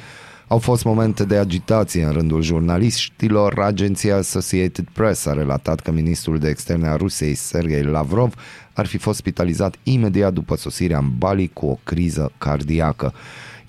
Au 0.52 0.58
fost 0.58 0.84
momente 0.84 1.26
de 1.26 1.38
agitație 1.38 2.04
în 2.04 2.12
rândul 2.12 2.41
jurnaliștilor. 2.41 3.60
Agenția 3.60 4.18
Associated 4.18 4.86
Press 4.93 5.26
a 5.26 5.34
relatat 5.34 5.80
că 5.80 5.91
ministrul 5.91 6.39
de 6.39 6.49
externe 6.49 6.88
a 6.88 6.95
Rusiei, 6.95 7.34
Sergei 7.34 7.84
Lavrov, 7.84 8.34
ar 8.74 8.86
fi 8.86 8.97
fost 8.97 9.18
spitalizat 9.18 9.76
imediat 9.84 10.34
după 10.34 10.56
sosirea 10.56 10.97
în 10.97 11.18
Bali 11.18 11.49
cu 11.54 11.66
o 11.66 11.78
criză 11.84 12.32
cardiacă. 12.38 13.14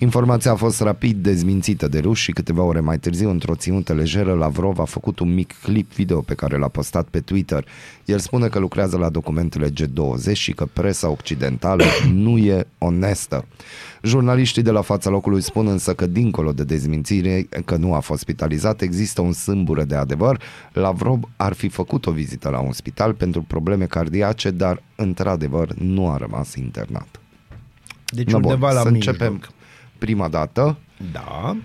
Informația 0.03 0.51
a 0.51 0.55
fost 0.55 0.81
rapid 0.81 1.17
dezmințită 1.23 1.87
de 1.87 1.99
ruși 1.99 2.23
și 2.23 2.31
câteva 2.31 2.63
ore 2.63 2.79
mai 2.79 2.99
târziu, 2.99 3.29
într-o 3.29 3.55
ținută 3.55 3.93
lejeră, 3.93 4.33
Lavrov 4.33 4.79
a 4.79 4.83
făcut 4.83 5.19
un 5.19 5.33
mic 5.33 5.53
clip 5.61 5.93
video 5.93 6.21
pe 6.21 6.33
care 6.33 6.57
l-a 6.57 6.67
postat 6.67 7.07
pe 7.07 7.19
Twitter. 7.19 7.65
El 8.05 8.19
spune 8.19 8.47
că 8.47 8.59
lucrează 8.59 8.97
la 8.97 9.09
documentele 9.09 9.69
G20 9.69 10.31
și 10.33 10.51
că 10.51 10.65
presa 10.73 11.09
occidentală 11.09 11.83
nu 12.13 12.37
e 12.37 12.67
onestă. 12.77 13.45
Jurnaliștii 14.01 14.61
de 14.61 14.71
la 14.71 14.81
fața 14.81 15.09
locului 15.09 15.41
spun 15.41 15.67
însă 15.67 15.93
că 15.93 16.05
dincolo 16.05 16.51
de 16.51 16.63
dezmințire 16.63 17.47
că 17.65 17.75
nu 17.75 17.93
a 17.93 17.99
fost 17.99 18.21
spitalizat, 18.21 18.81
există 18.81 19.21
un 19.21 19.33
sâmbură 19.33 19.83
de 19.83 19.95
adevăr. 19.95 20.41
Lavrov 20.73 21.19
ar 21.35 21.53
fi 21.53 21.69
făcut 21.69 22.05
o 22.05 22.11
vizită 22.11 22.49
la 22.49 22.59
un 22.59 22.71
spital 22.71 23.13
pentru 23.13 23.41
probleme 23.41 23.85
cardiace, 23.85 24.49
dar 24.49 24.83
într-adevăr 24.95 25.73
nu 25.73 26.09
a 26.09 26.17
rămas 26.17 26.55
internat. 26.55 27.07
Deci 28.05 28.29
No, 28.29 28.35
undeva 28.35 28.67
bun, 28.67 28.75
la 28.75 28.81
să 28.81 28.89
mijloc. 28.89 29.13
începem 29.13 29.41
prima 30.05 30.27
dată. 30.27 30.77
Da. 31.11 31.57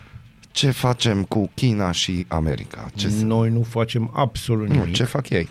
Ce 0.51 0.70
facem 0.70 1.22
cu 1.22 1.51
China 1.55 1.91
și 1.93 2.24
America? 2.28 2.91
Ce 2.95 3.09
se- 3.09 3.24
Noi 3.24 3.51
nu 3.51 3.62
facem 3.62 4.11
absolut 4.14 4.68
nu, 4.68 4.74
nimic. 4.74 4.95
ce 4.95 5.05
fac 5.05 5.30
ei? 5.30 5.49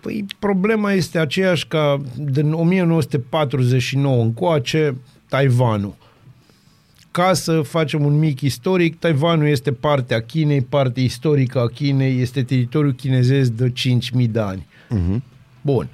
Păi 0.00 0.24
problema 0.38 0.92
este 0.92 1.18
aceeași 1.18 1.66
ca 1.66 2.00
din 2.16 2.52
1949 2.52 4.22
încoace 4.22 4.96
Taiwanul. 5.28 5.94
Ca 7.10 7.32
să 7.32 7.60
facem 7.60 8.04
un 8.04 8.18
mic 8.18 8.40
istoric, 8.40 8.98
Taiwanul 8.98 9.46
este 9.46 9.72
parte 9.72 10.14
a 10.14 10.20
Chinei, 10.22 10.60
parte 10.62 11.00
istorică 11.00 11.58
a 11.60 11.66
Chinei, 11.68 12.20
este 12.20 12.42
teritoriul 12.42 12.92
chinezesc 12.92 13.50
de 13.50 13.72
5.000 13.72 14.28
de 14.30 14.40
ani. 14.40 14.66
Uh-huh. 14.90 15.16
Bun. 15.60 15.88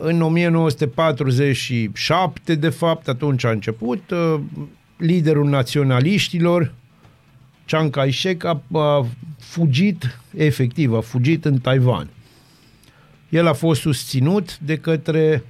În 0.00 0.22
1947, 0.22 2.54
de 2.54 2.68
fapt, 2.68 3.08
atunci 3.08 3.44
a 3.44 3.50
început, 3.50 4.10
uh, 4.10 4.40
liderul 4.96 5.48
naționaliștilor, 5.48 6.72
Chiang 7.66 7.90
Kai-shek, 7.90 8.44
a, 8.44 8.62
a 8.72 9.06
fugit, 9.38 10.20
efectiv, 10.36 10.94
a 10.94 11.00
fugit 11.00 11.44
în 11.44 11.58
Taiwan. 11.58 12.08
El 13.28 13.46
a 13.46 13.52
fost 13.52 13.80
susținut 13.80 14.58
de 14.58 14.76
către 14.76 15.42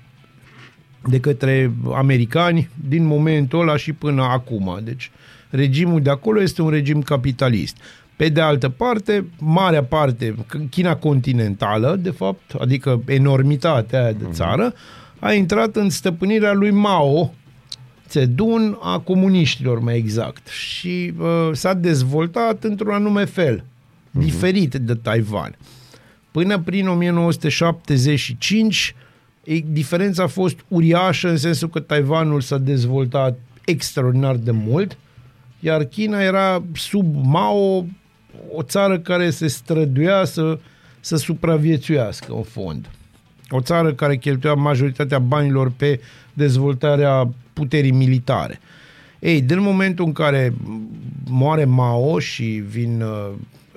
de 1.09 1.21
către 1.21 1.73
americani 1.95 2.71
din 2.89 3.05
momentul 3.05 3.61
ăla 3.61 3.77
și 3.77 3.93
până 3.93 4.23
acum. 4.23 4.81
Deci 4.85 5.11
regimul 5.51 6.03
de 6.03 6.11
acolo 6.11 6.43
este 6.43 6.63
un 6.63 6.71
regim 6.71 7.03
capitalist. 7.03 7.77
Pe 8.17 8.29
de 8.29 8.41
altă 8.41 8.69
parte, 8.69 9.27
marea 9.39 9.85
parte, 9.85 10.35
China 10.71 10.97
continentală, 10.97 11.97
de 12.01 12.11
fapt, 12.11 12.55
adică 12.61 13.03
enormitatea 13.07 14.03
aia 14.03 14.13
de 14.13 14.27
țară, 14.31 14.75
a 15.19 15.33
intrat 15.33 15.77
în 15.77 15.91
stăpânirea 15.91 16.53
lui 16.53 16.71
Mao 16.71 17.35
Zedong, 18.11 18.79
a 18.81 18.99
comuniștilor 18.99 19.79
mai 19.79 19.97
exact, 19.97 20.49
și 20.49 21.13
uh, 21.19 21.51
s-a 21.53 21.75
dezvoltat 21.75 22.65
într-un 22.65 22.95
anume 22.95 23.25
fel, 23.25 23.65
diferit 24.11 24.75
de 24.75 24.95
Taiwan. 24.95 25.57
Până 26.31 26.59
prin 26.59 26.89
1975, 26.89 28.95
e, 29.45 29.59
diferența 29.73 30.23
a 30.23 30.27
fost 30.27 30.57
uriașă 30.69 31.29
în 31.29 31.37
sensul 31.37 31.69
că 31.69 31.81
Taiwanul 31.81 32.41
s-a 32.41 32.59
dezvoltat 32.59 33.39
extraordinar 33.65 34.37
de 34.37 34.51
mult, 34.51 34.99
iar 35.61 35.85
China 35.85 36.23
era 36.23 36.63
sub 36.75 37.25
Mao 37.25 37.87
o 38.53 38.63
țară 38.63 38.99
care 38.99 39.31
se 39.31 39.47
străduia 39.47 40.25
să, 40.25 40.59
să 41.01 41.17
supraviețuiască 41.17 42.33
în 42.33 42.43
fond. 42.43 42.91
O 43.49 43.61
țară 43.61 43.95
care 43.95 44.17
cheltuia 44.17 44.55
majoritatea 44.55 45.19
banilor 45.19 45.71
pe 45.77 46.01
dezvoltarea 46.33 47.29
puterii 47.53 47.91
militare. 47.91 48.61
Ei, 49.19 49.41
din 49.41 49.61
momentul 49.61 50.05
în 50.05 50.13
care 50.13 50.55
moare 51.25 51.65
Mao 51.65 52.19
și 52.19 52.45
vin, 52.45 53.01
uh, 53.01 53.33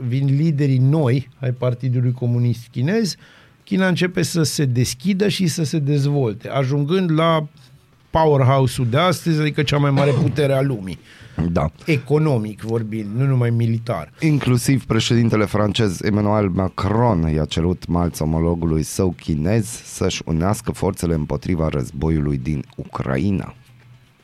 vin 0.08 0.26
liderii 0.26 0.78
noi 0.78 1.30
ai 1.40 1.52
Partidului 1.52 2.12
Comunist 2.12 2.68
Chinez, 2.72 3.16
China 3.64 3.88
începe 3.88 4.22
să 4.22 4.44
se 4.44 4.66
deschidă 4.66 5.28
și 5.28 5.48
să 5.48 5.64
se 5.64 5.80
dezvolte, 5.80 6.50
ajungând 6.50 7.12
la 7.12 7.48
powerhouse-ul 8.10 8.88
de 8.90 8.98
astăzi, 8.98 9.42
adică 9.42 9.64
cea 9.64 9.78
mai 9.78 9.92
mare 9.92 10.12
putere 10.12 10.54
a 10.54 10.62
lumii. 10.62 11.00
Da. 11.52 11.72
Economic 11.86 12.62
vorbind, 12.62 13.16
nu 13.16 13.26
numai 13.26 13.50
militar. 13.50 14.12
Inclusiv 14.20 14.86
președintele 14.86 15.46
francez 15.46 16.02
Emmanuel 16.02 16.50
Macron 16.50 17.32
i-a 17.34 17.46
cerut 17.46 17.88
malți 17.88 18.22
omologului 18.22 18.84
său 18.84 19.14
chinez 19.20 19.66
să-și 19.84 20.22
unească 20.26 20.72
forțele 20.72 21.14
împotriva 21.14 21.68
războiului 21.68 22.38
din 22.38 22.64
Ucraina. 22.76 23.54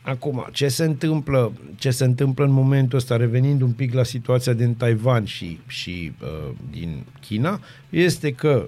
Acum, 0.02 0.48
ce 0.52 0.68
se 0.68 0.84
întâmplă, 0.84 1.54
ce 1.76 1.90
se 1.90 2.04
întâmplă 2.04 2.46
în 2.46 2.52
momentul 2.52 2.98
ăsta, 2.98 3.16
revenind 3.16 3.62
un 3.62 3.72
pic 3.72 3.94
la 3.94 4.04
situația 4.04 4.54
din 4.54 4.74
Taiwan 4.74 5.26
și, 5.26 5.60
și 5.68 6.12
uh, 6.22 6.56
din 6.72 7.04
China, 7.22 7.60
este 7.90 8.32
că 8.32 8.68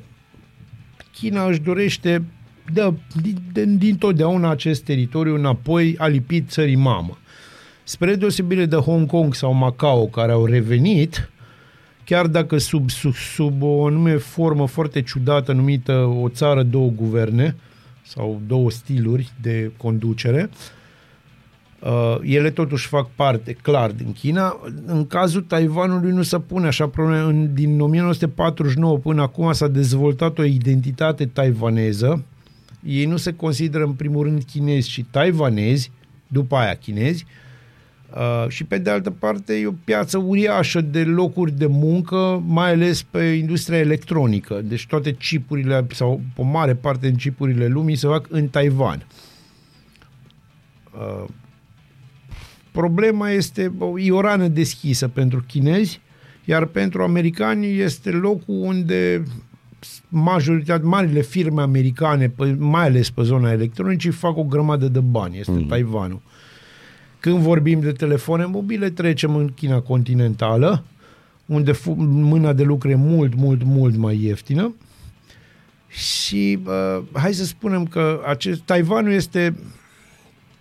China 1.12 1.48
își 1.48 1.60
dorește 1.60 2.24
de, 2.74 2.94
din, 3.22 3.38
de, 3.54 3.66
din 3.66 3.98
totdeauna 3.98 4.50
acest 4.50 4.84
teritoriu 4.84 5.36
înapoi 5.36 5.96
alipit 5.98 6.50
țării 6.50 6.76
mamă. 6.76 7.18
Spre 7.84 8.16
deosebire 8.16 8.66
de 8.66 8.76
Hong 8.76 9.08
Kong 9.08 9.34
sau 9.36 9.54
Macao, 9.54 10.06
care 10.06 10.32
au 10.32 10.46
revenit, 10.46 11.30
chiar 12.04 12.28
dacă 12.28 12.58
sub, 12.58 12.90
sub, 12.90 13.14
sub 13.14 13.62
o 13.62 13.86
anume 13.86 14.16
formă 14.16 14.68
foarte 14.68 15.02
ciudată 15.02 15.52
numită 15.52 15.94
o 15.94 16.30
țară, 16.30 16.64
două 16.64 16.90
guverne, 16.90 17.56
sau 18.02 18.42
două 18.48 18.72
stiluri 18.72 19.32
de 19.42 19.72
conducere, 19.78 20.50
Uh, 21.80 22.18
ele 22.22 22.50
totuși 22.50 22.88
fac 22.88 23.10
parte, 23.16 23.54
clar, 23.62 23.92
din 23.92 24.12
China. 24.14 24.60
În 24.86 25.08
cazul 25.08 25.42
Taiwanului 25.42 26.12
nu 26.12 26.22
se 26.22 26.40
pune 26.40 26.68
așa 26.68 26.88
probleme. 26.88 27.22
În, 27.22 27.54
din 27.54 27.80
1949 27.80 28.98
până 28.98 29.22
acum 29.22 29.52
s-a 29.52 29.68
dezvoltat 29.68 30.38
o 30.38 30.44
identitate 30.44 31.26
taiwaneză. 31.26 32.24
Ei 32.88 33.06
nu 33.06 33.18
se 33.18 33.34
consideră 33.34 33.84
în 33.84 33.94
primul 33.94 34.24
rând 34.24 34.44
chinezi, 34.44 34.90
ci 34.90 35.06
taiwanezi, 35.12 35.92
după 36.28 36.56
aia 36.56 36.76
chinezi. 36.76 37.26
Uh, 38.16 38.46
și 38.50 38.64
pe 38.64 38.78
de 38.78 38.90
altă 38.90 39.12
parte 39.12 39.54
e 39.54 39.68
o 39.68 39.72
piață 39.84 40.18
uriașă 40.18 40.82
de 40.82 41.04
locuri 41.04 41.52
de 41.52 41.66
muncă, 41.66 42.44
mai 42.46 42.72
ales 42.72 43.04
pe 43.04 43.24
industria 43.24 43.78
electronică. 43.78 44.62
Deci 44.64 44.88
toate 44.88 45.14
chipurile 45.14 45.88
sau 45.94 46.22
o 46.36 46.44
mare 46.44 46.76
parte 46.76 47.08
din 47.08 47.18
chipurile 47.18 47.68
lumii 47.68 47.96
se 47.96 48.08
fac 48.08 48.26
în 48.30 48.48
Taiwan. 48.48 49.06
Uh, 50.94 51.30
problema 52.72 53.30
este 53.30 53.72
e 53.98 54.12
o 54.12 54.22
rană 54.22 54.48
deschisă 54.48 55.08
pentru 55.08 55.44
chinezi, 55.48 56.02
iar 56.46 56.66
pentru 56.66 57.04
americani 57.04 57.80
este 57.80 58.10
locul 58.10 58.56
unde 58.62 59.24
majoritatea, 60.10 60.88
marile 60.88 61.22
firme 61.22 61.62
americane, 61.62 62.30
pe- 62.30 62.56
mai 62.60 62.86
ales 62.86 63.10
pe 63.10 63.24
zona 63.24 63.52
electronică, 63.52 64.12
fac 64.12 64.38
o 64.38 64.44
grămadă 64.44 64.88
de 64.88 65.00
bani. 65.00 65.40
Este 65.40 65.52
mm. 65.52 65.66
Taiwanul. 65.66 66.22
Când 67.20 67.38
vorbim 67.38 67.80
de 67.80 67.92
telefoane 67.92 68.46
mobile, 68.46 68.90
trecem 68.90 69.36
în 69.36 69.54
China 69.56 69.80
continentală, 69.80 70.84
unde 71.46 71.72
fu- 71.72 71.96
mâna 72.04 72.54
de 72.54 72.64
lucru 72.64 72.90
e 72.90 72.96
mult, 72.96 73.36
mult, 73.36 73.64
mult 73.64 73.96
mai 73.96 74.24
ieftină. 74.24 74.76
Și 75.88 76.60
uh, 76.66 77.04
hai 77.14 77.34
să 77.34 77.46
spunem 77.46 77.86
că 77.86 78.22
acest 78.26 78.62
Taiwanul 78.62 79.12
este 79.12 79.56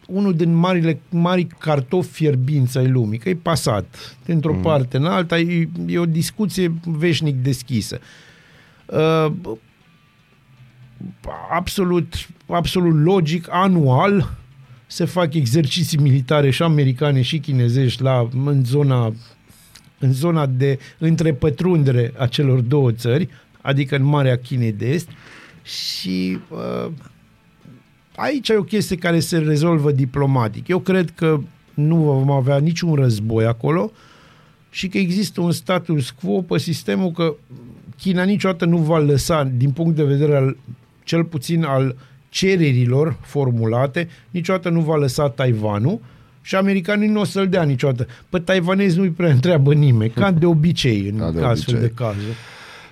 unul 0.06 0.34
din 0.34 0.54
marile, 0.54 1.00
mari 1.08 1.46
cartofi 1.58 2.10
fierbinți 2.10 2.78
ai 2.78 2.88
lumii, 2.88 3.18
că 3.18 3.28
e 3.28 3.34
pasat 3.34 4.16
dintr-o 4.24 4.54
mm. 4.54 4.60
parte 4.60 4.96
în 4.96 5.04
alta, 5.04 5.38
e, 5.38 5.68
e 5.86 5.98
o 5.98 6.06
discuție 6.06 6.74
veșnic 6.84 7.34
deschisă. 7.34 7.98
Uh, 8.00 8.25
absolut, 11.50 12.28
absolut 12.46 13.04
logic, 13.04 13.46
anual 13.50 14.36
se 14.86 15.04
fac 15.04 15.34
exerciții 15.34 15.98
militare 15.98 16.50
și 16.50 16.62
americane 16.62 17.22
și 17.22 17.38
chinezești 17.38 18.02
la, 18.02 18.28
în 18.44 18.64
zona 18.64 19.12
în 19.98 20.12
zona 20.12 20.46
de 20.46 20.78
întrepătrundere 20.98 22.12
a 22.16 22.26
celor 22.26 22.60
două 22.60 22.92
țări, 22.92 23.28
adică 23.60 23.96
în 23.96 24.02
Marea 24.02 24.38
Chinei 24.38 24.72
de 24.72 24.88
Est 24.88 25.08
și 25.62 26.38
uh, 26.48 26.90
aici 28.16 28.48
e 28.48 28.56
o 28.56 28.62
chestie 28.62 28.96
care 28.96 29.20
se 29.20 29.38
rezolvă 29.38 29.92
diplomatic. 29.92 30.68
Eu 30.68 30.78
cred 30.78 31.10
că 31.10 31.40
nu 31.74 31.96
vom 31.96 32.30
avea 32.30 32.58
niciun 32.58 32.94
război 32.94 33.44
acolo 33.44 33.92
și 34.70 34.88
că 34.88 34.98
există 34.98 35.40
un 35.40 35.52
status 35.52 36.10
quo 36.10 36.42
pe 36.42 36.58
sistemul 36.58 37.10
că 37.10 37.34
China 37.98 38.22
niciodată 38.22 38.64
nu 38.64 38.76
va 38.76 38.98
lăsa, 38.98 39.50
din 39.56 39.70
punct 39.70 39.96
de 39.96 40.04
vedere 40.04 40.36
al, 40.36 40.56
cel 41.04 41.24
puțin 41.24 41.64
al 41.64 41.96
cererilor 42.28 43.16
formulate, 43.20 44.08
niciodată 44.30 44.68
nu 44.68 44.80
va 44.80 44.96
lăsa 44.96 45.28
Taiwanul 45.28 46.00
și 46.40 46.54
americanii 46.54 47.08
nu 47.08 47.20
o 47.20 47.24
să-l 47.24 47.48
dea 47.48 47.62
niciodată. 47.62 48.06
Pe 48.28 48.38
taiwanezi 48.38 48.96
nu-i 48.96 49.10
prea 49.10 49.30
întreabă 49.30 49.74
nimeni, 49.74 50.10
ca 50.10 50.30
de 50.30 50.46
obicei 50.46 51.08
în 51.08 51.18
Ca 51.24 51.30
de 51.30 51.44
astfel 51.44 51.74
obicei. 51.74 51.88
de 51.88 51.94
cazuri. 51.94 52.36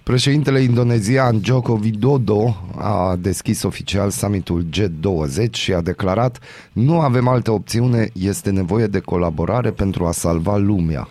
Președintele 0.03 0.61
indonezian 0.61 1.41
Joko 1.45 1.79
Widodo 1.83 2.57
a 2.77 3.17
deschis 3.21 3.63
oficial 3.63 4.11
summitul 4.11 4.67
G20 4.77 5.51
și 5.51 5.73
a 5.73 5.81
declarat 5.81 6.39
nu 6.73 7.01
avem 7.01 7.29
altă 7.29 7.51
opțiune, 7.51 8.09
este 8.13 8.51
nevoie 8.51 8.87
de 8.87 8.99
colaborare 8.99 9.71
pentru 9.71 10.05
a 10.05 10.13
salva 10.13 10.57
lumea. 10.57 11.09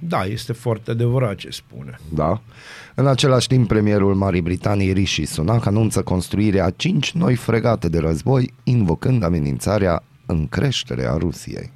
Da, 0.00 0.24
este 0.24 0.52
foarte 0.52 0.90
adevărat 0.90 1.36
ce 1.36 1.50
spune. 1.50 1.98
Da. 2.14 2.40
În 2.94 3.06
același 3.06 3.46
timp, 3.46 3.68
premierul 3.68 4.14
Marii 4.14 4.40
Britanii 4.40 4.92
Rishi 4.92 5.24
Sunak 5.24 5.66
anunță 5.66 6.02
construirea 6.02 6.64
a 6.64 6.70
cinci 6.70 7.12
noi 7.12 7.34
fregate 7.34 7.88
de 7.88 7.98
război, 7.98 8.52
invocând 8.64 9.22
amenințarea 9.22 10.02
în 10.26 10.48
creștere 10.48 11.06
a 11.06 11.16
Rusiei. 11.16 11.72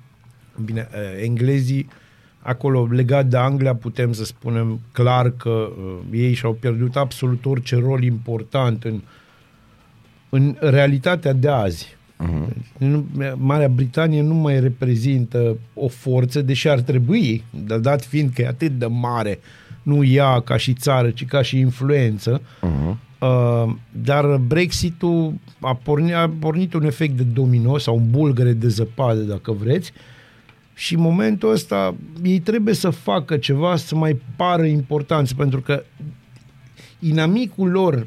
Bine, 0.65 0.89
eh, 0.93 1.25
englezii 1.25 1.89
acolo 2.43 2.89
legat 2.91 3.27
de 3.27 3.37
Anglia 3.37 3.75
putem 3.75 4.13
să 4.13 4.25
spunem 4.25 4.81
clar 4.93 5.31
că 5.31 5.49
uh, 5.49 5.99
ei 6.11 6.33
și-au 6.33 6.53
pierdut 6.53 6.97
absolut 6.97 7.45
orice 7.45 7.77
rol 7.77 8.03
important 8.03 8.85
în, 8.85 9.01
în 10.29 10.57
realitatea 10.61 11.33
de 11.33 11.49
azi. 11.49 11.97
Uh-huh. 12.23 13.35
Marea 13.37 13.69
Britanie 13.69 14.23
nu 14.23 14.35
mai 14.35 14.61
reprezintă 14.61 15.57
o 15.75 15.89
forță, 15.89 16.43
deși 16.43 16.69
ar 16.69 16.81
trebui, 16.81 17.45
dar 17.67 17.79
dat 17.79 18.05
fiind 18.05 18.31
că 18.35 18.43
e 18.43 18.47
atât 18.47 18.79
de 18.79 18.87
mare, 18.87 19.39
nu 19.83 20.05
ea 20.05 20.41
ca 20.41 20.57
și 20.57 20.73
țară, 20.73 21.11
ci 21.11 21.27
ca 21.27 21.43
și 21.43 21.59
influență, 21.59 22.41
uh-huh. 22.41 22.97
uh, 23.19 23.75
dar 24.03 24.37
Brexit-ul 24.37 25.35
a 25.61 25.75
pornit, 25.75 26.15
a 26.15 26.31
pornit 26.39 26.75
un 26.75 26.85
efect 26.85 27.17
de 27.17 27.23
domino 27.23 27.79
sau 27.79 27.97
un 27.97 28.11
bulgăre 28.11 28.53
de 28.53 28.69
zăpadă, 28.69 29.21
dacă 29.21 29.53
vreți, 29.53 29.93
și 30.75 30.95
în 30.95 31.01
momentul 31.01 31.51
ăsta 31.51 31.95
ei 32.23 32.39
trebuie 32.39 32.75
să 32.75 32.91
facă 32.91 33.37
ceva 33.37 33.77
să 33.77 33.95
mai 33.95 34.21
pară 34.37 34.65
importanți, 34.65 35.37
pentru 35.37 35.61
că 35.61 35.83
inamicul 36.99 37.71
lor 37.71 38.07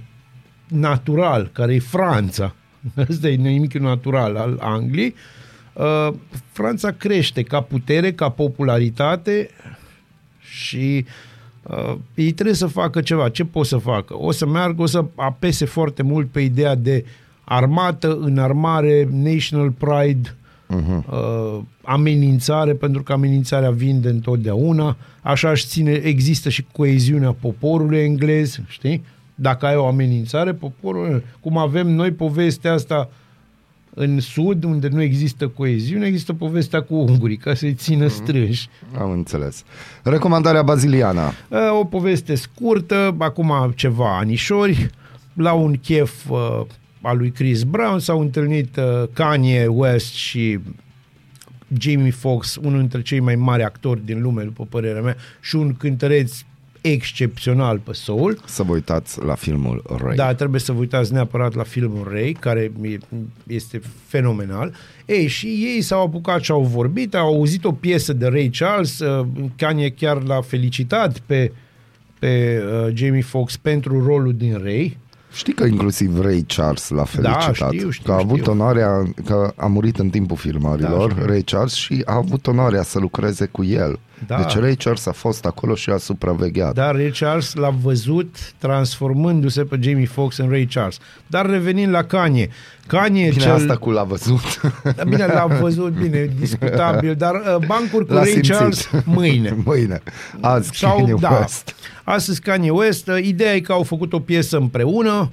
natural, 0.67 1.49
care 1.53 1.73
e 1.73 1.79
Franța, 1.79 2.55
ăsta 3.09 3.27
e 3.27 3.33
inamicul 3.33 3.81
natural 3.81 4.35
al 4.35 4.57
Angliei, 4.61 5.15
uh, 5.73 6.13
Franța 6.51 6.91
crește 6.91 7.43
ca 7.43 7.61
putere, 7.61 8.13
ca 8.13 8.29
popularitate 8.29 9.49
și 10.39 11.05
uh, 11.63 11.95
ei 12.15 12.31
trebuie 12.31 12.55
să 12.55 12.67
facă 12.67 13.01
ceva. 13.01 13.29
Ce 13.29 13.45
pot 13.45 13.65
să 13.65 13.77
facă? 13.77 14.17
O 14.17 14.31
să 14.31 14.45
meargă, 14.45 14.81
o 14.81 14.85
să 14.85 15.05
apese 15.15 15.65
foarte 15.65 16.03
mult 16.03 16.29
pe 16.29 16.39
ideea 16.39 16.75
de 16.75 17.05
armată, 17.43 18.17
înarmare, 18.21 19.07
national 19.11 19.71
pride, 19.71 20.35
uh-huh. 20.75 21.05
uh, 21.11 21.59
amenințare, 21.81 22.73
pentru 22.73 23.03
că 23.03 23.13
amenințarea 23.13 23.71
vinde 23.71 24.09
întotdeauna, 24.09 24.97
așa 25.21 25.49
își 25.49 25.65
ține, 25.65 25.91
există 25.91 26.49
și 26.49 26.65
coeziunea 26.71 27.31
poporului 27.31 27.99
englez, 27.99 28.59
știi? 28.67 29.03
Dacă 29.35 29.65
ai 29.65 29.75
o 29.75 29.85
amenințare, 29.85 30.53
poporul, 30.53 31.23
cum 31.39 31.57
avem 31.57 31.87
noi 31.87 32.11
povestea 32.11 32.73
asta 32.73 33.09
în 33.93 34.19
sud, 34.19 34.63
unde 34.63 34.87
nu 34.87 35.01
există 35.01 35.47
coeziune, 35.47 36.05
există 36.05 36.33
povestea 36.33 36.81
cu 36.81 36.95
ungurii, 36.95 37.37
ca 37.37 37.53
să-i 37.53 37.73
țină 37.73 38.07
strânși. 38.07 38.69
Am 38.97 39.11
înțeles. 39.11 39.63
Recomandarea 40.03 40.63
baziliana. 40.63 41.27
Uh, 41.27 41.57
o 41.79 41.83
poveste 41.85 42.35
scurtă, 42.35 43.15
acum 43.17 43.73
ceva 43.75 44.17
anișori, 44.17 44.89
la 45.33 45.53
un 45.53 45.75
chef 45.77 46.29
uh, 46.29 46.61
al 47.01 47.17
lui 47.17 47.31
Chris 47.31 47.63
Brown 47.63 47.99
s-au 47.99 48.19
întâlnit 48.19 48.77
uh, 48.77 49.07
Kanye 49.13 49.67
West 49.67 50.13
și 50.13 50.59
Jamie 51.79 52.11
Foxx, 52.11 52.55
unul 52.55 52.79
dintre 52.79 53.01
cei 53.01 53.19
mai 53.19 53.35
mari 53.35 53.63
actori 53.63 54.05
din 54.05 54.21
lume, 54.21 54.43
după 54.43 54.65
părerea 54.69 55.01
mea, 55.01 55.15
și 55.41 55.55
un 55.55 55.75
cântăreț 55.75 56.41
excepțional 56.91 57.77
pe 57.77 57.93
soul. 57.93 58.39
Să 58.45 58.63
vă 58.63 58.73
uitați 58.73 59.23
la 59.23 59.35
filmul 59.35 59.83
Ray. 60.03 60.15
Da, 60.15 60.33
trebuie 60.33 60.59
să 60.59 60.71
vă 60.71 60.79
uitați 60.79 61.13
neapărat 61.13 61.53
la 61.53 61.63
filmul 61.63 62.07
Ray, 62.11 62.37
care 62.39 62.71
este 63.47 63.81
fenomenal. 64.07 64.73
Ei, 65.05 65.27
și 65.27 65.47
ei 65.47 65.81
s-au 65.81 66.05
apucat 66.05 66.41
și 66.41 66.51
au 66.51 66.61
vorbit, 66.63 67.15
au 67.15 67.27
auzit 67.27 67.65
o 67.65 67.71
piesă 67.71 68.13
de 68.13 68.27
Ray 68.27 68.49
Charles, 68.57 68.99
uh, 68.99 69.25
Kanye 69.57 69.89
chiar 69.89 70.23
l-a 70.23 70.41
felicitat 70.41 71.19
pe, 71.19 71.51
pe 72.19 72.63
uh, 72.87 72.93
Jamie 72.93 73.21
Foxx 73.21 73.57
pentru 73.57 74.05
rolul 74.05 74.33
din 74.33 74.59
Ray. 74.63 74.97
Știi 75.33 75.53
că 75.53 75.63
inclusiv 75.63 76.19
Ray 76.21 76.45
Charles 76.47 76.89
l-a 76.89 77.03
felicitat. 77.03 77.57
Da, 77.57 77.67
știu, 77.67 77.89
știu, 77.89 78.05
că 78.05 78.11
a 78.11 78.17
avut 78.17 78.37
știu. 78.39 78.51
onoarea, 78.51 79.03
că 79.25 79.53
a 79.55 79.65
murit 79.65 79.99
în 79.99 80.09
timpul 80.09 80.37
filmărilor, 80.37 81.07
Da, 81.07 81.15
știu. 81.15 81.25
Ray 81.25 81.41
Charles, 81.41 81.73
și 81.73 82.01
a 82.05 82.15
avut 82.15 82.47
onoarea 82.47 82.83
să 82.83 82.99
lucreze 82.99 83.45
cu 83.45 83.63
el. 83.63 83.99
Da. 84.27 84.35
Deci 84.35 84.55
Ray 84.55 84.75
Charles 84.75 85.05
a 85.05 85.11
fost 85.11 85.45
acolo 85.45 85.75
și 85.75 85.89
a 85.89 85.97
supravegheat. 85.97 86.73
Dar 86.73 86.95
Ray 86.95 87.11
Charles 87.19 87.53
l-a 87.53 87.69
văzut 87.69 88.53
transformându-se 88.57 89.63
pe 89.63 89.77
Jamie 89.81 90.05
Foxx 90.05 90.37
în 90.37 90.49
Ray 90.49 90.65
Charles. 90.65 90.97
Dar 91.27 91.49
revenind 91.49 91.91
la 91.91 92.03
Kanye. 92.03 92.49
Kanye 92.87 93.29
Bine, 93.29 93.41
cel... 93.41 93.51
asta 93.51 93.77
cu 93.77 93.89
l-a 93.89 94.03
văzut. 94.03 94.61
Da, 94.95 95.03
Bine, 95.03 95.25
l-a 95.25 95.45
văzut, 95.59 95.93
bine, 95.93 96.29
discutabil, 96.39 97.15
dar 97.15 97.33
uh, 97.35 97.65
bancuri 97.67 98.05
cu 98.05 98.13
L-a 98.13 98.19
Ray 98.19 98.31
simțit. 98.31 98.53
Charles 98.53 98.89
mâine. 99.05 99.57
Mâine. 99.65 100.01
Azi 100.41 100.69
Sau, 100.73 100.95
Kanye 100.95 101.15
da, 101.19 101.37
West. 101.39 101.75
Astăzi 102.03 102.41
Kanye 102.41 102.69
West, 102.69 103.07
uh, 103.07 103.17
ideea 103.23 103.53
e 103.53 103.59
că 103.59 103.71
au 103.71 103.83
făcut 103.83 104.13
o 104.13 104.19
piesă 104.19 104.57
împreună, 104.57 105.09
Uh, 105.09 105.27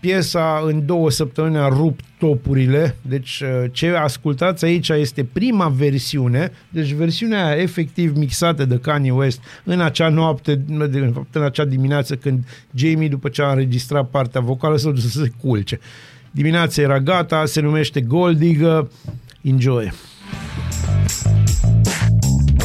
piesa 0.00 0.62
în 0.66 0.86
două 0.86 1.10
săptămâni 1.10 1.56
a 1.56 1.68
rupt 1.68 2.04
topurile, 2.18 2.96
deci 3.02 3.42
uh, 3.42 3.70
ce 3.72 3.90
ascultați 3.90 4.64
aici 4.64 4.88
este 4.88 5.24
prima 5.24 5.68
versiune, 5.68 6.52
deci 6.68 6.92
versiunea 6.92 7.46
aia 7.46 7.62
efectiv 7.62 8.16
mixată 8.16 8.64
de 8.64 8.78
Kanye 8.78 9.10
West 9.10 9.40
în 9.64 9.80
acea 9.80 10.08
noapte, 10.08 10.54
de 10.90 11.10
fapt 11.14 11.34
în 11.34 11.42
acea 11.42 11.64
dimineață 11.64 12.16
când 12.16 12.44
Jamie 12.74 13.08
după 13.08 13.28
ce 13.28 13.42
a 13.42 13.50
înregistrat 13.50 14.08
partea 14.08 14.40
vocală 14.40 14.76
s-a 14.76 14.90
dus 14.90 15.12
să 15.12 15.20
se 15.20 15.32
culce. 15.40 15.80
Dimineața 16.30 16.82
era 16.82 17.00
gata, 17.00 17.44
se 17.44 17.60
numește 17.60 18.00
Gold 18.00 18.38
Digger, 18.38 18.88
enjoy! 19.42 19.92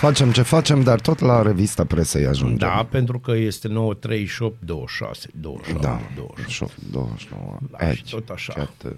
Facem 0.00 0.32
ce 0.32 0.42
facem, 0.42 0.82
dar 0.82 1.00
tot 1.00 1.18
la 1.18 1.42
revista 1.42 1.84
presei 1.84 2.26
ajungem. 2.26 2.56
Da, 2.56 2.86
pentru 2.90 3.18
că 3.18 3.32
este 3.32 3.68
9, 3.68 3.94
38, 3.94 4.56
26, 4.60 5.28
27, 5.34 5.86
Da, 5.86 6.00
28. 6.16 6.72
29. 6.90 7.58
Da, 7.70 7.92
și 7.92 8.04
tot 8.10 8.28
așa. 8.28 8.54
Iată. 8.56 8.96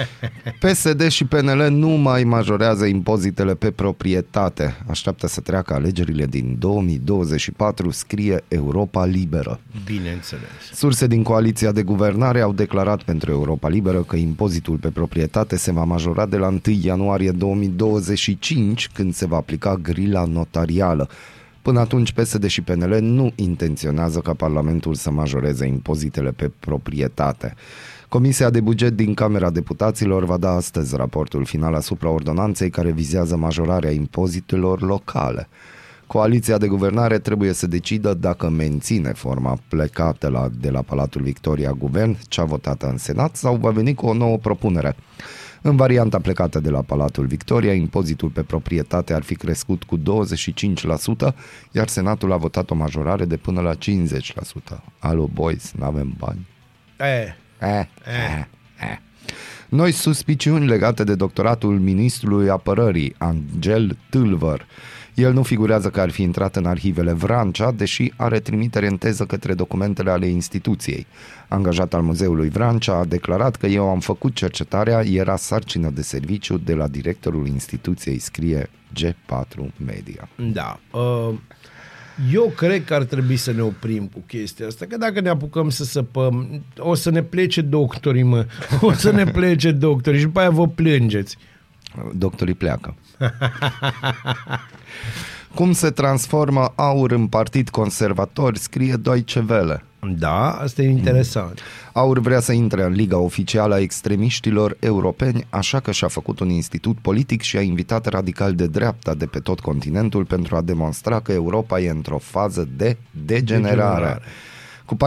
PSD 0.62 1.08
și 1.08 1.24
PNL 1.24 1.70
nu 1.70 1.88
mai 1.88 2.24
majorează 2.24 2.84
impozitele 2.84 3.54
pe 3.54 3.70
proprietate. 3.70 4.76
Așteaptă 4.86 5.26
să 5.26 5.40
treacă 5.40 5.74
alegerile 5.74 6.26
din 6.26 6.56
2024, 6.58 7.90
scrie 7.90 8.44
Europa 8.48 9.04
Liberă. 9.04 9.60
Bineînțeles. 9.84 10.50
Surse 10.72 11.06
din 11.06 11.22
coaliția 11.22 11.72
de 11.72 11.82
guvernare 11.82 12.40
au 12.40 12.52
declarat 12.52 13.02
pentru 13.02 13.30
Europa 13.30 13.68
Liberă 13.68 14.02
că 14.02 14.16
impozitul 14.16 14.76
pe 14.76 14.88
proprietate 14.88 15.56
se 15.56 15.72
va 15.72 15.84
majora 15.84 16.26
de 16.26 16.36
la 16.36 16.46
1 16.46 16.60
ianuarie 16.82 17.30
2025, 17.30 18.88
când 18.94 19.14
se 19.14 19.26
va 19.26 19.36
aplica 19.36 19.74
grila 19.74 20.24
notarială. 20.24 21.08
Până 21.62 21.80
atunci, 21.80 22.12
PSD 22.12 22.46
și 22.46 22.62
PNL 22.62 23.00
nu 23.00 23.32
intenționează 23.34 24.18
ca 24.18 24.34
Parlamentul 24.34 24.94
să 24.94 25.10
majoreze 25.10 25.66
impozitele 25.66 26.30
pe 26.30 26.50
proprietate. 26.58 27.54
Comisia 28.12 28.50
de 28.50 28.60
buget 28.60 28.92
din 28.92 29.14
Camera 29.14 29.50
Deputaților 29.50 30.24
va 30.24 30.36
da 30.36 30.50
astăzi 30.50 30.96
raportul 30.96 31.44
final 31.44 31.74
asupra 31.74 32.10
ordonanței 32.10 32.70
care 32.70 32.90
vizează 32.90 33.36
majorarea 33.36 33.90
impozitelor 33.90 34.82
locale. 34.82 35.48
Coaliția 36.06 36.58
de 36.58 36.66
guvernare 36.66 37.18
trebuie 37.18 37.52
să 37.52 37.66
decidă 37.66 38.14
dacă 38.14 38.48
menține 38.48 39.12
forma 39.12 39.58
plecată 39.68 40.28
la, 40.28 40.48
de 40.60 40.70
la 40.70 40.82
Palatul 40.82 41.22
Victoria 41.22 41.72
Guvern, 41.72 42.18
cea 42.28 42.44
votată 42.44 42.88
în 42.88 42.98
Senat, 42.98 43.36
sau 43.36 43.56
va 43.56 43.70
veni 43.70 43.94
cu 43.94 44.06
o 44.06 44.14
nouă 44.14 44.36
propunere. 44.36 44.96
În 45.62 45.76
varianta 45.76 46.18
plecată 46.18 46.60
de 46.60 46.70
la 46.70 46.82
Palatul 46.82 47.26
Victoria, 47.26 47.72
impozitul 47.72 48.28
pe 48.28 48.42
proprietate 48.42 49.14
ar 49.14 49.22
fi 49.22 49.34
crescut 49.34 49.82
cu 49.82 49.98
25%, 49.98 50.02
iar 51.70 51.88
Senatul 51.88 52.32
a 52.32 52.36
votat 52.36 52.70
o 52.70 52.74
majorare 52.74 53.24
de 53.24 53.36
până 53.36 53.60
la 53.60 53.74
50%. 53.74 53.78
Alo, 54.98 55.28
boys, 55.34 55.72
n-avem 55.72 56.14
bani. 56.18 56.46
E, 56.98 57.41
Eh, 57.62 57.86
eh, 58.04 58.44
eh. 58.80 58.98
Noi 59.68 59.92
suspiciuni 59.92 60.66
legate 60.66 61.04
de 61.04 61.14
doctoratul 61.14 61.78
ministrului 61.78 62.48
apărării, 62.48 63.14
Angel 63.18 63.98
Tâlvăr. 64.10 64.66
El 65.14 65.32
nu 65.32 65.42
figurează 65.42 65.90
că 65.90 66.00
ar 66.00 66.10
fi 66.10 66.22
intrat 66.22 66.56
în 66.56 66.66
arhivele 66.66 67.12
Vrancea, 67.12 67.70
deși 67.70 68.12
are 68.16 68.40
trimitere 68.40 68.86
în 68.86 68.96
teză 68.96 69.24
către 69.24 69.54
documentele 69.54 70.10
ale 70.10 70.26
instituției. 70.26 71.06
Angajat 71.48 71.94
al 71.94 72.02
Muzeului 72.02 72.48
Vrancea 72.48 72.94
a 72.94 73.04
declarat 73.04 73.56
că 73.56 73.66
eu 73.66 73.88
am 73.88 74.00
făcut 74.00 74.34
cercetarea, 74.34 75.02
era 75.02 75.36
sarcină 75.36 75.90
de 75.90 76.02
serviciu 76.02 76.58
de 76.58 76.74
la 76.74 76.88
directorul 76.88 77.46
instituției, 77.46 78.18
scrie 78.18 78.70
G4 79.00 79.74
Media. 79.76 80.28
Da. 80.52 80.80
Uh, 80.92 81.34
eu 82.32 82.52
cred 82.56 82.84
că 82.84 82.94
ar 82.94 83.02
trebui 83.02 83.36
să 83.36 83.52
ne 83.52 83.62
oprim 83.62 84.06
cu 84.06 84.22
chestia 84.26 84.66
asta, 84.66 84.86
că 84.88 84.96
dacă 84.96 85.20
ne 85.20 85.28
apucăm 85.28 85.70
să 85.70 85.84
săpăm, 85.84 86.62
o 86.78 86.94
să 86.94 87.10
ne 87.10 87.22
plece 87.22 87.60
doctorii, 87.60 88.22
mă. 88.22 88.46
O 88.80 88.92
să 88.92 89.10
ne 89.10 89.24
plece 89.24 89.70
doctorii 89.70 90.18
și 90.18 90.24
după 90.24 90.40
aia 90.40 90.50
vă 90.50 90.68
plângeți. 90.68 91.36
Doctorii 92.14 92.54
pleacă. 92.54 92.94
Cum 95.54 95.72
se 95.72 95.90
transformă 95.90 96.72
aur 96.74 97.10
în 97.10 97.26
partid 97.26 97.68
conservator, 97.68 98.56
scrie 98.56 98.94
Deutsche 98.94 99.44
Welle. 99.48 99.84
Da, 100.18 100.50
asta 100.50 100.82
e 100.82 100.88
interesant. 100.88 101.60
Aur 101.92 102.18
vrea 102.18 102.40
să 102.40 102.52
intre 102.52 102.82
în 102.82 102.92
liga 102.92 103.18
oficială 103.18 103.74
a 103.74 103.80
extremiștilor 103.80 104.76
europeni, 104.80 105.46
așa 105.50 105.80
că 105.80 105.90
și-a 105.90 106.08
făcut 106.08 106.40
un 106.40 106.48
institut 106.48 106.96
politic 106.98 107.42
și 107.42 107.56
a 107.56 107.60
invitat 107.60 108.06
radical 108.06 108.54
de 108.54 108.66
dreapta 108.66 109.14
de 109.14 109.26
pe 109.26 109.38
tot 109.38 109.60
continentul 109.60 110.24
pentru 110.24 110.56
a 110.56 110.60
demonstra 110.60 111.20
că 111.20 111.32
Europa 111.32 111.80
e 111.80 111.90
într-o 111.90 112.18
fază 112.18 112.68
de 112.76 112.96
degenerare. 113.10 113.74
Degenerare. 113.74 114.20
Cu 114.92 114.98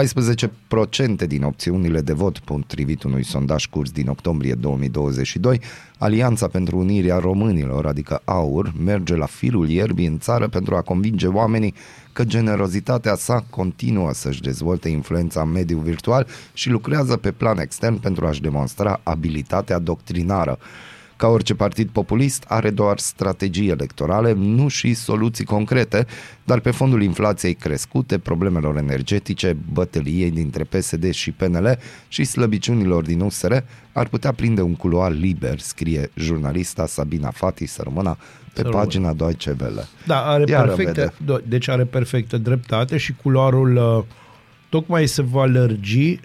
14% 1.23 1.27
din 1.27 1.43
opțiunile 1.43 2.01
de 2.01 2.13
vot, 2.13 2.39
potrivit 2.39 3.03
unui 3.03 3.23
sondaj 3.23 3.65
curs 3.65 3.91
din 3.91 4.07
octombrie 4.07 4.53
2022, 4.53 5.61
Alianța 5.97 6.47
pentru 6.47 6.77
Unirea 6.77 7.17
Românilor, 7.17 7.85
adică 7.85 8.21
AUR, 8.23 8.73
merge 8.83 9.15
la 9.15 9.25
firul 9.25 9.69
ierbii 9.69 10.07
în 10.07 10.19
țară 10.19 10.47
pentru 10.47 10.75
a 10.75 10.81
convinge 10.81 11.27
oamenii 11.27 11.73
că 12.13 12.23
generozitatea 12.23 13.15
sa 13.15 13.45
continuă 13.49 14.13
să-și 14.13 14.41
dezvolte 14.41 14.89
influența 14.89 15.41
în 15.41 15.51
mediul 15.51 15.81
virtual 15.81 16.27
și 16.53 16.69
lucrează 16.69 17.17
pe 17.17 17.31
plan 17.31 17.57
extern 17.57 17.99
pentru 17.99 18.25
a-și 18.25 18.41
demonstra 18.41 18.99
abilitatea 19.03 19.79
doctrinară. 19.79 20.57
Ca 21.17 21.27
orice 21.27 21.53
partid 21.55 21.89
populist, 21.89 22.43
are 22.47 22.69
doar 22.69 22.97
strategii 22.97 23.67
electorale, 23.69 24.33
nu 24.33 24.67
și 24.67 24.93
soluții 24.93 25.45
concrete, 25.45 26.05
dar 26.43 26.59
pe 26.59 26.71
fondul 26.71 27.01
inflației 27.01 27.53
crescute, 27.53 28.17
problemelor 28.19 28.77
energetice, 28.77 29.57
bătăliei 29.73 30.31
dintre 30.31 30.63
PSD 30.63 31.11
și 31.11 31.31
PNL 31.31 31.77
și 32.07 32.23
slăbiciunilor 32.23 33.03
din 33.03 33.19
USR, 33.19 33.53
ar 33.93 34.07
putea 34.07 34.31
prinde 34.31 34.61
un 34.61 34.75
culoar 34.75 35.11
liber, 35.11 35.59
scrie 35.59 36.09
jurnalista 36.15 36.85
Sabina 36.85 37.29
Fati 37.31 37.65
să 37.65 37.81
rămână 37.83 38.17
pe 38.19 38.51
Să 38.53 38.61
rămână. 38.61 38.81
pagina 38.83 39.13
Deutsche 39.13 39.55
Welle. 39.61 39.85
Da, 40.05 40.25
are 40.25 40.43
Iară 40.47 40.67
perfectă, 40.67 41.13
vede. 41.19 41.33
do- 41.39 41.43
deci 41.47 41.67
are 41.67 41.83
perfectă 41.85 42.37
dreptate 42.37 42.97
și 42.97 43.13
culoarul 43.21 43.75
uh, 43.75 44.03
tocmai 44.69 45.07
se 45.07 45.21
va 45.21 45.45
lărgi, 45.45 46.19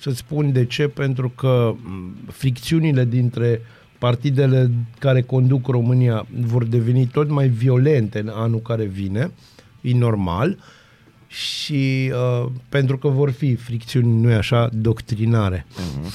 să-ți 0.00 0.16
spun 0.18 0.52
de 0.52 0.64
ce, 0.64 0.88
pentru 0.88 1.28
că 1.28 1.74
m, 1.82 2.16
fricțiunile 2.32 3.04
dintre 3.04 3.60
partidele 3.98 4.70
care 4.98 5.22
conduc 5.22 5.66
România 5.66 6.26
vor 6.40 6.64
deveni 6.64 7.06
tot 7.06 7.28
mai 7.28 7.48
violente 7.48 8.18
în 8.18 8.28
anul 8.34 8.60
care 8.60 8.84
vine, 8.84 9.30
e 9.80 9.94
normal, 9.94 10.58
și 11.28 12.12
uh, 12.12 12.50
pentru 12.68 12.98
că 12.98 13.08
vor 13.08 13.30
fi 13.30 13.54
fricțiuni, 13.54 14.20
nu-i 14.20 14.34
așa, 14.34 14.68
doctrinare. 14.72 15.66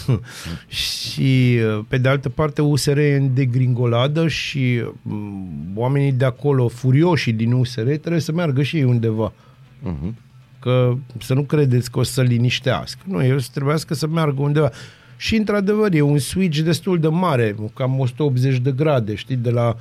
și 0.67 1.59
uh, 1.77 1.86
pe 1.88 1.97
de 1.97 2.09
altă 2.09 2.29
parte 2.29 2.61
USR 2.61 2.97
e 2.97 3.15
în 3.15 3.34
degringoladă 3.34 4.27
și 4.27 4.84
um, 5.03 5.71
oamenii 5.75 6.11
de 6.11 6.25
acolo, 6.25 6.67
furioși 6.67 7.31
din 7.31 7.51
USR, 7.51 7.81
trebuie 7.81 8.21
să 8.21 8.31
meargă 8.31 8.63
și 8.63 8.75
ei 8.75 8.84
undeva. 8.84 9.34
Mhm. 9.79 10.17
Că 10.59 10.93
să 11.19 11.34
nu 11.34 11.43
credeți 11.43 11.91
că 11.91 11.99
o 11.99 12.03
să 12.03 12.21
liniștească. 12.21 13.01
Nu, 13.05 13.25
el 13.25 13.39
să 13.39 13.49
trebuiască 13.53 13.93
să 13.93 14.07
meargă 14.07 14.41
undeva. 14.41 14.71
Și 15.18 15.36
într-adevăr 15.36 15.93
e 15.93 16.01
un 16.01 16.18
switch 16.18 16.59
destul 16.59 16.99
de 16.99 17.07
mare, 17.07 17.55
cam 17.74 17.99
180 17.99 18.57
de 18.57 18.72
grade, 18.72 19.16
știi, 19.16 19.36
de 19.36 19.49
la 19.49 19.76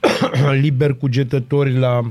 liber 0.60 0.94
cugetători 0.94 1.78
la 1.78 2.10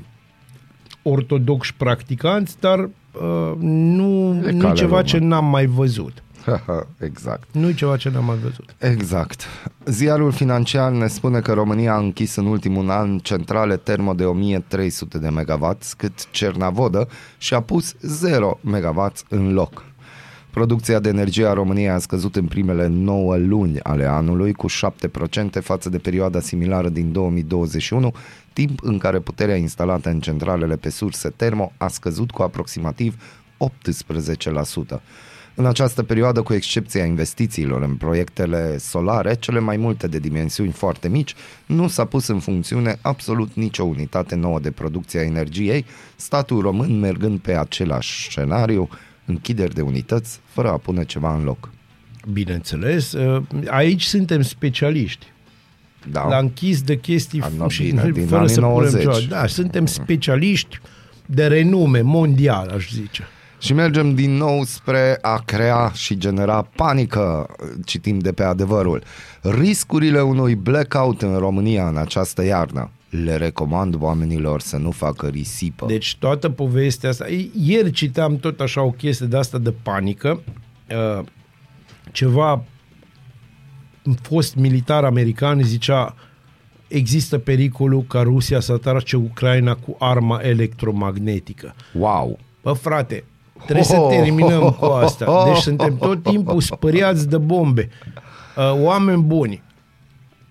ortodoxi 1.02 1.74
practicanți, 1.78 2.56
dar 2.60 2.80
uh, 2.80 3.52
nu, 3.60 4.42
E 4.48 4.52
nu 4.52 4.60
calea 4.60 4.74
ceva 4.74 4.96
lor, 4.96 5.04
ce 5.06 5.18
mă. 5.20 5.26
n-am 5.26 5.46
mai 5.46 5.66
văzut. 5.66 6.24
exact. 7.00 7.48
Nu 7.52 7.72
ceva 7.72 7.98
ce 7.98 8.10
n-am 8.10 8.26
mai 8.26 8.38
văzut. 8.44 8.76
Exact. 8.78 9.46
Ziarul 9.86 10.32
financiar 10.32 10.92
ne 10.92 11.08
spune 11.08 11.40
că 11.40 11.54
România 11.54 11.94
a 11.94 11.98
închis 11.98 12.36
în 12.36 12.46
ultimul 12.46 12.90
an 12.90 13.18
centrale 13.18 13.78
termo 13.78 14.14
de 14.14 14.24
1300 14.24 15.18
de 15.18 15.30
MW, 15.30 15.78
cât 15.98 16.32
Cernavodă 16.32 17.08
și 17.38 17.54
a 17.54 17.62
pus 17.62 17.96
0 18.02 18.60
MW 18.62 19.12
în 19.30 19.54
loc. 19.54 19.86
Producția 20.52 21.00
de 21.00 21.10
energie 21.10 21.46
a 21.46 21.54
României 21.54 21.90
a 21.90 21.98
scăzut 21.98 22.36
în 22.36 22.46
primele 22.46 22.88
9 22.88 23.38
luni 23.38 23.80
ale 23.80 24.06
anului 24.06 24.54
cu 24.54 24.68
7% 24.70 24.72
față 25.62 25.90
de 25.90 25.98
perioada 25.98 26.40
similară 26.40 26.90
din 26.90 27.12
2021, 27.12 28.14
timp 28.54 28.80
în 28.84 28.98
care 28.98 29.20
puterea 29.20 29.56
instalată 29.56 30.10
în 30.10 30.20
centralele 30.20 30.76
pe 30.76 30.90
surse 30.90 31.30
termo 31.30 31.72
a 31.78 31.88
scăzut 31.88 32.32
cu 32.32 32.42
aproximativ 32.42 33.16
18%. 34.96 35.00
În 35.56 35.66
această 35.66 36.04
perioadă, 36.04 36.42
cu 36.42 36.54
excepția 36.54 37.06
investițiilor 37.06 37.82
în 37.82 37.96
proiectele 37.96 38.78
solare, 38.78 39.36
cele 39.36 39.60
mai 39.60 39.78
multe 39.78 40.08
de 40.08 40.20
dimensiuni 40.20 40.72
foarte 40.72 41.10
mici, 41.10 41.36
nu 41.66 41.88
s-a 41.88 42.06
pus 42.06 42.28
în 42.28 42.40
funcțiune 42.40 42.98
absolut 43.02 43.54
nicio 43.54 43.84
unitate 43.84 44.36
nouă 44.36 44.60
de 44.60 44.72
producție 44.72 45.20
a 45.20 45.24
energiei, 45.24 45.86
statul 46.16 46.62
român 46.62 47.00
mergând 47.00 47.40
pe 47.40 47.58
același 47.58 48.30
scenariu, 48.30 48.90
închideri 49.30 49.74
de 49.74 49.82
unități, 49.82 50.40
fără 50.46 50.70
a 50.70 50.78
pune 50.78 51.06
ceva 51.06 51.36
în 51.36 51.44
loc. 51.44 51.70
Bineînțeles, 52.32 53.12
uh, 53.12 53.44
aici 53.68 54.04
suntem 54.04 54.42
specialiști. 54.42 55.32
Da. 56.12 56.28
La 56.28 56.38
închis 56.38 56.82
de 56.82 56.98
chestii 56.98 57.42
Am 57.42 57.52
luat 57.58 57.70
și 57.70 57.84
bine, 57.84 58.10
din 58.12 58.26
fără 58.26 58.42
anii 58.42 58.54
să 58.54 58.60
punem 58.60 58.76
90. 58.76 59.02
ceva. 59.02 59.18
Da, 59.30 59.48
suntem 59.48 59.86
specialiști 59.86 60.80
de 61.26 61.48
renume 61.48 62.02
mondial, 62.02 62.70
aș 62.76 62.90
zice. 62.90 63.28
Și 63.60 63.74
mergem 63.74 64.16
din 64.16 64.32
nou 64.32 64.64
spre 64.64 65.18
a 65.22 65.42
crea 65.46 65.92
și 65.94 66.18
genera 66.18 66.68
panică, 66.76 67.56
citim 67.86 68.20
de 68.20 68.32
pe 68.32 68.44
adevărul. 68.44 69.04
Riscurile 69.42 70.22
unui 70.22 70.56
blackout 70.56 71.22
în 71.22 71.38
România 71.38 71.88
în 71.88 71.98
această 71.98 72.46
iarnă. 72.46 72.90
Le 73.10 73.36
recomand 73.36 73.96
oamenilor 74.00 74.62
să 74.62 74.78
nu 74.78 74.92
facă 74.92 75.28
risipă. 75.28 75.86
Deci 75.86 76.16
toată 76.20 76.50
povestea 76.50 77.10
asta... 77.10 77.26
Ieri 77.54 77.92
citeam 77.92 78.38
tot 78.38 78.60
așa 78.60 78.82
o 78.82 78.92
chestie 78.92 79.26
de 79.26 79.38
asta 79.38 79.58
de 79.58 79.74
panică. 79.84 80.42
Uh, 81.18 81.26
Ceva 82.12 82.64
fost 84.22 84.56
militar 84.56 85.04
american 85.04 85.62
zicea 85.64 86.16
există 86.88 87.38
pericolul 87.38 88.04
ca 88.08 88.22
Rusia 88.22 88.60
să 88.60 88.72
atace 88.72 89.16
Ucraina 89.16 89.76
cu 89.76 89.96
arma 90.00 90.40
electromagnetică. 90.42 91.76
Wow! 91.94 92.40
Bă, 92.62 92.72
frate, 92.72 93.24
trebuie 93.64 93.84
să 93.84 94.06
terminăm 94.10 94.72
cu 94.72 94.86
asta. 94.86 95.44
Deci 95.46 95.62
suntem 95.62 95.98
tot 95.98 96.24
timpul 96.24 96.62
spăriați 96.62 97.30
de 97.30 97.38
bombe. 97.38 97.90
Uh, 98.58 98.84
Oameni 98.84 99.22
buni, 99.22 99.62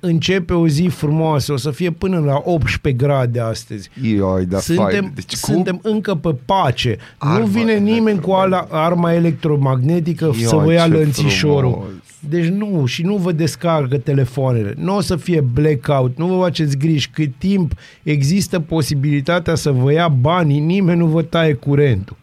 începe 0.01 0.53
o 0.53 0.69
zi 0.69 0.87
frumoasă, 0.87 1.53
o 1.53 1.57
să 1.57 1.71
fie 1.71 1.91
până 1.91 2.19
la 2.19 2.43
18 2.45 3.05
grade 3.05 3.41
astăzi. 3.41 3.91
Ioi, 4.03 4.47
da, 4.47 4.59
Suntem, 4.59 5.03
fai. 5.03 5.13
Deci 5.15 5.37
cum? 5.41 5.55
suntem 5.55 5.81
încă 5.83 6.15
pe 6.15 6.35
pace. 6.45 6.97
Arma 7.19 7.39
nu 7.39 7.47
vine 7.47 7.75
nimeni 7.79 8.21
cu 8.21 8.31
ala, 8.33 8.67
arma 8.71 9.13
electromagnetică 9.13 10.25
Ioi, 10.25 10.35
să 10.43 10.57
vă 10.57 10.73
ia 10.73 10.85
ce 10.85 10.93
lănțișorul. 10.93 11.71
frumos. 11.71 11.89
Deci 12.29 12.47
nu, 12.47 12.87
și 12.87 13.03
nu 13.03 13.17
vă 13.17 13.33
descarcă 13.33 13.99
telefoanele. 13.99 14.75
Nu 14.77 14.97
o 14.97 15.01
să 15.01 15.17
fie 15.17 15.41
blackout, 15.41 16.17
nu 16.19 16.27
vă 16.27 16.43
faceți 16.43 16.77
griji. 16.77 17.11
Cât 17.11 17.31
timp 17.39 17.73
există 18.03 18.61
posibilitatea 18.61 19.55
să 19.55 19.71
vă 19.71 19.93
ia 19.93 20.09
banii, 20.09 20.59
nimeni 20.59 20.99
nu 20.99 21.07
vă 21.07 21.23
taie 21.23 21.53
curentul. 21.53 22.17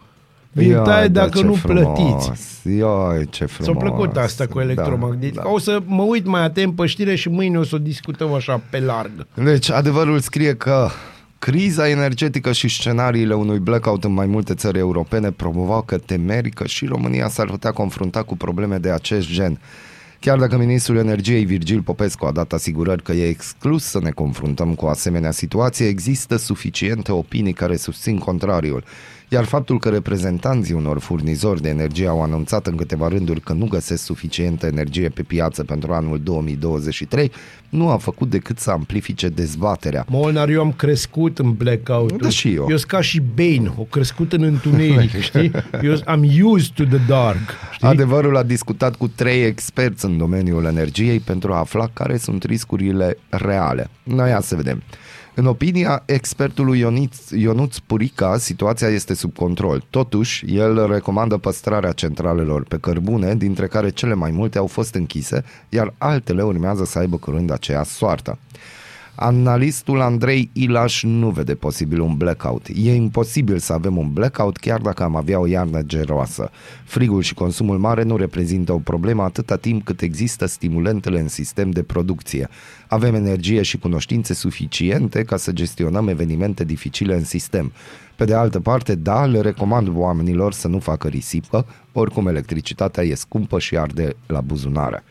Vi 0.58 0.68
Ioi, 0.68 0.84
taie 0.84 1.08
da, 1.08 1.20
dacă 1.22 1.38
ce 1.38 1.44
nu 1.44 1.54
frumos. 1.54 1.84
plătiți. 1.84 2.70
Ioi, 2.78 3.28
ce 3.30 3.46
frumos. 3.46 3.74
S-a 3.74 3.80
plăcut 3.80 4.18
asta 4.18 4.48
cu 4.48 4.60
electromagnetic. 4.60 5.36
Da, 5.36 5.42
da. 5.42 5.50
O 5.50 5.60
să 5.60 5.80
mă 5.86 6.02
uit 6.02 6.26
mai 6.26 6.44
atent 6.44 6.76
pe 6.76 6.86
știre 6.86 7.16
și 7.16 7.30
mâine 7.30 7.58
o 7.58 7.64
să 7.64 7.76
o 7.76 7.78
discutăm 7.78 8.34
așa 8.34 8.62
pe 8.70 8.80
larg. 8.80 9.12
Deci, 9.44 9.72
adevărul 9.72 10.20
scrie 10.20 10.56
că 10.56 10.88
criza 11.40 11.90
energetică 11.90 12.52
și 12.52 12.68
scenariile 12.68 13.34
unui 13.34 13.60
blackout 13.60 14.04
în 14.04 14.14
mai 14.14 14.26
multe 14.26 14.54
țări 14.54 14.78
europene 14.78 15.32
provoacă 15.32 15.98
temeri 15.98 16.50
că 16.50 16.66
și 16.66 16.86
România 16.86 17.28
s-ar 17.28 17.48
putea 17.48 17.72
confrunta 17.72 18.24
cu 18.24 18.38
probleme 18.38 18.78
de 18.78 18.92
acest 18.92 19.28
gen. 19.32 19.60
Chiar 20.20 20.38
dacă 20.38 20.58
ministrul 20.58 20.98
energiei 20.98 21.46
Virgil 21.46 21.82
Popescu 21.82 22.26
a 22.26 22.32
dat 22.32 22.54
asigurări 22.54 23.04
că 23.04 23.12
e 23.12 23.28
exclus 23.28 23.84
să 23.84 24.00
ne 24.02 24.10
confruntăm 24.10 24.74
cu 24.74 24.86
o 24.86 24.90
asemenea 24.90 25.32
situație, 25.32 25.88
există 25.88 26.36
suficiente 26.38 27.12
opinii 27.12 27.54
care 27.54 27.76
susțin 27.76 28.18
contrariul. 28.18 28.84
Iar 29.30 29.44
faptul 29.44 29.80
că 29.80 29.90
reprezentanții 29.90 30.74
unor 30.74 31.00
furnizori 31.00 31.62
de 31.62 31.70
energie 31.70 32.08
au 32.08 32.22
anunțat 32.22 32.68
în 32.68 32.76
câteva 32.76 33.08
rânduri 33.08 33.40
că 33.40 33.54
nu 33.54 33.66
găsesc 33.66 34.04
suficientă 34.04 34.66
energie 34.66 35.10
pe 35.10 35.22
piață 35.22 35.64
pentru 35.64 35.94
anul 35.94 36.20
2023 36.24 37.32
nu 37.70 37.90
a 37.90 37.98
făcut 37.98 38.30
decât 38.30 38.60
să 38.60 38.72
amplifice 38.72 39.30
dezbaterea. 39.30 40.06
Molnar, 40.10 40.50
eu 40.50 40.62
am 40.62 40.72
crescut 40.72 41.40
în 41.40 41.54
blackout. 41.54 42.22
Da, 42.22 42.30
și 42.30 42.54
eu. 42.54 42.66
Eu 42.70 42.78
sunt 42.78 42.92
ca 42.92 43.02
și 43.02 43.22
Bane, 43.36 43.74
o 43.78 43.84
crescut 43.84 44.34
în 44.34 44.44
întuneric, 44.44 45.20
știi? 45.30 45.52
Eu 45.84 45.96
am 46.06 46.24
used 46.42 46.72
to 46.74 46.84
the 46.84 47.00
dark. 47.08 47.50
Știi? 47.74 47.88
Adevărul 47.88 48.38
a 48.38 48.44
discutat 48.44 48.96
cu 48.96 49.08
trei 49.08 49.44
experți 49.44 50.06
în 50.06 50.18
domeniul 50.18 50.66
energiei 50.66 51.20
pentru 51.20 51.54
a 51.54 51.58
afla 51.58 51.90
care 51.94 52.18
sunt 52.18 52.44
riscurile 52.44 53.18
reale. 53.30 53.90
Noi 54.04 54.30
ia 54.30 54.42
să 54.42 54.56
vedem. 54.56 54.84
În 55.38 55.46
opinia 55.46 56.04
expertului 56.06 56.80
Ionit, 56.80 57.14
Ionuț 57.32 57.78
Purica, 57.78 58.38
situația 58.38 58.88
este 58.88 59.14
sub 59.14 59.36
control. 59.36 59.84
Totuși, 59.90 60.56
el 60.56 60.88
recomandă 60.88 61.38
păstrarea 61.38 61.92
centralelor 61.92 62.64
pe 62.64 62.78
cărbune, 62.78 63.36
dintre 63.36 63.68
care 63.68 63.90
cele 63.90 64.14
mai 64.14 64.32
multe 64.32 64.58
au 64.58 64.68
fost 64.68 64.94
închise, 64.94 65.44
iar 65.70 65.94
altele 65.98 66.44
urmează 66.44 66.86
să 66.86 67.00
aibă 67.00 67.18
curând 67.18 67.52
aceeași 67.52 67.90
soartă. 67.90 68.38
Analistul 69.16 70.02
Andrei 70.02 70.50
Ilaș 70.54 71.04
nu 71.04 71.30
vede 71.30 71.56
posibil 71.56 72.00
un 72.00 72.16
blackout. 72.18 72.68
E 72.76 72.96
imposibil 72.96 73.58
să 73.58 73.74
avem 73.74 73.98
un 73.98 74.14
blackout 74.14 74.58
chiar 74.58 74.82
dacă 74.82 75.04
am 75.04 75.16
avea 75.16 75.40
o 75.40 75.48
iarnă 75.48 75.82
geroasă. 75.82 76.52
Frigul 76.84 77.22
și 77.22 77.34
consumul 77.34 77.78
mare 77.78 78.04
nu 78.04 78.18
reprezintă 78.18 78.74
o 78.74 78.78
problemă 78.78 79.24
atâta 79.24 79.56
timp 79.56 79.84
cât 79.84 80.02
există 80.02 80.46
stimulentele 80.46 81.20
în 81.20 81.28
sistem 81.28 81.70
de 81.70 81.84
producție. 81.84 82.50
Avem 82.88 83.16
energie 83.16 83.62
și 83.62 83.78
cunoștințe 83.78 84.34
suficiente 84.34 85.24
ca 85.24 85.38
să 85.38 85.52
gestionăm 85.52 86.08
evenimente 86.08 86.64
dificile 86.64 87.16
în 87.16 87.24
sistem. 87.24 87.72
Pe 88.16 88.26
de 88.26 88.34
altă 88.34 88.60
parte, 88.60 88.96
da, 88.96 89.26
le 89.26 89.42
recomand 89.42 89.90
oamenilor 89.96 90.54
să 90.54 90.68
nu 90.68 90.80
facă 90.80 91.08
risipă, 91.08 91.66
oricum 91.92 92.28
electricitatea 92.28 93.04
e 93.04 93.14
scumpă 93.14 93.60
și 93.60 93.78
arde 93.78 94.16
la 94.28 94.42
buzunare. 94.42 95.04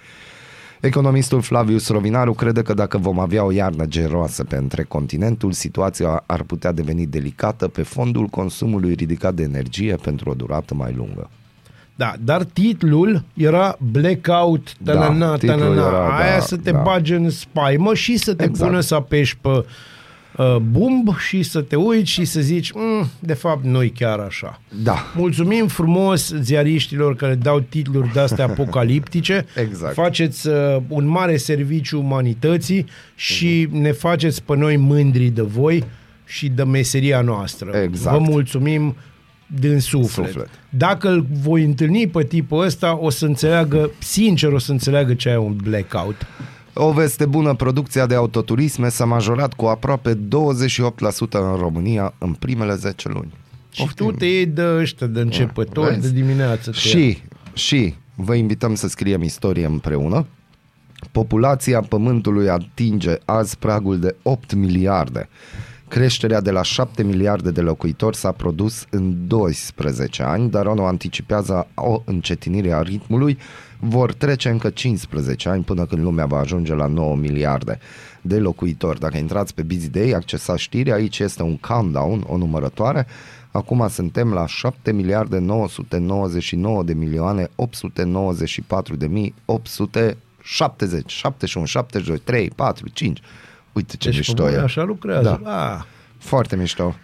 Economistul 0.84 1.40
Flavius 1.40 1.88
Rovinaru 1.88 2.32
crede 2.32 2.62
că 2.62 2.74
dacă 2.74 2.98
vom 2.98 3.18
avea 3.18 3.44
o 3.44 3.52
iarnă 3.52 3.84
geroasă 3.86 4.44
pe 4.44 4.56
întreg 4.56 4.88
continentul, 4.88 5.52
situația 5.52 6.22
ar 6.26 6.42
putea 6.42 6.72
deveni 6.72 7.06
delicată 7.06 7.68
pe 7.68 7.82
fondul 7.82 8.26
consumului 8.26 8.94
ridicat 8.94 9.34
de 9.34 9.42
energie 9.42 9.94
pentru 10.02 10.30
o 10.30 10.34
durată 10.34 10.74
mai 10.74 10.94
lungă. 10.96 11.30
Da, 11.94 12.12
dar 12.20 12.42
titlul 12.42 13.24
era 13.34 13.76
Blackout, 13.90 14.76
Da, 14.78 14.92
tanana, 14.92 15.36
titlul 15.36 15.58
tanana. 15.58 15.86
era, 15.86 16.16
Aia 16.16 16.34
da, 16.34 16.40
să 16.40 16.56
te 16.56 16.70
da. 16.70 16.78
bage 16.78 17.14
în 17.14 17.30
spaimă 17.30 17.94
și 17.94 18.16
să 18.16 18.34
te 18.34 18.44
Exact. 18.44 18.70
pună 18.70 18.80
să 18.80 18.94
apeși 18.94 19.36
pe 19.38 19.64
uh, 20.36 20.56
bumb 20.56 21.16
și 21.18 21.42
să 21.42 21.60
te 21.60 21.76
uiți 21.76 22.10
și 22.10 22.24
să 22.24 22.40
zici, 22.40 22.72
mm, 22.72 23.08
de 23.20 23.34
fapt, 23.34 23.64
nu 23.64 23.90
chiar 23.94 24.18
așa. 24.18 24.60
Da. 24.82 24.96
Mulțumim 25.16 25.66
frumos 25.66 26.32
ziariștilor 26.40 27.16
care 27.16 27.34
dau 27.34 27.60
titluri 27.60 28.12
de-astea 28.12 28.44
apocaliptice. 28.50 29.46
Exact. 29.56 29.94
Faceți 29.94 30.48
uh, 30.48 30.54
un 30.88 31.06
mare 31.06 31.36
serviciu 31.36 31.98
umanității 31.98 32.86
și 33.14 33.66
Mhm. 33.70 33.80
ne 33.80 33.92
faceți 33.92 34.42
pe 34.42 34.56
noi 34.56 34.76
mândri 34.76 35.26
de 35.28 35.42
voi 35.42 35.84
și 36.26 36.48
de 36.48 36.62
meseria 36.64 37.20
noastră. 37.20 37.70
Exact. 37.82 38.16
Vă 38.18 38.22
mulțumim 38.30 38.96
din 39.60 39.78
suflet. 39.80 40.26
Suflet. 40.26 40.48
Dacă 40.68 41.08
îl 41.08 41.26
voi 41.42 41.64
întâlni 41.64 42.08
pe 42.08 42.24
tipul 42.24 42.64
ăsta, 42.64 42.98
o 43.00 43.10
să 43.10 43.26
înțeleagă, 43.26 43.90
sincer, 43.98 44.52
o 44.52 44.58
să 44.58 44.72
înțeleagă 44.72 45.14
ce 45.14 45.28
e 45.28 45.36
un 45.36 45.56
blackout. 45.62 46.26
O 46.74 46.92
veste 46.92 47.26
bună, 47.26 47.54
producția 47.54 48.06
de 48.06 48.14
autoturisme 48.14 48.88
s-a 48.88 49.04
majorat 49.04 49.52
cu 49.52 49.64
aproape 49.64 50.14
28% 50.14 50.18
în 51.30 51.56
România 51.56 52.14
în 52.18 52.32
primele 52.32 52.74
10 52.74 53.08
luni. 53.08 53.32
Și 53.70 53.88
tu 53.94 54.12
te 54.12 54.26
iei 54.26 54.46
de 54.46 54.62
ăștia, 54.62 55.06
de 55.06 55.20
începători, 55.20 55.94
Vezi? 55.94 56.12
de 56.12 56.20
dimineață. 56.20 56.70
te 56.70 56.98
iei. 56.98 57.12
Și, 57.12 57.22
și 57.52 57.94
vă 58.14 58.34
invităm 58.34 58.74
să 58.74 58.88
scriem 58.88 59.22
istorie 59.22 59.66
împreună. 59.66 60.26
Populația 61.12 61.80
Pământului 61.80 62.48
atinge 62.48 63.14
azi 63.24 63.58
pragul 63.58 63.98
de 63.98 64.16
8 64.22 64.54
miliarde. 64.54 65.28
Creșterea 65.88 66.40
de 66.40 66.50
la 66.50 66.62
7 66.62 67.02
miliarde 67.02 67.50
de 67.50 67.60
locuitori 67.60 68.16
s-a 68.16 68.32
produs 68.32 68.86
în 68.90 69.26
12 69.26 70.22
ani, 70.22 70.50
dar 70.50 70.66
ONU 70.66 70.84
anticipează 70.84 71.66
o 71.74 72.02
încetinire 72.04 72.72
a 72.72 72.82
ritmului. 72.82 73.38
Vor 73.78 74.12
trece 74.12 74.48
încă 74.48 74.70
15 74.70 75.48
ani 75.48 75.64
până 75.64 75.86
când 75.86 76.02
lumea 76.02 76.26
va 76.26 76.38
ajunge 76.38 76.74
la 76.74 76.86
9 76.86 77.16
miliarde 77.16 77.78
de 78.20 78.38
locuitori. 78.38 79.00
Dacă 79.00 79.16
intrați 79.16 79.54
pe 79.54 79.62
Busy 79.62 79.88
Day, 79.88 80.10
accesați 80.10 80.62
știri, 80.62 80.92
aici 80.92 81.18
este 81.18 81.42
un 81.42 81.56
countdown, 81.56 82.24
o 82.26 82.36
numărătoare. 82.36 83.06
Acum 83.50 83.88
suntem 83.88 84.32
la 84.32 84.46
7 84.46 84.92
miliarde 84.92 85.38
999 85.38 86.82
de 86.82 86.94
milioane 86.94 87.48
894 87.54 88.96
de 88.96 89.06
mii 89.06 89.34
870, 89.44 91.10
71, 91.12 91.66
72, 91.66 92.18
3, 92.18 92.50
4, 92.50 92.88
5. 92.88 93.20
Uite 93.72 93.96
ce 93.96 94.08
Deci, 94.08 94.16
mișto 94.16 94.34
pe 94.34 94.42
bune, 94.42 94.54
e. 94.54 94.60
așa 94.60 94.82
lucrează. 94.82 95.40
Da. 95.42 95.76
Ah. 95.76 95.84
Foarte 96.18 96.56
mișto. 96.56 96.94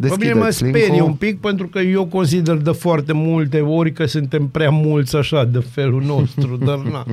Pe 0.00 0.14
mine 0.18 0.32
mă 0.32 0.44
Deschideți 0.44 0.56
sperie 0.56 0.86
link-ul. 0.86 1.08
un 1.08 1.14
pic 1.14 1.40
pentru 1.40 1.66
că 1.68 1.78
eu 1.78 2.04
consider 2.06 2.54
de 2.56 2.70
foarte 2.70 3.12
multe 3.12 3.60
ori 3.60 3.92
că 3.92 4.06
suntem 4.06 4.46
prea 4.48 4.70
mulți 4.70 5.16
așa 5.16 5.44
de 5.44 5.64
felul 5.70 6.02
nostru, 6.02 6.56
dar 6.56 6.78
na. 6.78 7.06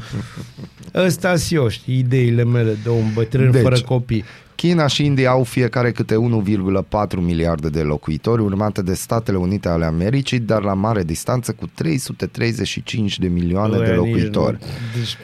Ăsta 1.05 1.35
sunt 1.35 1.59
eu, 1.59 1.67
știi, 1.67 1.97
ideile 1.97 2.43
mele 2.43 2.77
de 2.83 2.89
un 2.89 3.05
bătrân 3.13 3.51
Deci, 3.51 3.61
fără 3.61 3.79
copii. 3.79 4.23
China 4.55 4.87
și 4.87 5.05
India 5.05 5.29
au 5.29 5.43
fiecare 5.43 5.91
câte 5.91 6.15
1,4 6.15 6.19
miliarde 7.19 7.69
de 7.69 7.81
locuitori, 7.81 8.41
urmate 8.41 8.81
de 8.81 8.93
Statele 8.93 9.37
Unite 9.37 9.67
ale 9.67 9.85
Americii, 9.85 10.39
dar 10.39 10.63
la 10.63 10.73
mare 10.73 11.03
distanță 11.03 11.51
cu 11.51 11.69
335 11.73 13.19
de 13.19 13.27
milioane 13.27 13.77
de 13.77 13.83
Ăia 13.83 13.89
nici 13.89 13.97
locuitori. 14.05 14.57
nu- 14.59 14.67
Deci, 14.99 15.17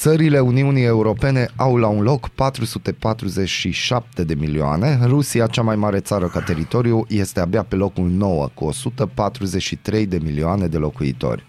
Țările 0.00 0.38
Uniunii 0.38 0.84
Europene 0.84 1.48
au 1.56 1.76
la 1.76 1.86
un 1.86 2.02
loc 2.02 2.28
447 2.28 4.24
de 4.24 4.34
milioane. 4.34 4.98
Rusia, 5.02 5.46
cea 5.46 5.62
mai 5.62 5.76
mare 5.76 6.00
țară 6.00 6.26
ca 6.26 6.40
teritoriu, 6.40 7.04
este 7.08 7.40
abia 7.40 7.62
pe 7.62 7.74
locul 7.74 8.08
9 8.08 8.48
cu 8.54 8.64
143 8.64 10.06
de 10.06 10.18
milioane 10.22 10.66
de 10.66 10.76
locuitori. 10.76 11.44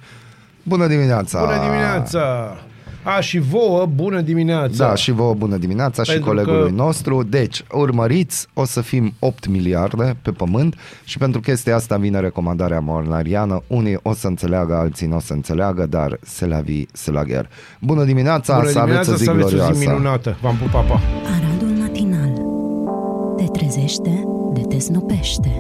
Bună 0.64 0.88
dimineața! 0.88 1.40
bună 1.40 1.60
dimineața! 1.64 2.56
A, 3.04 3.20
și 3.20 3.40
vouă, 3.40 3.86
bună 3.96 4.22
dimineața! 4.22 4.88
Da, 4.88 4.96
și 4.96 5.12
vouă 5.12 5.34
bună 5.34 5.58
dimineața 5.58 6.04
și 6.04 6.12
Pentru 6.12 6.30
colegului 6.30 6.70
că- 6.70 6.76
nostru. 6.76 7.24
Deci, 7.24 7.64
urmăriți, 7.74 8.48
o 8.54 8.66
să 8.66 8.82
fim 8.82 9.14
8 9.20 9.48
miliarde 9.48 10.16
pe 10.22 10.32
pământ 10.32 10.76
și 11.04 11.18
pentru 11.18 11.40
chestia 11.42 11.76
asta 11.76 11.98
vine 11.98 12.20
recomandarea 12.20 12.80
molnariană. 12.80 13.64
Unii 13.68 13.98
o 14.02 14.14
să 14.14 14.28
înțeleagă, 14.28 14.76
alții 14.76 15.08
nu 15.08 15.16
o 15.16 15.20
să 15.20 15.34
înțeleagă, 15.34 15.86
dar 15.86 16.18
se 16.22 16.46
la 16.46 16.60
vi, 16.60 16.86
se 16.92 17.12
la 17.12 17.24
gher. 17.24 17.50
Bună 17.80 18.04
dimineața, 18.04 18.56
bună 18.58 18.70
să 18.70 18.80
aveți 18.80 19.10
dimineața, 19.10 19.12
o 19.12 19.16
zi 19.16 19.24
să 19.24 19.30
aveți 19.30 19.46
o 19.46 19.50
zi 19.50 19.56
glorioasă! 19.56 19.90
minunată! 19.90 20.38
V-am 20.42 20.56
pupat, 20.56 20.86
pa! 20.88 21.02
Aradul 21.26 21.78
matinal 21.82 22.34
Te 23.38 23.44
trezește, 23.60 24.24
de 24.54 24.62
te 24.62 24.80
snopește 24.80 25.58